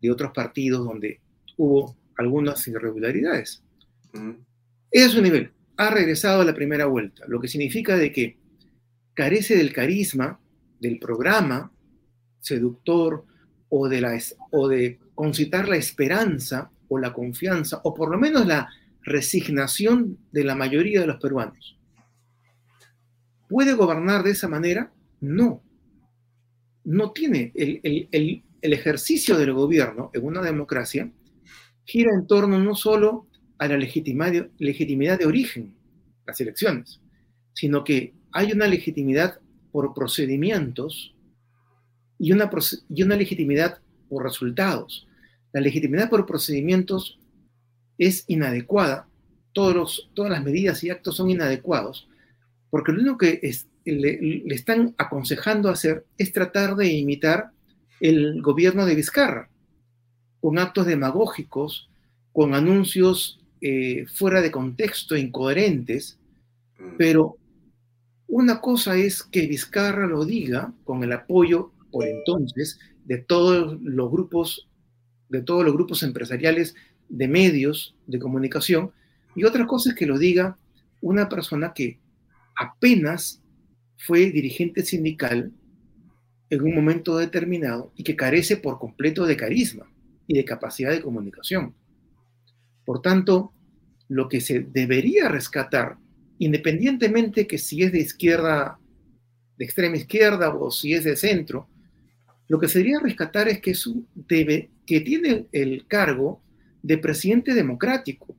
[0.00, 1.20] de otros partidos donde
[1.58, 3.62] hubo algunas irregularidades.
[4.90, 5.50] Ese es su nivel.
[5.76, 8.38] Ha regresado a la primera vuelta, lo que significa de que
[9.12, 10.40] carece del carisma,
[10.80, 11.70] del programa
[12.40, 13.24] seductor
[13.68, 14.18] o de, la,
[14.50, 18.68] o de concitar la esperanza o la confianza, o por lo menos la
[19.02, 21.78] resignación de la mayoría de los peruanos.
[23.48, 24.92] ¿Puede gobernar de esa manera?
[25.20, 25.62] No.
[26.84, 31.10] No tiene el, ejercicio del gobierno en una democracia
[31.84, 33.26] gira en torno no solo
[33.58, 35.74] a la legitimidad, legitimidad de origen,
[36.26, 37.00] las elecciones,
[37.52, 39.38] sino que hay una legitimidad
[39.70, 41.13] por procedimientos
[42.18, 42.50] y una,
[42.88, 45.06] y una legitimidad por resultados.
[45.52, 47.18] La legitimidad por procedimientos
[47.98, 49.08] es inadecuada,
[49.52, 52.08] todos todas las medidas y actos son inadecuados,
[52.70, 57.50] porque lo único que es, le, están aconsejando hacer es tratar de imitar
[58.00, 59.48] el gobierno de Vizcarra,
[60.40, 61.88] con actos demagógicos,
[62.32, 66.18] con anuncios eh, fuera de contexto, incoherentes,
[66.78, 66.96] mm.
[66.98, 67.38] pero
[68.26, 74.10] una cosa es que Vizcarra lo diga con el apoyo, por entonces, de todos los
[74.10, 74.68] grupos,
[75.28, 76.74] de todos los grupos empresariales
[77.08, 78.90] de medios de comunicación,
[79.36, 80.58] y otra cosa es que lo diga
[81.00, 82.00] una persona que
[82.56, 83.40] apenas
[83.96, 85.52] fue dirigente sindical
[86.50, 89.86] en un momento determinado y que carece por completo de carisma
[90.26, 91.76] y de capacidad de comunicación.
[92.84, 93.52] Por tanto,
[94.08, 95.96] lo que se debería rescatar,
[96.40, 98.80] independientemente que si es de izquierda,
[99.58, 101.68] de extrema izquierda o si es de centro,
[102.54, 106.40] lo que se debería rescatar es que, su debe, que tiene el cargo
[106.84, 108.36] de presidente democrático.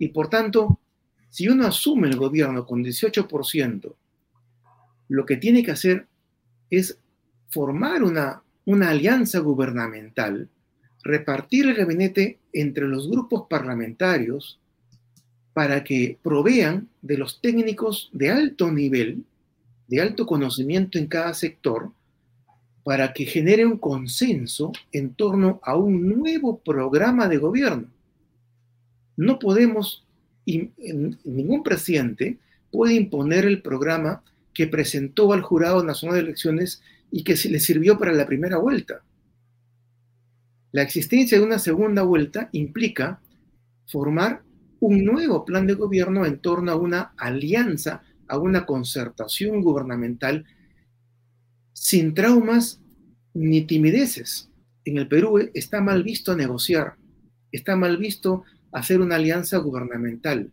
[0.00, 0.80] Y por tanto,
[1.30, 3.94] si uno asume el gobierno con 18%
[5.06, 6.08] lo que tiene que hacer
[6.70, 6.98] es
[7.50, 10.48] formar una, una alianza gubernamental,
[11.04, 14.58] repartir el gabinete entre los grupos parlamentarios
[15.52, 19.22] para que provean de los técnicos de alto nivel,
[19.86, 21.92] de alto conocimiento en cada sector,
[22.84, 27.88] para que genere un consenso en torno a un nuevo programa de gobierno.
[29.16, 30.04] No podemos,
[30.44, 32.38] ningún presidente
[32.70, 34.22] puede imponer el programa
[34.52, 39.02] que presentó al Jurado Nacional de Elecciones y que le sirvió para la primera vuelta.
[40.72, 43.20] La existencia de una segunda vuelta implica
[43.86, 44.42] formar
[44.80, 50.46] un nuevo plan de gobierno en torno a una alianza, a una concertación gubernamental
[51.72, 52.80] sin traumas
[53.34, 54.50] ni timideces.
[54.84, 56.96] En el Perú está mal visto negociar,
[57.50, 58.42] está mal visto
[58.72, 60.50] hacer una alianza gubernamental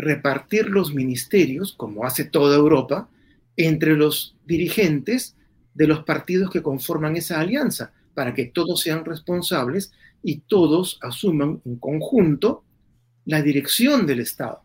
[0.00, 3.08] repartir los ministerios, como hace toda Europa,
[3.56, 5.36] entre los dirigentes
[5.74, 9.92] de los partidos que conforman esa alianza, para que todos sean responsables
[10.22, 12.64] y todos asuman en conjunto
[13.26, 14.62] la dirección del Estado.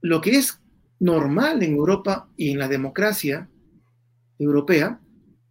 [0.00, 0.60] Lo que es
[0.98, 3.48] normal en Europa y en la democracia
[4.42, 5.00] europea,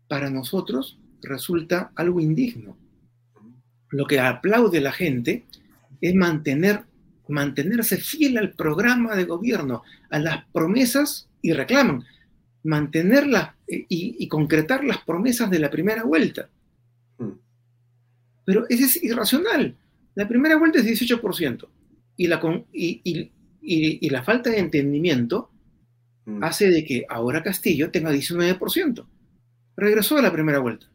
[0.08, 2.78] para nosotros resulta algo indigno.
[3.90, 5.46] Lo que aplaude la gente
[6.02, 6.86] es mantener
[7.32, 12.04] mantenerse fiel al programa de gobierno, a las promesas y reclaman
[12.64, 16.50] mantenerlas eh, y, concretar las promesas de la primera vuelta.
[17.18, 17.32] Mm.
[18.46, 19.76] Pero ese es irracional.
[20.14, 21.68] La primera vuelta es 18%
[22.18, 22.40] y la,
[22.72, 23.32] y,
[23.62, 25.50] y, la falta de entendimiento
[26.26, 26.44] mm.
[26.44, 29.06] hace de que ahora Castillo tenga 19%.
[29.78, 30.88] Regresó a la primera vuelta.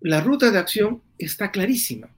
[0.00, 2.08] La ruta de acción está clarísima.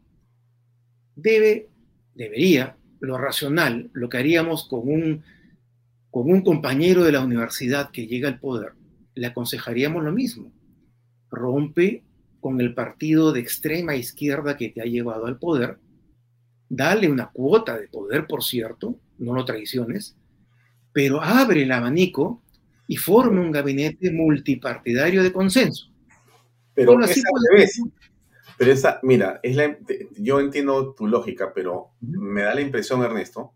[1.17, 1.69] debe,
[2.15, 5.23] debería, lo racional, lo que haríamos con un,
[6.11, 8.73] con un compañero de la universidad que llega al poder,
[9.15, 10.51] le aconsejaríamos lo mismo.
[11.31, 12.03] Rompe
[12.41, 15.79] con el partido de extrema izquierda que te ha llevado al poder,
[16.69, 20.17] dale una cuota de poder, por cierto, no lo traiciones,
[20.95, 22.41] pero abre el abanico
[22.87, 25.91] y forme un gabinete multipartidario de consenso.
[26.73, 27.21] Pero así
[28.57, 29.77] Pero esa, mira, es la,
[30.17, 33.53] yo entiendo tu lógica, pero me da la impresión, Ernesto,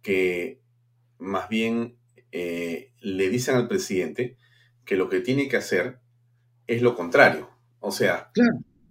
[0.00, 0.60] que
[1.18, 1.96] más bien
[2.32, 4.38] eh, le dicen al presidente
[4.86, 5.98] que lo que tiene que hacer
[6.66, 7.50] es lo contrario.
[7.80, 8.30] O sea,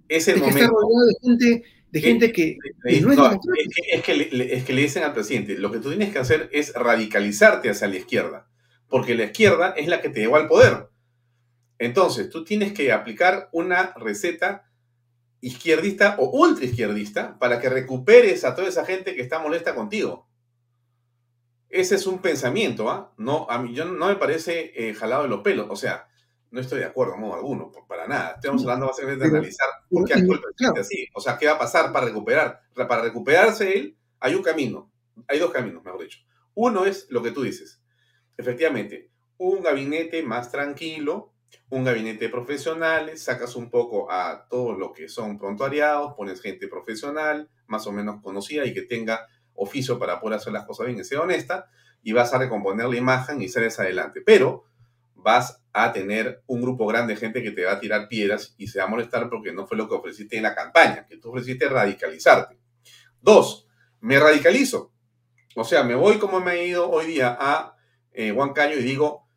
[0.08, 0.60] es el momento.
[0.60, 2.58] de gente, de gente que,
[3.02, 6.20] no es, que le, es que le dicen al presidente, lo que tú tienes que
[6.20, 8.48] hacer es radicalizarte hacia la izquierda,
[8.88, 10.90] porque la izquierda es la que te llevó al poder.
[11.80, 14.70] Entonces, tú tienes que aplicar una receta
[15.42, 20.28] izquierdista o ultra izquierdista para que recuperes a toda esa gente que está molesta contigo.
[21.70, 23.14] Ese es un pensamiento, ¿ah?
[23.18, 25.68] No, a mí yo no me parece eh, jalado de los pelos.
[25.70, 26.09] O sea,
[26.52, 28.34] no estoy de acuerdo en modo alguno, para nada.
[28.36, 31.08] Estamos hablando básicamente de analizar por qué actúa el presidente así.
[31.14, 32.62] O sea, ¿qué va a pasar para recuperar?
[32.74, 34.92] Para recuperarse él, hay un camino.
[35.28, 36.20] Hay dos caminos, mejor dicho.
[36.56, 37.82] Uno es lo que tú dices.
[38.38, 41.34] Efectivamente, un gabinete más tranquilo,
[41.70, 46.68] un gabinete de profesionales, sacas un poco a todos los que son prontuariados, pones gente
[46.68, 51.00] profesional, más o menos conocida y que tenga oficio para poder hacer las cosas bien
[51.00, 51.70] y ser honesta,
[52.02, 54.22] y vas a recomponer la imagen y sales adelante.
[54.26, 54.66] Pero
[55.16, 58.68] vas a tener un grupo grande de gente que te va a tirar piedras y
[58.68, 61.30] se va a molestar porque no fue lo que ofreciste en la campaña, que tú
[61.30, 62.60] ofreciste radicalizarte.
[63.22, 63.68] Dos,
[64.00, 64.92] me radicalizo.
[65.56, 67.76] O sea, me voy como me he ido hoy día a
[68.12, 69.28] eh, Huancayo y digo,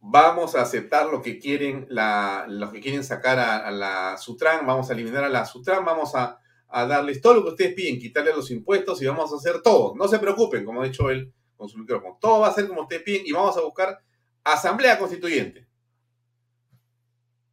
[0.00, 4.90] vamos a aceptar lo que quieren, la, los que quieren sacar a, la Sutran, vamos
[4.90, 6.38] a eliminar a la Sutran, vamos a,
[6.72, 9.94] darles todo lo que ustedes piden, quitarle los impuestos y vamos a hacer todo.
[9.96, 12.16] No se preocupen, como ha dicho él con su micrófono.
[12.20, 14.00] Todo va a ser como ustedes piden y vamos a buscar
[14.44, 15.66] asamblea constituyente.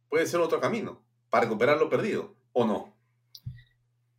[0.08, 2.94] Puede ser otro camino para recuperar lo perdido, ¿o no?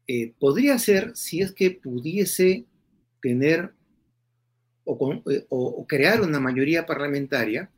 [0.07, 2.65] Eh, podría ser si es que pudiese
[3.21, 3.73] tener
[4.85, 7.69] eh, o, crear una mayoría parlamentaria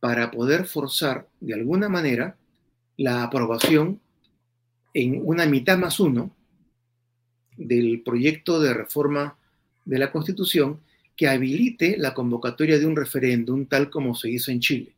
[0.00, 2.36] para poder forzar de alguna manera
[2.96, 4.00] la aprobación
[4.94, 6.34] en una mitad más uno
[7.56, 9.38] del proyecto de reforma
[9.84, 10.80] de la Constitución
[11.16, 14.96] que habilite la convocatoria de un referéndum tal como se hizo en Chile.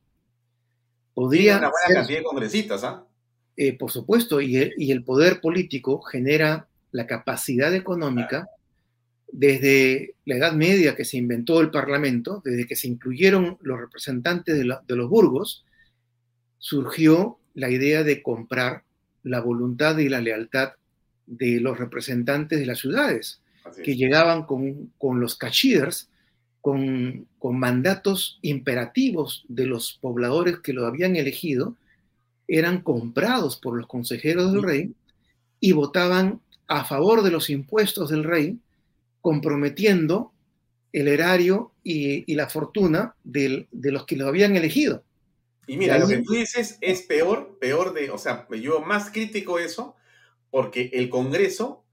[1.16, 3.06] Podría una buena cantidad de congresistas, ¿ah?
[3.56, 8.50] Eh, por supuesto, y el, poder político genera la capacidad económica
[9.32, 14.58] desde la Edad Media que se inventó el Parlamento, desde que se incluyeron los representantes
[14.58, 14.64] de,
[14.94, 15.64] los burgos,
[16.58, 18.82] surgió la idea de comprar
[19.22, 20.72] la voluntad y la lealtad
[21.24, 23.40] de los representantes de las ciudades,
[23.82, 26.10] que llegaban con, los cachiders,
[26.66, 31.76] con, con, mandatos imperativos de los pobladores que lo habían elegido,
[32.48, 34.92] eran comprados por los consejeros del rey
[35.60, 38.58] y votaban a favor de los impuestos del rey
[39.20, 40.32] comprometiendo
[40.92, 45.04] el erario y, la fortuna de los que lo habían elegido.
[45.68, 49.60] Y mira, lo que tú dices es peor, peor de, o sea, yo más crítico
[49.60, 49.94] eso,
[50.50, 51.84] porque el Congreso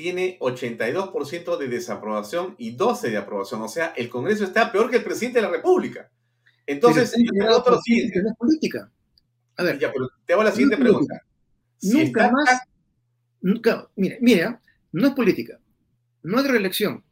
[0.00, 3.62] tiene 82% de desaprobación y 12 de aprobación.
[3.62, 6.10] O sea, el Congreso está peor que el presidente de la República.
[6.66, 8.22] Entonces, yo te siguiente.
[8.22, 8.90] No es política.
[9.56, 9.78] A ver,
[10.24, 11.22] te hago la siguiente pregunta.
[11.82, 12.60] nunca más,
[13.40, 14.60] nunca, mira, mira,
[14.92, 15.58] no es política
[16.22, 17.02] no hay reelección.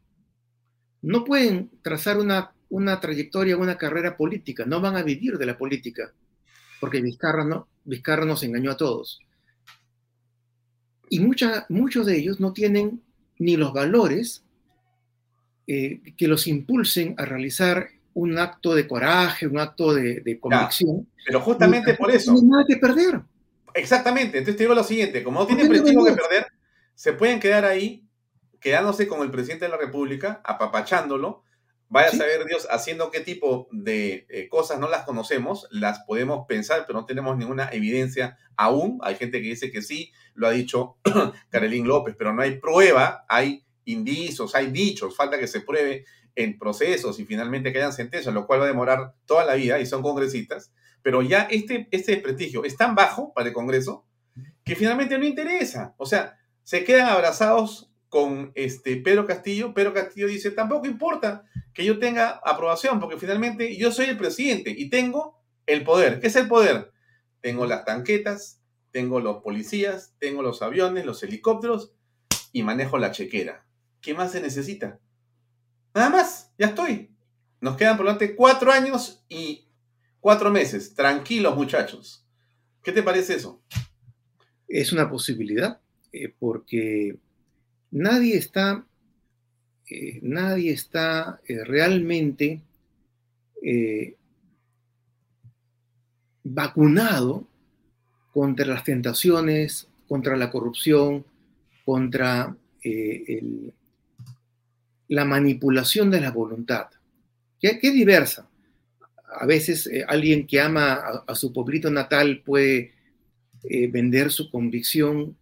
[1.03, 5.57] No pueden trazar una, una trayectoria, una carrera política, no van a vivir de la
[5.57, 6.13] política,
[6.81, 9.21] porque Vizcarra, no, Vizcarra nos engañó a todos.
[11.09, 13.03] Y muchos de ellos no tienen
[13.39, 14.45] ni los valores
[15.67, 21.07] eh, que los impulsen a realizar un acto de coraje, un acto de, convicción.
[21.27, 22.33] pero justamente por eso.
[22.33, 23.21] No nada que perder.
[23.75, 24.39] Exactamente.
[24.39, 26.47] Entonces te digo lo siguiente: como no tienen prestigio que perder,
[26.95, 28.03] se pueden quedar ahí
[28.59, 31.45] quedándose con el presidente de la República, apapachándolo,
[31.89, 36.47] vaya a saber Dios haciendo qué tipo de eh, cosas no las conocemos, las podemos
[36.47, 38.99] pensar, pero no tenemos ninguna evidencia aún.
[39.03, 40.97] Hay gente que dice que sí, lo ha dicho
[41.51, 46.59] Carolín López, pero no hay prueba, hay indicios, hay dichos, falta que se pruebe en
[46.59, 49.87] procesos y finalmente que hayan sentencias, lo cual va a demorar toda la vida y
[49.87, 50.73] son congresistas.
[51.03, 54.05] Pero ya este, este desprestigio es tan bajo para el Congreso
[54.65, 55.95] que finalmente no interesa.
[55.97, 61.45] O sea, se quedan abrazados con este Pedro Castillo, Pedro Castillo dice, tampoco importa
[61.75, 66.21] que yo tenga aprobación, porque finalmente yo soy el presidente y tengo el poder.
[66.21, 66.93] ¿Qué es el poder?
[67.41, 71.93] Tengo las tanquetas, tengo los policías, tengo los aviones, los helicópteros
[72.53, 73.67] y manejo la chequera.
[74.01, 75.01] ¿Qué más se necesita?
[75.95, 77.11] Nada más, ya estoy.
[77.61, 79.67] Nos quedan por delante cuatro años y
[80.21, 80.95] cuatro meses.
[80.95, 82.27] Tranquilos, muchachos.
[82.83, 83.63] ¿Qué te parece eso?
[84.69, 85.81] Es una posibilidad,
[86.13, 87.19] eh, porque
[87.91, 88.85] nadie está,
[89.89, 92.63] eh, nadie está eh, realmente
[96.45, 97.49] vacunado
[98.33, 101.25] contra las tentaciones, contra la corrupción,
[101.85, 102.55] contra
[105.09, 106.87] la manipulación de la voluntad,
[107.61, 108.49] que, es diversa.
[109.41, 112.93] A veces alguien que ama a, su pueblito natal puede
[113.91, 115.37] vender su convicción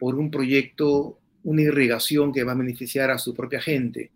[0.00, 4.10] por un proyecto una irrigación que va a beneficiar a su propia gente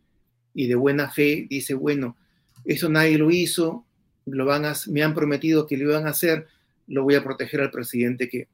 [0.54, 2.16] y de buena fe dice, bueno,
[2.64, 3.84] eso nadie lo hizo,
[4.26, 6.46] lo van a, me han prometido que lo iban a hacer,
[6.86, 8.48] lo voy a proteger al presidente que,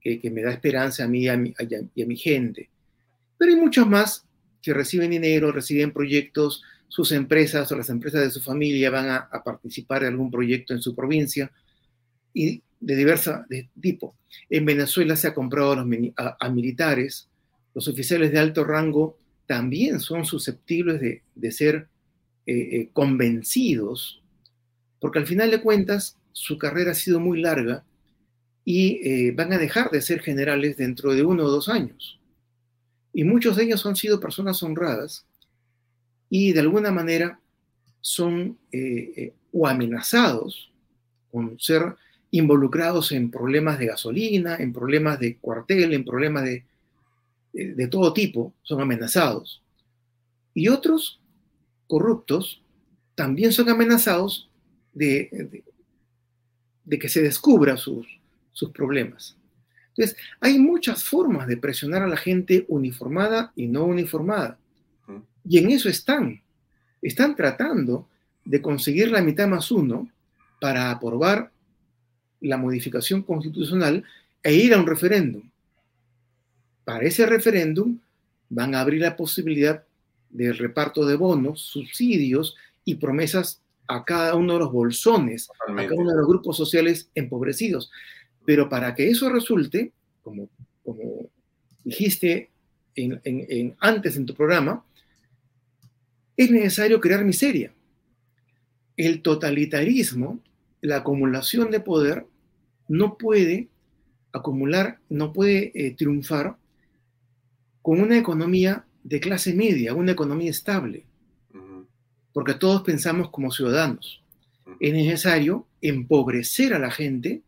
[0.00, 1.54] que, me da esperanza a mí y a mi,
[1.94, 2.68] y a mi gente.
[3.38, 4.26] Pero hay muchos más
[4.60, 9.42] que reciben dinero, reciben proyectos, sus empresas o las empresas de su familia van a,
[9.44, 11.50] participar en algún proyecto en su provincia
[12.32, 14.16] y de diversa de tipo.
[14.48, 17.28] En Venezuela se ha comprado a militares,
[17.74, 21.00] los oficiales de alto rango también son susceptibles
[21.34, 21.88] de, ser
[22.46, 24.22] eh, eh, convencidos,
[25.00, 27.84] porque al final de cuentas su carrera ha sido muy larga
[28.64, 32.18] y eh, van a dejar de ser generales dentro de uno o dos años.
[33.12, 35.26] Y muchos de ellos han sido personas honradas
[36.30, 37.38] y de alguna manera
[38.00, 38.58] son
[39.52, 40.72] o amenazados
[41.30, 41.94] con ser
[42.32, 46.64] involucrados en problemas de gasolina, en problemas de cuartel, en problemas de,
[47.54, 49.62] de todo tipo son amenazados.
[50.52, 51.20] Y otros
[51.86, 52.60] corruptos
[53.14, 54.48] también son amenazados
[54.92, 55.62] de,
[56.84, 58.06] de, que se descubra sus,
[58.52, 59.36] sus problemas.
[59.90, 64.58] Entonces, hay muchas formas de presionar a la gente uniformada y no uniformada.
[65.48, 66.42] Y en eso están.
[67.00, 68.08] Están tratando
[68.44, 70.08] de conseguir la mitad más uno
[70.60, 71.52] para aprobar
[72.40, 74.04] la modificación constitucional
[74.42, 75.42] e ir a un referéndum
[76.84, 77.98] para ese referéndum
[78.48, 79.84] van a abrir la posibilidad
[80.30, 85.94] del reparto de bonos, subsidios y promesas a cada uno de los bolsones, a cada
[85.94, 87.90] uno de los grupos sociales empobrecidos.
[88.44, 89.92] Pero para que eso resulte,
[90.22, 90.48] como,
[90.84, 91.30] como
[91.84, 92.50] dijiste
[92.94, 94.84] en, antes en tu programa,
[96.36, 97.72] es necesario crear miseria.
[98.96, 100.40] El totalitarismo,
[100.80, 102.26] la acumulación de poder,
[102.88, 103.68] no puede
[104.32, 106.56] acumular, no puede eh, triunfar
[107.84, 111.04] con una economía de clase media, una economía estable,
[112.32, 114.22] porque todos pensamos como ciudadanos.
[114.80, 117.42] Es necesario empobrecer a la gente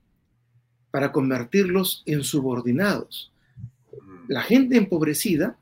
[0.90, 3.32] para convertirlos en subordinados.
[4.28, 5.56] La gente empobrecida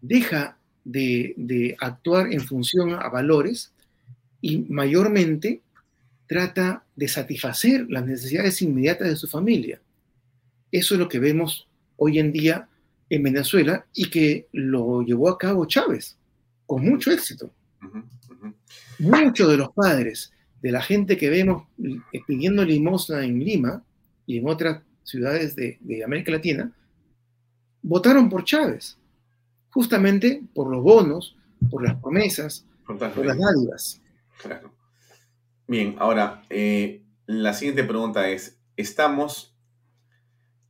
[0.00, 3.70] deja de, actuar en función a valores
[4.40, 5.60] y mayormente
[6.26, 9.78] trata de satisfacer las necesidades inmediatas de su familia.
[10.72, 12.66] Eso es lo que vemos hoy en día
[13.10, 16.18] en Venezuela y que lo llevó a cabo Chávez
[16.66, 17.52] con mucho éxito.
[18.98, 20.32] Muchos de los padres
[20.62, 21.64] de la gente que vemos
[22.26, 23.82] pidiendo limosna en Lima
[24.26, 26.72] y en otras ciudades de, América Latina,
[27.82, 28.96] votaron por Chávez,
[29.70, 31.36] justamente por los bonos,
[31.70, 34.00] por las promesas, por las dádivas.
[35.66, 39.53] Bien, ahora, eh, la siguiente pregunta es, ¿estamos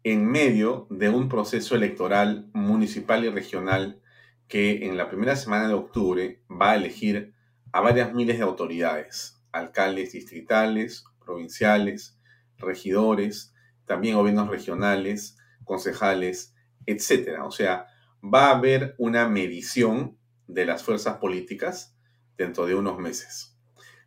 [0.05, 4.03] en medio de un proceso electoral municipal y regional
[4.49, 7.35] que en la primera semana de octubre va a elegir
[7.73, 12.19] a varias miles de autoridades, alcaldes distritales, provinciales,
[12.59, 13.55] regidores,
[13.87, 16.55] también gobiernos regionales, concejales,
[16.85, 17.41] etc.
[17.43, 17.87] O sea,
[18.23, 21.97] va a haber una medición de las fuerzas políticas
[22.37, 23.57] dentro de unos meses.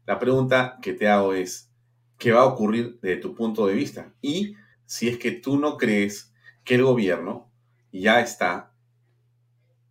[0.05, 1.71] La pregunta que te hago es,
[2.19, 4.13] ¿qué va a ocurrir desde tu punto de vista?
[4.21, 4.55] Y
[4.87, 6.33] si es que tú no crees
[6.63, 7.51] que el gobierno
[7.91, 8.71] ya está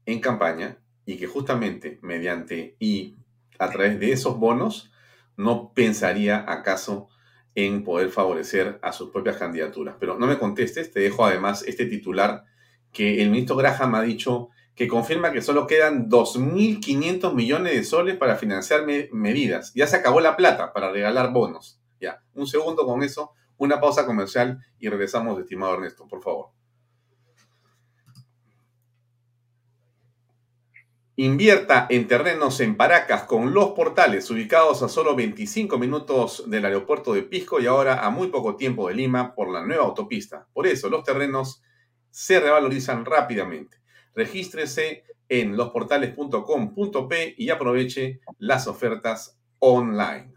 [0.06, 3.14] en campaña y que justamente mediante y
[3.58, 4.90] a través de esos bonos
[5.36, 7.08] no pensaría acaso
[7.54, 9.96] en poder favorecer a sus propias candidaturas.
[10.00, 12.44] Pero no me contestes, te dejo además este titular
[12.92, 18.16] que el ministro Graham ha dicho que confirma que solo quedan 2.500 millones de soles
[18.16, 19.72] para financiar medidas.
[19.74, 21.80] Ya se acabó la plata para regalar bonos.
[21.98, 26.56] Ya, un segundo con eso una pausa comercial y regresamos, estimado Ernesto, por favor.
[31.18, 37.14] Invierta en terrenos en Paracas con los portales ubicados a solo 25 minutos del aeropuerto
[37.14, 40.46] de Pisco y ahora a muy poco tiempo de Lima por la nueva autopista.
[40.52, 41.62] Por eso los terrenos
[42.10, 43.78] se revalorizan rápidamente.
[44.14, 50.34] Regístrese en losportales.com.p y aproveche las ofertas online.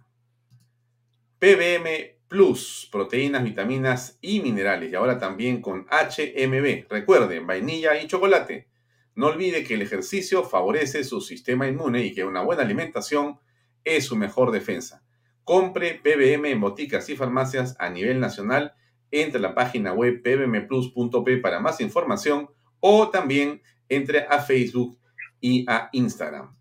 [1.39, 4.91] PBM Plus, proteínas, vitaminas y minerales.
[4.91, 6.85] Y ahora también con HMB.
[6.88, 8.69] Recuerden, vainilla y chocolate.
[9.15, 13.39] No olvide que el ejercicio favorece su sistema inmune y que una buena alimentación
[13.84, 15.03] es su mejor defensa.
[15.43, 18.76] Compre PBM en boticas y farmacias a nivel nacional.
[19.10, 24.99] Entre la página web pbmplus.p para más información o también entre a Facebook
[25.41, 26.56] y a Instagram.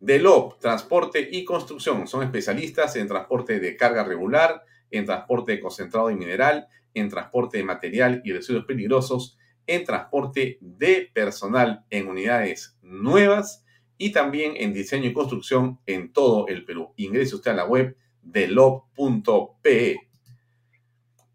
[0.00, 4.64] Delop, Transporte y Construcción son especialistas en transporte de carga regular,
[4.96, 10.58] en transporte de concentrado y mineral, en transporte de material y residuos peligrosos, en transporte
[10.60, 13.64] de personal en unidades nuevas
[13.98, 16.92] y también en diseño y construcción en todo el Perú.
[16.96, 18.48] Ingrese usted a la web de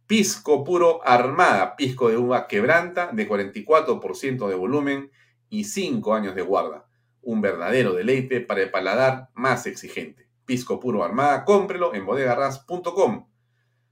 [0.08, 5.12] Pisco puro armada, pisco de uva quebranta de 44% de volumen
[5.50, 6.88] y 5 años de guarda.
[7.22, 10.28] Un verdadero deleite para el paladar más exigente.
[10.46, 13.29] Pisco puro armada, cómprelo en bodegarras.com.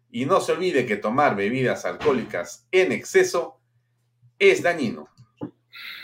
[0.10, 3.60] Y no se olvide que tomar bebidas alcohólicas en exceso
[4.40, 5.10] es dañino.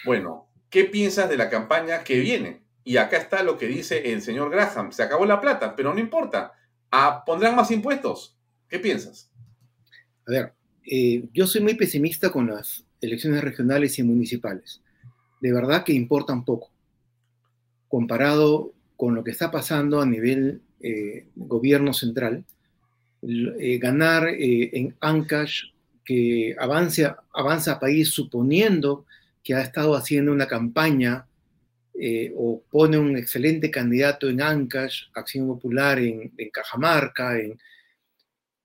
[0.05, 2.63] Bueno, ¿qué piensas de la campaña que viene?
[2.83, 4.91] Y acá está lo que dice el señor Graham.
[4.91, 6.53] Se acabó la plata, pero no importa.
[6.91, 8.37] Ah, ¿Pondrán más impuestos?
[8.67, 9.31] ¿Qué piensas?
[10.27, 10.53] A ver,
[10.85, 14.81] eh, yo soy muy pesimista con las elecciones regionales y municipales.
[15.39, 16.71] De verdad que importan poco.
[17.87, 22.45] Comparado con lo que está pasando a nivel eh, gobierno central,
[23.59, 25.73] eh, ganar en Ancash
[26.03, 29.05] que avance, avanza a país suponiendo
[29.43, 31.27] que ha estado haciendo una campaña
[31.93, 37.59] eh, o pone un excelente candidato en Ancash, Acción Popular en, Cajamarca, en,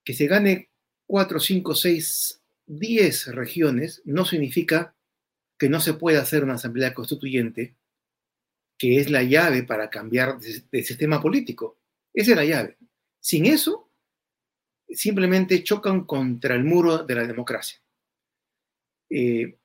[0.03, 0.71] que se gane
[1.07, 4.95] 4, 5, 6, 10 regiones, no significa
[5.59, 7.77] que no se pueda hacer una asamblea constituyente,
[8.79, 11.79] que es la llave para cambiar de sistema político.
[12.15, 12.79] Esa es la llave.
[13.21, 13.88] Sin eso,
[14.91, 17.79] simplemente chocan contra el muro de la democracia.
[19.11, 19.57] Eh,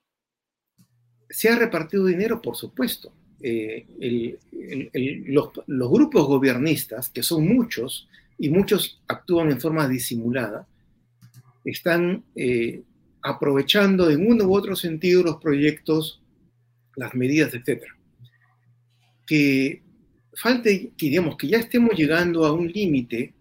[1.29, 3.13] se ha repartido dinero, por supuesto.
[3.41, 4.37] Eh,
[5.25, 10.67] los, grupos gobiernistas, que son muchos y muchos actúan en forma disimulada,
[11.65, 12.83] están eh,
[13.21, 16.21] aprovechando en uno u otro sentido los proyectos,
[16.95, 17.83] las medidas, etc.
[19.25, 19.81] Que
[20.35, 23.33] falte, que digamos, que ya estemos llegando a un límite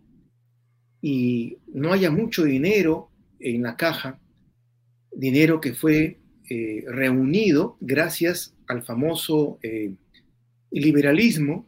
[1.03, 3.11] y no haya mucho dinero
[3.41, 4.21] en la caja,
[5.15, 9.93] dinero que fue eh, reunido gracias al famoso eh,
[10.71, 11.67] liberalismo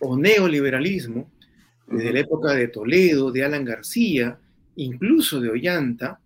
[0.00, 1.30] o neoliberalismo
[1.86, 4.38] desde la época de Toledo, de Alan García,
[4.76, 6.20] incluso de Ollanta,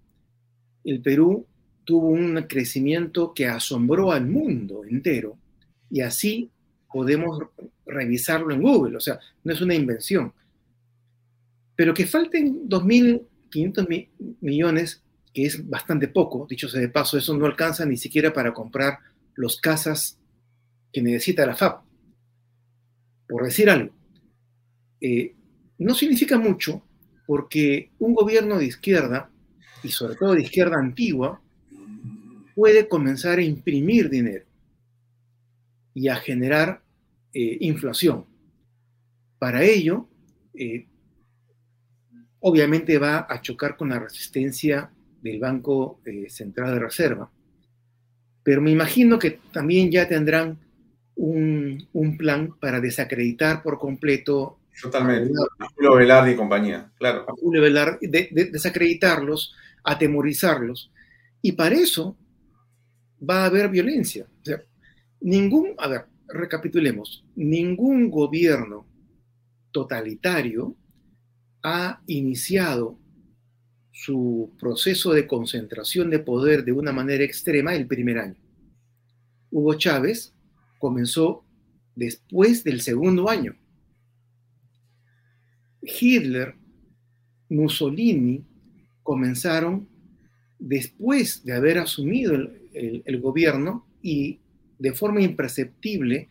[0.84, 1.46] el Perú
[1.84, 5.38] tuvo un crecimiento que asombró al mundo entero
[5.90, 6.50] y así
[6.92, 7.38] podemos
[7.86, 10.32] revisarlo en Google, o sea, no es una invención.
[11.76, 14.08] Pero que falten 2.500
[14.40, 18.52] millones, que es bastante poco, dicho sea de paso, eso no alcanza ni siquiera para
[18.52, 18.98] comprar
[19.34, 20.18] los casas
[20.92, 21.82] que necesita la FAP.
[23.28, 23.92] Por decir algo.
[25.00, 25.34] Eh,
[25.78, 26.82] no significa mucho
[27.26, 29.30] porque un gobierno de izquierda,
[29.82, 31.40] y sobre todo de izquierda antigua,
[32.54, 34.44] puede comenzar a imprimir dinero
[35.94, 36.82] y a generar
[37.32, 38.26] eh, inflación.
[39.38, 40.08] Para ello,
[40.54, 40.86] eh,
[42.42, 44.90] obviamente va a chocar con la resistencia
[45.22, 47.30] del Banco eh, Central de Reserva,
[48.42, 50.58] pero me imagino que también ya tendrán
[51.14, 54.58] un, plan para desacreditar por completo.
[54.80, 55.32] Totalmente.
[55.58, 57.24] A Julio Velarde y compañía, claro.
[57.28, 57.98] A Julio Velarde,
[58.50, 59.54] desacreditarlos,
[59.84, 60.90] atemorizarlos.
[61.40, 62.16] Y para eso
[63.28, 64.26] va a haber violencia.
[64.40, 64.62] O sea,
[65.20, 68.86] ningún, a ver, recapitulemos, ningún gobierno
[69.70, 70.74] totalitario
[71.62, 72.98] ha iniciado
[73.92, 78.36] su proceso de concentración de poder de una manera extrema el primer año.
[79.50, 80.34] Hugo Chávez
[80.78, 81.44] comenzó
[81.94, 83.54] después del segundo año.
[85.82, 86.54] Hitler,
[87.48, 88.44] Mussolini
[89.02, 89.88] comenzaron
[90.58, 92.34] después de haber asumido
[92.72, 94.40] el, gobierno y
[94.78, 96.28] de forma imperceptible,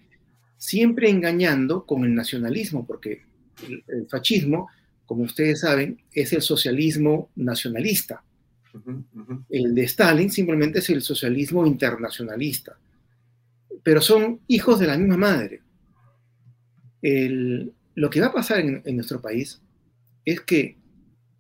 [0.58, 3.24] siempre engañando con el nacionalismo, porque
[3.68, 4.70] el fascismo
[5.12, 8.24] como ustedes saben, es el socialismo nacionalista.
[9.50, 12.78] El de Stalin simplemente es el socialismo internacionalista.
[13.84, 15.62] Pero son hijos de la misma madre.
[17.02, 19.62] lo que va a pasar en, en nuestro país
[20.24, 20.78] es que,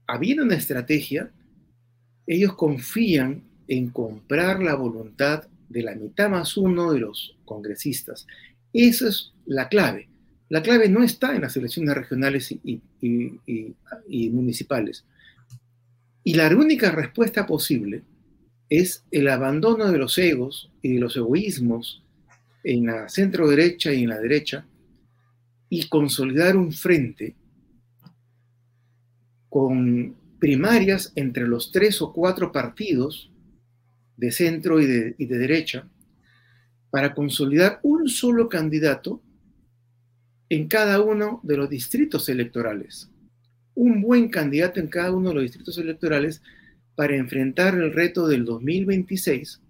[0.06, 1.31] habiendo una estrategia,
[2.27, 8.27] ellos confían en comprar la voluntad de la mitad más uno de los congresistas.
[8.73, 10.10] Esa es la clave.
[10.52, 12.82] La clave no está en las elecciones regionales y,
[14.32, 15.06] municipales.
[16.26, 18.03] Y la única respuesta posible
[18.68, 22.03] es el abandono de los egos y de los egoísmos
[22.65, 24.65] en la centro derecha y en la derecha
[25.69, 27.34] y consolidar un frente
[29.48, 33.32] con primarias entre los tres o cuatro partidos
[34.18, 35.88] de centro y de, derecha
[36.90, 39.22] para consolidar un solo candidato
[40.52, 43.10] en cada uno de los distritos electorales.
[43.73, 46.41] Un buen candidato en cada uno de los distritos electorales
[46.94, 49.61] para enfrentar el reto del 2026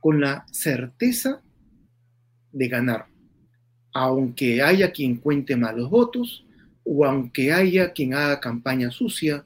[0.00, 1.42] con la certeza
[2.52, 3.06] de ganar,
[3.92, 6.46] aunque haya quien cuente malos votos
[6.84, 9.44] o aunque haya quien haga campaña sucia,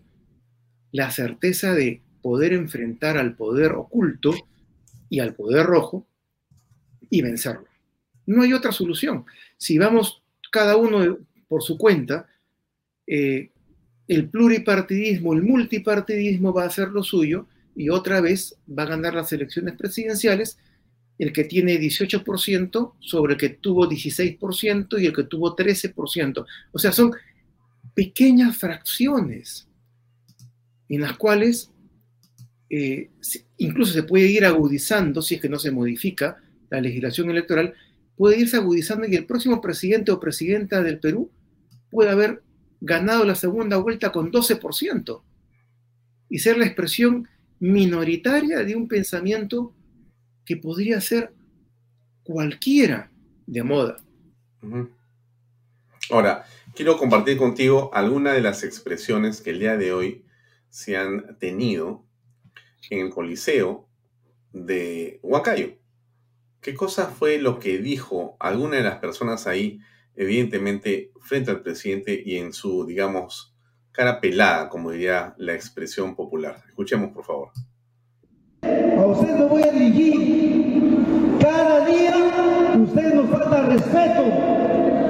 [0.92, 4.34] la certeza de poder enfrentar al poder oculto
[5.08, 6.06] y al poder rojo
[7.08, 7.64] y vencerlo.
[8.26, 9.24] No hay otra solución.
[9.56, 10.19] Si vamos
[10.50, 11.18] cada uno
[11.48, 12.26] por su cuenta,
[13.06, 13.50] eh,
[14.08, 17.46] el pluripartidismo, el multipartidismo va a hacer lo suyo
[17.76, 20.58] y otra vez va a ganar las elecciones presidenciales
[21.18, 26.46] el que tiene 18% sobre el que tuvo 16% y el que tuvo 13%.
[26.72, 27.12] O sea, son
[27.94, 29.68] pequeñas fracciones
[30.88, 31.70] en las cuales
[32.70, 33.10] eh,
[33.58, 37.74] incluso se puede ir agudizando, si es que no se modifica la legislación electoral,
[38.20, 41.30] puede irse agudizando y el próximo presidente o presidenta del Perú
[41.90, 42.42] puede haber
[42.82, 45.22] ganado la segunda vuelta con 12%
[46.28, 47.30] y ser la expresión
[47.60, 49.72] minoritaria de un pensamiento
[50.44, 51.32] que podría ser
[52.22, 53.10] cualquiera
[53.46, 53.96] de moda.
[56.10, 56.44] Ahora,
[56.74, 60.26] quiero compartir contigo algunas de las expresiones que el día de hoy
[60.68, 62.04] se han tenido
[62.90, 63.88] en el Coliseo
[64.52, 65.79] de Huacayo.
[66.60, 69.80] ¿Qué cosa fue lo que dijo alguna de las personas ahí
[70.14, 73.54] evidentemente frente al presidente y en su, digamos,
[73.92, 76.62] cara pelada, como diría la expresión popular.
[76.68, 77.48] Escuchemos, por favor.
[78.62, 81.38] A usted me voy a dirigir.
[81.40, 82.14] Cada día
[82.76, 84.22] usted nos falta respeto.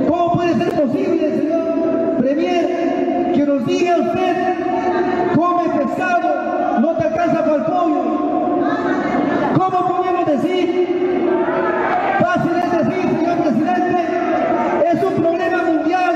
[0.09, 7.45] ¿Cómo puede ser posible, señor Premier, que nos diga usted, come pescado, no te alcanza
[7.45, 8.03] para el pollo?
[9.57, 10.89] ¿Cómo podemos decir?
[12.21, 14.01] Fácil es decir, señor presidente,
[14.93, 16.15] es un problema mundial.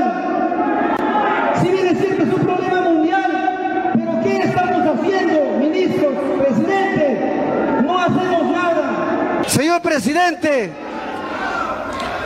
[1.60, 7.82] Si bien es cierto, es un problema mundial, pero ¿qué estamos haciendo, ministros, presidente?
[7.84, 9.42] No hacemos nada.
[9.54, 10.72] Señor presidente,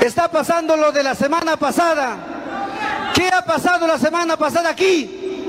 [0.01, 2.17] está pasando lo de la semana pasada.
[3.13, 5.45] ¿Qué ha pasado la semana pasada aquí?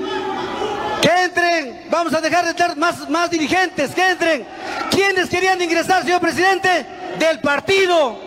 [1.01, 4.45] Que entren, vamos a dejar de tener más, más dirigentes, que entren.
[4.91, 6.85] ¿Quiénes querían ingresar, señor presidente?
[7.17, 8.19] Del partido.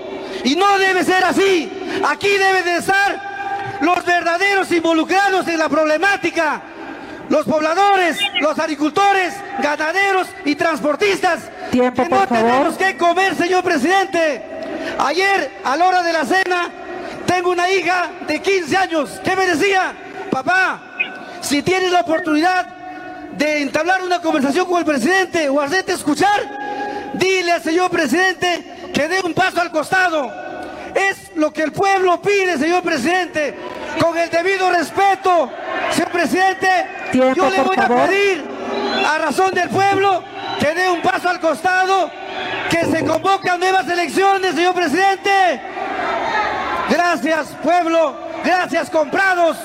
[0.45, 1.70] Y no debe ser así.
[2.09, 6.62] Aquí deben de estar los verdaderos involucrados en la problemática.
[7.29, 11.41] Los pobladores, los agricultores, ganaderos y transportistas.
[11.73, 12.28] Tiempo, que no favor.
[12.28, 14.43] tenemos que comer, señor presidente.
[14.99, 16.70] Ayer, a la hora de la cena,
[17.27, 19.94] tengo una hija de 15 años que me decía,
[20.31, 20.82] papá,
[21.40, 22.66] si tienes la oportunidad
[23.39, 29.09] de entablar una conversación con el presidente o hacerte escuchar, dile al señor presidente que
[29.09, 30.31] dé un paso al costado.
[30.94, 33.57] Es lo que el pueblo pide, señor presidente,
[33.99, 35.51] con el debido respeto.
[35.90, 36.69] Señor presidente,
[37.11, 38.44] Tiempo, yo le voy a pedir
[39.09, 42.11] a razón del pueblo que dé un paso al costado,
[42.70, 45.61] que se convocan nuevas elecciones, señor presidente.
[46.91, 48.16] Gracias, pueblo.
[48.45, 49.57] Gracias, comprados.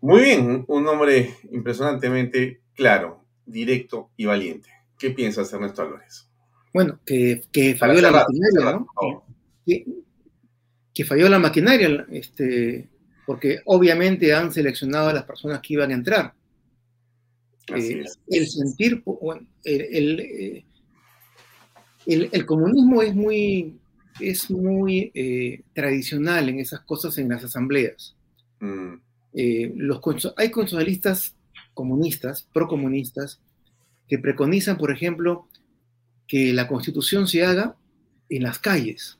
[0.00, 4.68] Muy bien, un hombre impresionantemente claro, directo y valiente.
[4.98, 6.28] ¿Qué piensas, Ernesto Álvarez?
[6.72, 9.24] Bueno, que, que Para falló la cerrar, maquinaria, cerrar, ¿no?
[10.94, 12.88] que falló la maquinaria, este,
[13.26, 16.34] porque obviamente han seleccionado a las personas que iban a entrar.
[17.68, 20.64] Eh, el sentir, bueno, el, el, eh,
[22.06, 23.78] el- el comunismo es muy,
[24.20, 28.14] es muy eh, tradicional en esas cosas en las asambleas.
[28.60, 28.94] Mm,
[29.34, 29.98] Eh, los,
[30.36, 31.34] hay constitucionalistas
[31.72, 33.40] comunistas, procomunistas,
[34.06, 35.48] que preconizan, por ejemplo,
[36.28, 37.74] que la constitución se haga
[38.28, 39.18] en las calles,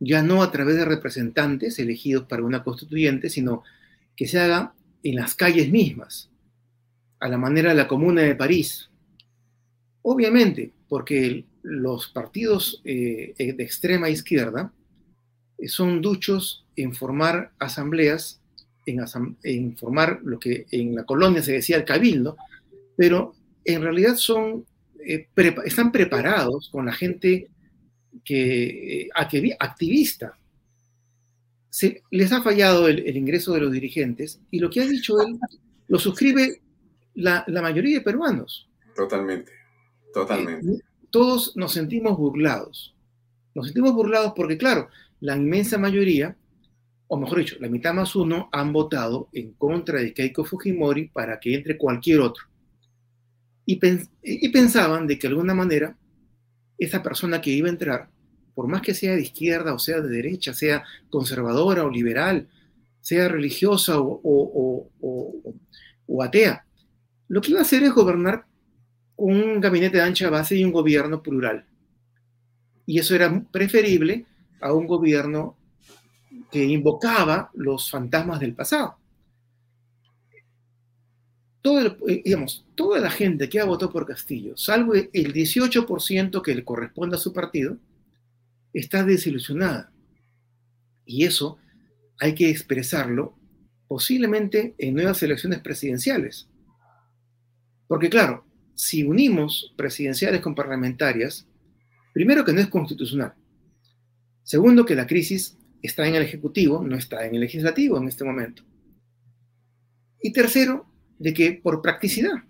[0.00, 3.62] ya no a través de representantes elegidos para una constituyente, sino
[4.16, 6.28] que se haga en las calles mismas,
[7.20, 8.90] a la manera de la Comuna de París.
[10.02, 14.72] Obviamente, porque el- los partidos eh, de extrema izquierda
[15.58, 18.40] eh, son duchos en formar asambleas,
[18.86, 22.36] en, formar lo que en la colonia se decía el cabildo,
[22.96, 23.34] pero
[23.64, 24.64] en realidad son
[25.04, 25.26] eh,
[25.64, 27.48] están preparados con la gente
[28.24, 29.08] que,
[29.58, 30.38] activista.
[31.68, 35.36] Se, les ha fallado el, ingreso de los dirigentes y lo que ha dicho él
[35.88, 36.62] lo suscribe
[37.16, 38.68] la, mayoría de peruanos.
[38.94, 39.52] Totalmente,
[40.12, 40.72] totalmente.
[40.72, 40.80] Eh,
[41.10, 42.94] todos nos sentimos burlados.
[43.54, 44.88] Nos sentimos burlados porque, claro,
[45.20, 46.36] la inmensa mayoría,
[47.08, 51.40] o mejor dicho, la mitad más uno, han votado en contra de Keiko Fujimori para
[51.40, 52.44] que entre cualquier otro.
[53.64, 53.80] Y,
[54.22, 55.96] y pensaban de que de alguna manera
[56.78, 58.10] esa persona que iba a entrar,
[58.54, 62.48] por más que sea de izquierda o sea de derecha, sea conservadora o liberal,
[63.00, 64.90] sea religiosa o,
[66.22, 66.65] atea,
[67.28, 68.46] lo que iba a hacer es gobernar
[69.14, 71.64] con un gabinete de ancha base y un gobierno plural.
[72.84, 74.26] Y eso era preferible
[74.60, 75.56] a un gobierno
[76.50, 78.98] que invocaba los fantasmas del pasado.
[81.66, 86.64] Eh, digamos, toda la gente que ha votado por Castillo, salvo el 18% que le
[86.64, 87.76] corresponde a su partido,
[88.72, 89.90] está desilusionada.
[91.04, 91.58] Y eso
[92.20, 93.34] hay que expresarlo
[93.88, 96.48] posiblemente en nuevas elecciones presidenciales.
[97.86, 98.44] Porque claro,
[98.74, 101.46] si unimos presidenciales con parlamentarias,
[102.12, 103.34] primero que no es constitucional.
[104.42, 108.24] Segundo que la crisis está en el Ejecutivo, no está en el Legislativo en este
[108.24, 108.62] momento.
[110.20, 110.86] Y tercero,
[111.18, 112.44] de que por practicidad,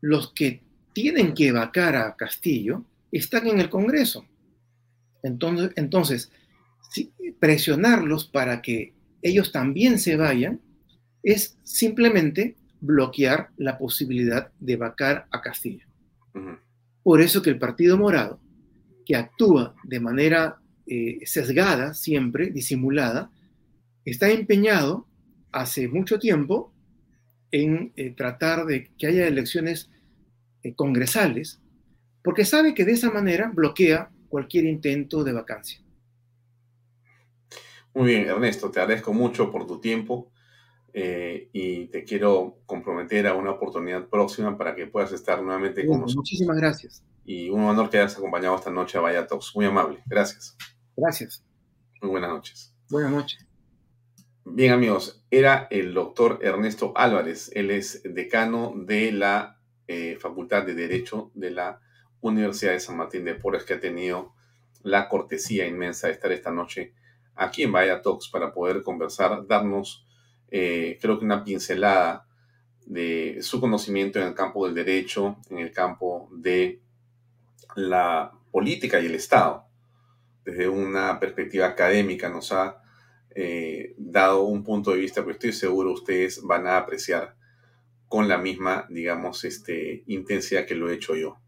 [0.00, 4.26] los que tienen que vacar a Castillo están en el Congreso.
[5.22, 6.30] Entonces, entonces
[7.40, 10.60] presionarlos para que ellos también se vayan
[11.22, 15.86] es simplemente bloquear la posibilidad de vacar a Castillo.
[17.02, 18.40] Por eso que el Partido Morado,
[19.06, 23.30] que actúa de manera eh, sesgada, siempre disimulada,
[24.04, 25.06] está empeñado
[25.50, 26.74] hace mucho tiempo
[27.50, 29.90] en eh, tratar de que haya elecciones
[30.62, 31.60] eh, congresales,
[32.22, 35.80] porque sabe que de esa manera bloquea cualquier intento de vacancia.
[37.94, 40.32] Muy bien, Ernesto, te agradezco mucho por tu tiempo
[40.96, 46.00] eh, y te quiero comprometer a una oportunidad próxima para que puedas estar nuevamente con
[46.00, 46.16] nosotros.
[46.16, 47.02] Muchísimas gracias.
[47.24, 50.02] Y un honor que hayas acompañado esta noche a Vaya Muy amable.
[50.06, 50.56] Gracias.
[50.96, 51.44] Gracias.
[52.00, 52.74] Muy buenas noches.
[52.88, 53.44] Buenas noches.
[54.44, 57.50] Bien, amigos, era el doctor Ernesto Álvarez.
[57.54, 59.58] Él es decano de la
[59.88, 61.80] eh, Facultad de Derecho de la
[62.20, 64.32] Universidad de San Martín de Porres, que ha tenido
[64.84, 66.94] la cortesía inmensa de estar esta noche
[67.34, 70.06] aquí en Vaya Talks para poder conversar, darnos,
[70.50, 72.26] eh, creo que una pincelada
[72.86, 76.80] de su conocimiento en el campo del derecho, en el campo de
[77.76, 79.64] la política y el Estado.
[80.44, 82.82] Desde una perspectiva académica nos ha
[83.34, 87.34] eh, dado un punto de vista que estoy seguro ustedes van a apreciar
[88.06, 91.38] con la misma, digamos, este, intensidad que lo he hecho yo.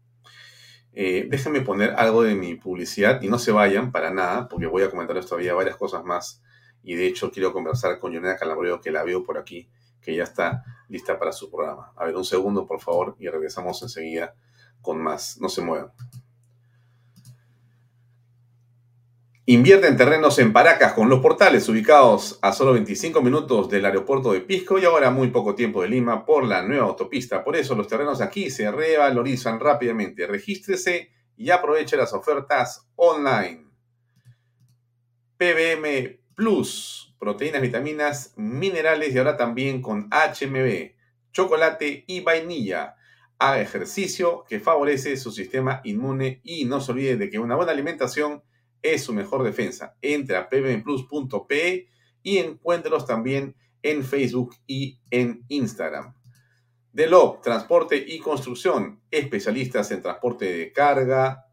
[0.91, 4.83] Eh, déjenme poner algo de mi publicidad y no se vayan para nada, porque voy
[4.83, 6.41] a comentarles todavía varias cosas más.
[6.87, 9.69] Y de hecho quiero conversar con Yoneda Calabreo, que la veo por aquí,
[10.01, 11.91] que ya está lista para su programa.
[11.97, 14.33] A ver, un segundo, por favor, y regresamos enseguida
[14.81, 15.37] con más.
[15.41, 15.91] No se muevan.
[19.47, 24.31] Invierte en terrenos en Paracas con los portales ubicados a solo 25 minutos del aeropuerto
[24.31, 27.43] de Pisco y ahora muy poco tiempo de Lima por la nueva autopista.
[27.43, 30.25] Por eso los terrenos aquí se revalorizan rápidamente.
[30.25, 33.65] Regístrese y aproveche las ofertas online.
[35.35, 40.91] PBM Plus, proteínas, vitaminas, minerales y ahora también con HMB,
[41.31, 42.95] chocolate y vainilla.
[43.39, 47.71] Haga ejercicio que favorece su sistema inmune y no se olvide de que una buena
[47.71, 48.43] alimentación
[48.83, 49.97] es su mejor defensa.
[50.03, 51.87] Entre a pbmplus.pe
[52.21, 56.13] y encuéntrelos también en Facebook y en Instagram.
[56.93, 61.47] Delop, Transporte y Construcción, especialistas en transporte de carga,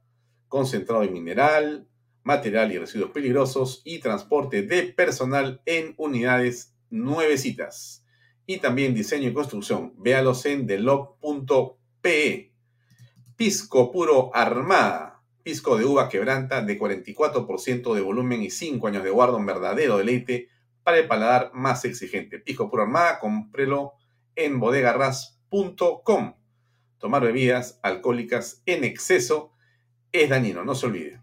[0.47, 1.89] concentrado y mineral,
[2.25, 8.05] material y residuos peligrosos y transporte de personal en unidades nuevecitas.
[8.47, 9.95] Y también diseño y construcción.
[9.97, 12.53] Véalos en delop.pe.
[13.37, 15.15] Pisco Puro Armada
[15.45, 19.99] pisco de uva quebranta de 44% de volumen y 5 años de guarda, un verdadero
[19.99, 20.49] deleite
[20.83, 22.39] para el paladar más exigente.
[22.39, 23.93] Pisco puro armada, cómprelo
[24.35, 26.35] en bodegarras.com.
[26.99, 29.53] Tomar bebidas alcohólicas en exceso
[30.13, 31.21] es dañino, no se olvide.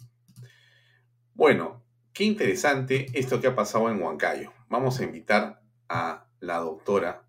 [1.33, 1.83] Bueno,
[2.13, 4.51] qué interesante esto que ha pasado en Huancayo.
[4.69, 7.25] Vamos a invitar a la doctora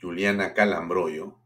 [0.00, 1.38] Juliana Calambroyo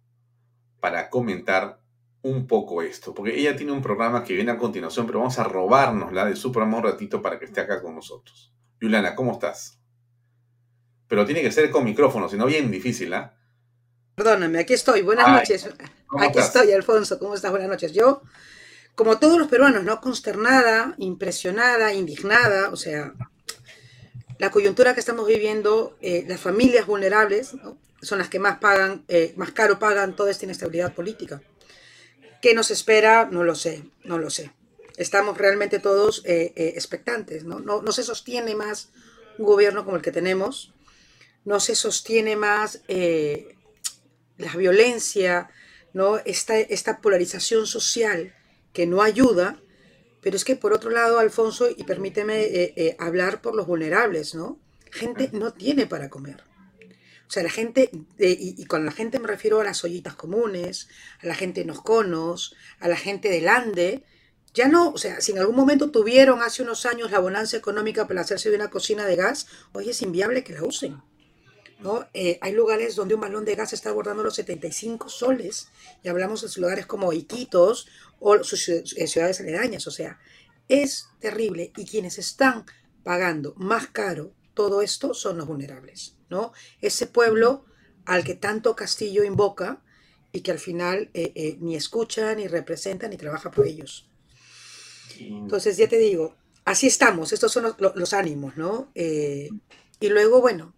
[0.80, 1.80] para comentar
[2.22, 5.44] un poco esto, porque ella tiene un programa que viene a continuación, pero vamos a
[5.44, 8.52] robárnosla de su programa un ratito para que esté acá con nosotros.
[8.80, 9.80] Juliana, ¿cómo estás?
[11.08, 13.34] Pero tiene que ser con micrófono, si no bien difícil, ¿ah?
[14.14, 15.02] Perdóname, aquí estoy.
[15.02, 15.68] Buenas noches.
[16.18, 17.18] Aquí estoy, Alfonso.
[17.18, 17.50] ¿Cómo estás?
[17.50, 17.92] Buenas noches.
[17.92, 18.22] Yo,
[18.94, 20.00] como todos los peruanos, ¿no?
[20.00, 23.14] Consternada, impresionada, indignada, o sea,
[24.40, 27.52] la coyuntura que estamos viviendo, eh, las familias vulnerables
[28.00, 31.42] son las que más pagan, eh, más caro pagan toda esta inestabilidad política.
[32.40, 33.28] ¿Qué nos espera?
[33.30, 34.50] No lo sé, no lo sé.
[34.96, 37.60] Estamos realmente todos eh, expectantes, ¿no?
[37.60, 37.82] ¿no?
[37.82, 38.88] No se sostiene más
[39.36, 40.72] un gobierno como el que tenemos,
[41.44, 45.50] no se sostiene más la violencia,
[45.92, 46.16] ¿no?
[46.16, 48.34] Esta, esta polarización social
[48.72, 49.60] que no ayuda,
[50.20, 54.34] pero es que por otro lado, Alfonso, y permíteme eh, eh, hablar por los vulnerables,
[54.34, 54.58] ¿no?
[54.90, 56.44] Gente no tiene para comer.
[57.30, 60.88] O sea, la gente, eh, y, con la gente me refiero a las ollitas comunes,
[61.22, 64.04] a la gente en los conos, a la gente del Ande,
[64.52, 68.08] ya no, o sea, si en algún momento tuvieron hace unos años la bonanza económica
[68.08, 71.00] para hacerse de una cocina de gas, hoy es inviable que la usen.
[71.82, 72.06] ¿No?
[72.12, 75.68] hay lugares donde un balón de gas está abordando los 75 soles,
[76.02, 77.88] y hablamos de lugares como Iquitos
[78.18, 79.86] o sus ciudades aledañas.
[79.86, 80.18] O sea,
[80.68, 82.64] es terrible y quienes están
[83.02, 86.52] pagando más caro todo esto son los vulnerables, ¿no?
[86.80, 87.64] Ese pueblo
[88.04, 89.82] al que tanto Castillo invoca
[90.32, 94.08] y que al final eh, eh, ni escucha, ni representa, ni trabaja por ellos.
[95.18, 98.90] Entonces, ya te digo, así estamos, estos son los, ánimos, ¿no?
[98.94, 99.50] Eh,
[99.98, 100.74] y luego, bueno,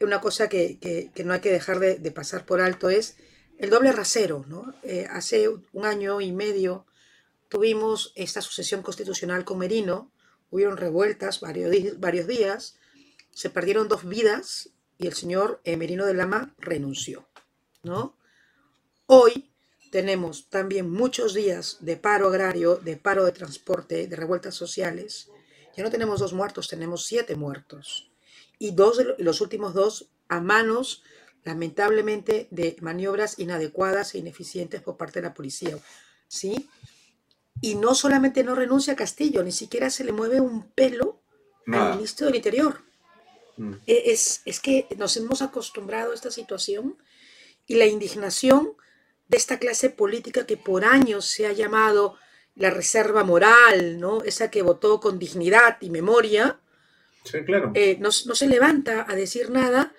[0.00, 3.16] una cosa que, no hay que dejar de, de pasar por alto es
[3.60, 4.74] el doble rasero, ¿no?
[4.82, 6.86] Eh, hace un año y medio
[7.50, 10.10] tuvimos esta sucesión constitucional con Merino,
[10.48, 12.78] hubieron revueltas varios, varios días,
[13.32, 17.28] se perdieron dos vidas y el señor eh, Merino de Lama renunció,
[17.82, 18.16] ¿no?
[19.04, 19.50] Hoy
[19.90, 25.28] tenemos también muchos días de paro agrario, de paro de transporte, de revueltas sociales.
[25.76, 28.09] Ya no tenemos dos muertos, tenemos siete muertos.
[28.60, 31.02] Y dos los últimos dos a manos
[31.44, 35.78] lamentablemente, de maniobras inadecuadas e ineficientes por parte de la policía.
[36.28, 36.68] ¿Sí?
[37.60, 41.20] Y no solamente no renuncia a Castillo, ni siquiera se le mueve un pelo
[41.66, 42.82] al ministro del Interior.
[43.56, 43.74] Mm.
[43.86, 46.96] E, es, es que nos hemos acostumbrado a esta situación
[47.66, 48.74] y la indignación
[49.28, 52.16] de esta clase política que por años se ha llamado
[52.56, 54.22] la reserva moral, ¿no?
[54.22, 56.60] Esa que votó con dignidad y memoria,
[57.74, 59.94] Eh, no, no, se levanta a decir nada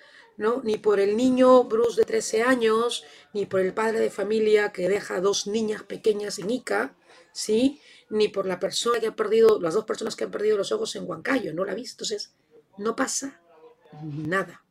[0.64, 4.88] ni por el niño Bruce de 13 años, ni por el padre de familia que
[4.88, 6.96] deja dos niñas pequeñas en Ica,
[7.32, 7.80] ¿sí?
[8.10, 10.96] Ni por la persona que ha perdido, las dos personas que han perdido los ojos
[10.96, 12.04] en Huancayo, no la ha visto.
[12.04, 12.34] Entonces,
[12.78, 13.40] no pasa
[14.02, 14.64] nada.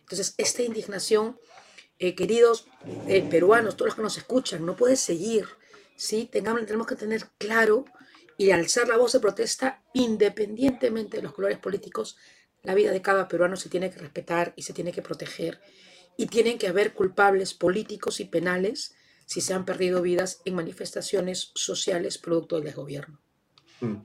[0.00, 1.38] Entonces, esta indignación,
[1.98, 2.66] eh, queridos
[3.06, 5.46] eh, peruanos, todos los que nos escuchan, no puede seguir,
[5.96, 6.28] ¿sí?
[6.30, 7.84] Tenemos que tener claro
[8.38, 12.16] y alzar la voz de protesta independientemente de los colores políticos
[12.62, 15.60] la vida de cada peruano se tiene que respetar y se tiene que proteger
[16.16, 18.94] y tienen que haber culpables políticos y penales
[19.26, 23.20] si se han perdido vidas en manifestaciones sociales producto del desgobierno.
[23.80, 23.96] Mm.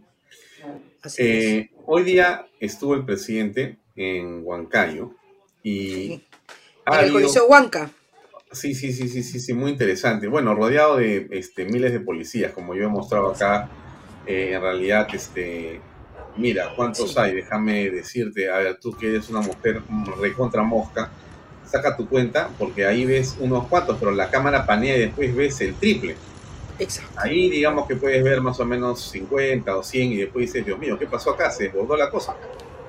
[1.17, 5.15] Eh, hoy día estuvo el presidente en Huancayo
[5.63, 6.21] y...
[6.85, 7.89] En el Coliseo Huanca.
[8.51, 10.27] Sí, sí, sí, sí, sí, sí, muy interesante.
[10.27, 13.82] Bueno, rodeado de este, miles de policías, como yo he mostrado acá,
[14.25, 15.81] eh, en realidad este,
[16.35, 17.35] Mira, ¿cuántos hay?
[17.35, 19.81] Déjame decirte, a ver, tú que eres una mujer
[20.19, 21.11] recontra mosca,
[21.65, 25.61] saca tu cuenta porque ahí ves unos cuantos, pero la cámara panea y después ves
[25.61, 26.15] el triple.
[26.79, 27.13] Exacto.
[27.17, 30.79] Ahí digamos que puedes ver más o menos 50 o 100 y después dices, Dios
[30.79, 31.51] mío, ¿qué pasó acá?
[31.51, 32.35] Se desbordó la cosa.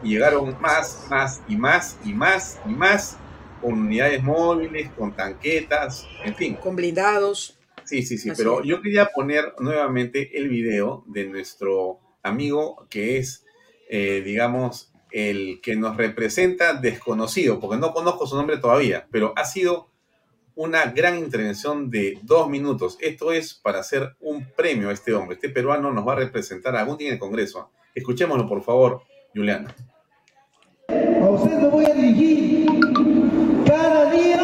[0.03, 3.19] Y llegaron más, más y más y más y más
[3.61, 6.55] con unidades móviles, con tanquetas, en fin.
[6.55, 7.59] Con blindados.
[7.85, 13.45] Sí, sí, sí, pero yo quería poner nuevamente el video de nuestro amigo que es,
[13.89, 19.45] eh, digamos, el que nos representa desconocido, porque no conozco su nombre todavía, pero ha
[19.45, 19.91] sido
[20.57, 22.97] una gran intervención de dos minutos.
[23.01, 25.35] Esto es para hacer un premio a este hombre.
[25.35, 27.71] Este peruano nos va a representar algún día en el Congreso.
[27.95, 29.03] Escuchémoslo, por favor,
[29.35, 29.75] Juliana.
[30.89, 32.67] A usted lo voy a dirigir.
[33.67, 34.43] Cada día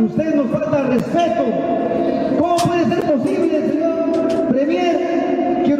[0.00, 1.93] usted nos falta respeto.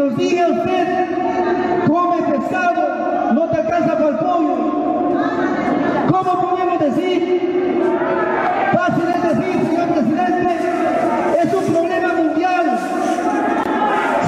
[0.05, 4.57] Nos diga usted come pescado, no te alcanza para el pollo.
[6.11, 7.91] ¿Cómo podemos decir?
[8.75, 10.59] Fácil es decir, señor presidente,
[11.43, 12.79] es un problema mundial.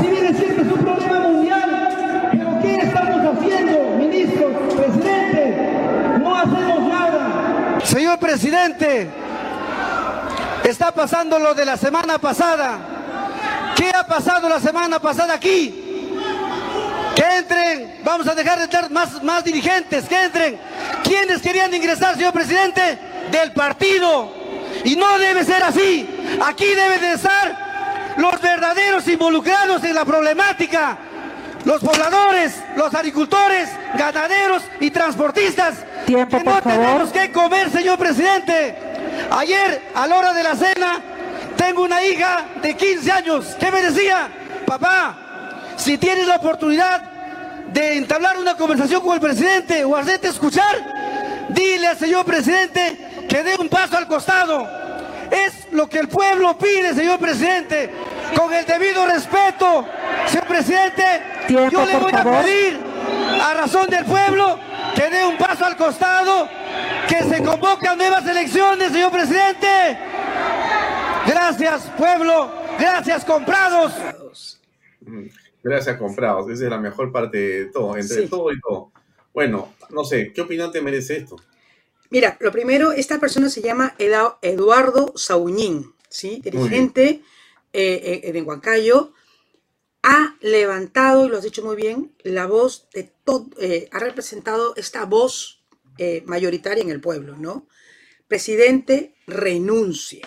[0.01, 1.89] Si bien es cierto, es un problema mundial,
[2.33, 4.49] pero ¿qué estamos haciendo, ministro,
[4.79, 6.19] presidente?
[6.21, 7.81] No hacemos nada.
[7.85, 9.11] Señor presidente,
[10.65, 12.96] está pasando lo de la semana pasada.
[13.97, 15.75] ¿Qué ha pasado la semana pasada aquí?
[17.15, 20.61] Que entren, vamos a dejar de estar más, más dirigentes, que entren.
[21.03, 22.99] ¿Quiénes querían ingresar, señor presidente?
[23.31, 24.35] Del partido.
[24.85, 26.07] Y no debe ser así.
[26.45, 30.99] Aquí deben de estar los verdaderos involucrados en la problemática.
[31.65, 35.77] Los pobladores, los agricultores, ganaderos y transportistas.
[36.05, 36.85] Tiempo, que no por favor.
[36.85, 38.77] tenemos que comer, señor presidente.
[39.31, 41.01] Ayer, a la hora de la cena,
[41.57, 44.29] tengo una hija de 15 años que me decía,
[44.67, 45.17] papá,
[45.77, 47.03] si tienes la oportunidad
[47.73, 53.43] de entablar una conversación con el presidente o hacerte escuchar, dile al señor presidente que
[53.43, 54.69] dé un paso al costado.
[55.31, 57.93] Es lo que el pueblo pide, señor presidente,
[58.37, 59.87] con el debido respeto.
[60.27, 61.03] Señor presidente,
[61.49, 62.81] Tiempo, yo le voy a pedir
[63.43, 64.59] a razón del pueblo
[64.95, 66.49] que dé un paso al costado,
[67.09, 69.99] que se convocan nuevas elecciones, señor presidente.
[71.27, 72.53] Gracias, pueblo.
[72.79, 73.93] Gracias, comprados.
[75.63, 76.51] Gracias, comprados.
[76.51, 78.29] Esa es la mejor parte de todo, entre Sí.
[78.29, 78.93] todo y todo.
[79.33, 81.37] Bueno, no sé, ¿qué opinión te merece esto?
[82.11, 86.41] Mira, lo primero, esta persona se llama Eda- Eduardo Sauñín, ¿sí?
[86.43, 87.23] dirigente
[87.73, 89.13] eh, eh, de Huancayo.
[90.03, 94.75] Ha levantado, y lo has dicho muy bien, la voz de todo, eh, ha representado
[94.77, 95.65] esta voz
[95.99, 97.67] eh, mayoritaria en el pueblo, ¿no?
[98.29, 100.23] Presidente, renuncie,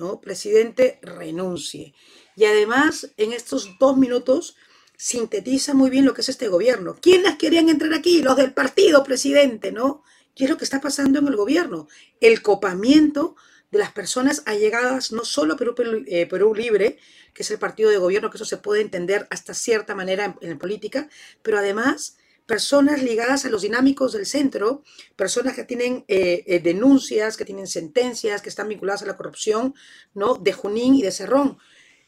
[0.00, 0.20] ¿no?
[0.20, 1.94] Presidente, renuncie.
[2.34, 4.56] Y además, en estos dos minutos,
[4.96, 6.96] sintetiza muy bien lo que es este gobierno.
[7.00, 8.22] ¿Quiénes querían entrar aquí?
[8.22, 10.02] Los del partido, presidente, ¿no?
[10.34, 11.86] ¿Qué es lo que está pasando en el gobierno?
[12.20, 13.36] El copamiento
[13.70, 15.58] de las personas allegadas no solo a
[16.06, 16.98] eh, Perú Libre,
[17.32, 20.50] que es el partido de gobierno, que eso se puede entender hasta cierta manera en,
[20.50, 21.08] en política,
[21.42, 24.82] pero además personas ligadas a los dinámicos del centro,
[25.16, 29.74] personas que tienen eh, eh, denuncias, que tienen sentencias, que están vinculadas a la corrupción,
[30.14, 30.34] ¿no?
[30.34, 31.58] De Junín y de Cerrón.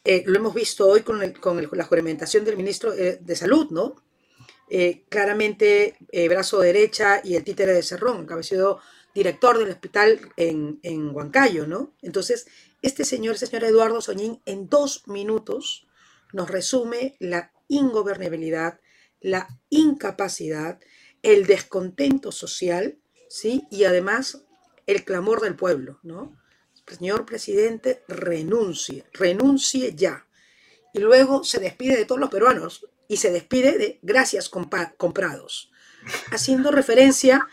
[0.04, 4.02] Eh, lo hemos visto hoy con, la juramentación del ministro de Salud, ¿no?
[5.08, 5.96] Claramente
[6.28, 8.76] brazo derecha y el títere de Cerrón, que había
[9.14, 11.94] director del hospital en, en Huancayo, ¿no?
[12.00, 12.46] Entonces,
[12.80, 15.86] este señor, este señor Eduardo Soñín, en dos minutos
[16.32, 18.80] nos resume la ingobernabilidad,
[19.22, 20.80] la incapacidad,
[21.22, 23.64] el descontento social, ¿sí?
[23.70, 24.44] Y además
[24.86, 26.36] el clamor del pueblo, ¿no?
[26.86, 30.26] Señor presidente, renuncie, renuncie ya.
[30.92, 35.70] Y luego se despide de todos los peruanos y se despide de gracias comprados,
[36.30, 37.46] haciendo referencia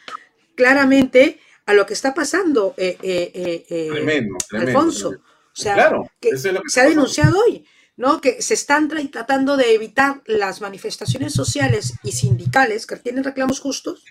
[0.56, 4.80] claramente a lo que está pasando, eh, eh, eh, eh, Tremendo, tremendo.
[4.80, 5.10] Alfonso.
[5.10, 7.66] O sea, Claro, que es se ha denunciado hoy,
[7.99, 8.21] ¿no?
[8.21, 13.59] Que se están tra- tratando de evitar las manifestaciones sociales y sindicales que tienen reclamos
[13.59, 14.05] justos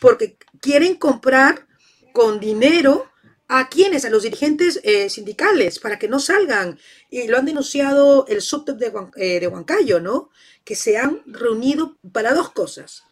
[0.00, 1.66] porque quieren comprar
[2.14, 3.06] con dinero
[3.48, 6.78] a quienes, a los dirigentes eh, sindicales, para que no salgan.
[7.10, 10.30] Y lo han denunciado el subtop de, eh, de Huancayo, ¿no?
[10.64, 13.04] Que se han reunido para dos cosas.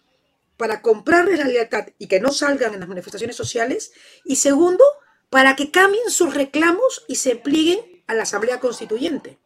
[0.57, 3.93] Para comprarles la lealtad y que no salgan en las manifestaciones sociales.
[4.25, 4.85] Y segundo,
[5.29, 9.39] para que cambien sus reclamos y se plieguen a la Asamblea Constituyente.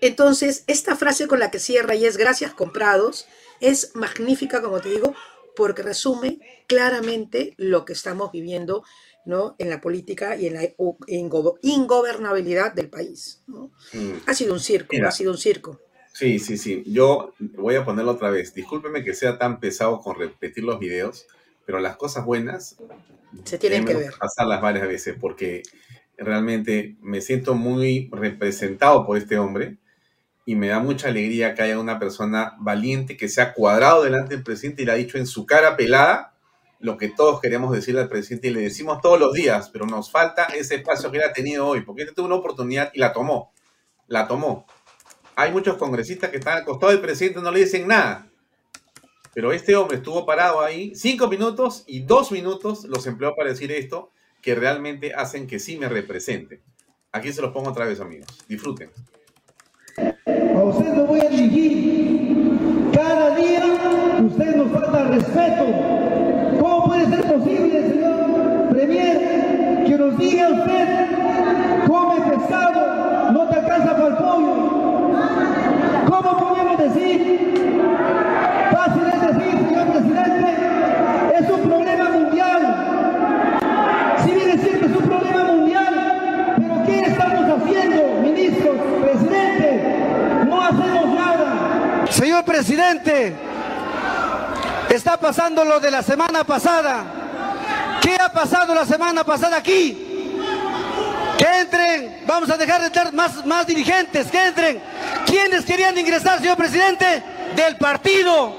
[0.00, 3.26] Entonces, esta frase con la que cierra y es gracias comprados
[3.60, 5.14] es magnífica, como te digo,
[5.56, 6.38] porque resume
[6.68, 8.84] claramente lo que estamos viviendo
[9.24, 9.56] ¿no?
[9.58, 13.42] en la política y en la ingo- ingobernabilidad del país.
[13.48, 13.72] ¿no?
[13.92, 14.12] Mm.
[14.26, 15.08] Ha sido un circo, Mira.
[15.08, 15.80] ha sido un circo.
[16.12, 16.82] Sí, sí, sí.
[16.86, 18.54] Yo voy a ponerlo otra vez.
[18.54, 21.26] Discúlpeme que sea tan pesado con repetir los videos,
[21.66, 22.76] pero las cosas buenas
[23.44, 24.14] Se tienen que ver.
[24.18, 25.62] pasarlas varias veces porque
[26.16, 29.76] realmente me siento muy representado por este hombre
[30.48, 34.34] y me da mucha alegría que haya una persona valiente que se ha cuadrado delante
[34.34, 36.32] del presidente y le ha dicho en su cara pelada
[36.80, 40.10] lo que todos queremos decirle al presidente y le decimos todos los días, pero nos
[40.10, 43.12] falta ese espacio que él ha tenido hoy, porque él tuvo una oportunidad y la
[43.12, 43.52] tomó,
[44.06, 44.66] la tomó.
[45.36, 48.30] Hay muchos congresistas que están al costado del presidente y no le dicen nada.
[49.34, 53.70] Pero este hombre estuvo parado ahí cinco minutos y dos minutos los empleó para decir
[53.70, 56.62] esto, que realmente hacen que sí me represente.
[57.12, 58.28] Aquí se los pongo otra vez, amigos.
[58.48, 58.90] Disfruten.
[60.26, 62.90] A usted lo voy a exigir.
[62.92, 63.64] Cada día
[64.26, 65.64] usted nos falta respeto.
[66.60, 71.06] ¿Cómo puede ser posible, señor Premier, que nos diga usted,
[71.86, 74.54] come pescado, no te alcanza para el pollo?
[76.08, 77.54] ¿Cómo podemos decir?
[78.72, 80.56] Fácil es decir, señor presidente,
[81.38, 82.60] es un problema mundial.
[84.24, 85.94] Si bien es cierto, es un problema mundial,
[86.56, 89.96] pero ¿qué estamos haciendo, ministros, presidente?
[90.48, 92.06] No hacemos nada.
[92.18, 93.32] Señor presidente,
[94.90, 97.04] está pasando lo de la semana pasada.
[98.02, 100.36] ¿Qué ha pasado la semana pasada aquí?
[101.38, 104.82] Que entren, vamos a dejar de entrar más, más dirigentes, que entren.
[105.26, 107.22] ¿Quiénes querían ingresar, señor presidente?
[107.54, 108.52] Del partido.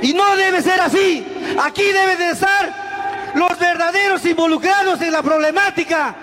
[0.00, 1.54] Y no debe ser así.
[1.62, 6.14] Aquí deben de estar los verdaderos involucrados en la problemática.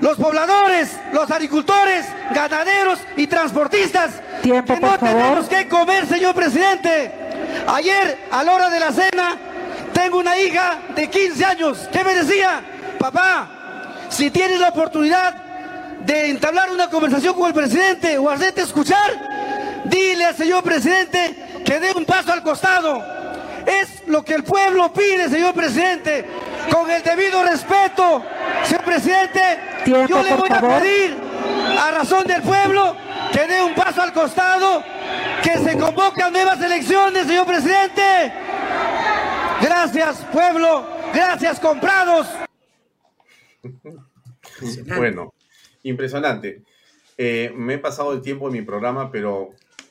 [0.00, 4.98] los pobladores, los agricultores, ganaderos y transportistas Tiempo, que no favor.
[5.00, 7.12] tenemos que comer, señor presidente.
[7.66, 9.36] Ayer, a la hora de la cena,
[9.92, 12.62] tengo una hija de 15 años que me decía,
[12.98, 13.48] papá,
[14.08, 15.34] si tienes la oportunidad
[16.00, 21.78] de entablar una conversación con el presidente o hacerte escuchar, dile al señor presidente que
[21.78, 23.04] dé un paso al costado.
[23.66, 26.26] Es lo que el pueblo pide, señor presidente,
[26.72, 28.24] con el debido respeto.
[28.64, 29.40] Señor presidente,
[29.84, 30.72] Tiempo, yo le voy favor.
[30.72, 31.16] a pedir
[31.78, 32.96] a razón del pueblo
[33.32, 34.82] que dé un paso al costado,
[35.42, 38.32] que se convocan nuevas elecciones, señor presidente.
[39.60, 40.86] Gracias, pueblo.
[41.12, 42.28] Gracias, comprados.
[44.96, 45.34] Bueno,
[45.82, 46.62] impresionante.
[47.16, 49.50] Eh, me he pasado el tiempo en mi programa, pero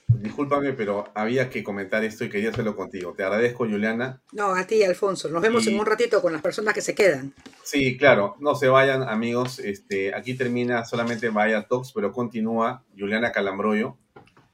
[0.10, 3.14] discúlpame, pero había que comentar esto y quería hacerlo contigo.
[3.15, 4.22] Te agradezco, Juliana.
[4.31, 5.30] No, a ti, Alfonso.
[5.30, 7.34] Nos vemos Y- en un ratito con las personas que se quedan.
[7.64, 9.60] Sí, claro, no se vayan, amigos.
[9.60, 13.95] Este, aquí termina solamente Vaya Talks, pero continúa Juliana Calambroyo,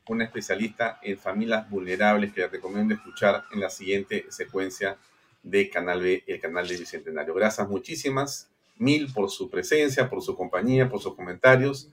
[0.07, 4.97] una especialista en familias vulnerables que les recomiendo escuchar en la siguiente secuencia
[5.41, 7.33] de Canal B, el canal de Bicentenario.
[7.33, 11.89] Gracias muchísimas, mil por su presencia, por su compañía, por sus comentarios.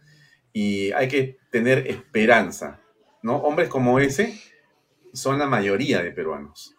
[0.55, 2.81] Y hay que tener esperanza,
[3.23, 3.37] ¿no?
[3.37, 4.41] Hombres como ese
[5.13, 6.77] son la mayoría de peruanos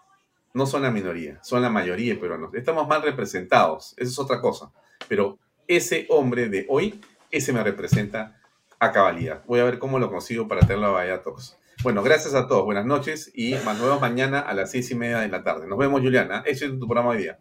[0.53, 2.53] no son la minoría, son la mayoría de peruanos.
[2.53, 4.71] Estamos mal representados, eso es otra cosa.
[5.07, 7.01] Pero ese hombre de hoy,
[7.31, 8.39] ese me representa
[8.79, 9.43] a cabalidad.
[9.47, 11.57] Voy a ver cómo lo consigo para tenerlo a Talks.
[11.81, 14.95] Bueno, gracias a todos, buenas noches y más nos vemos mañana a las seis y
[14.95, 15.67] media de la tarde.
[15.67, 16.43] Nos vemos, Juliana.
[16.45, 17.39] Ese es tu programa hoy día.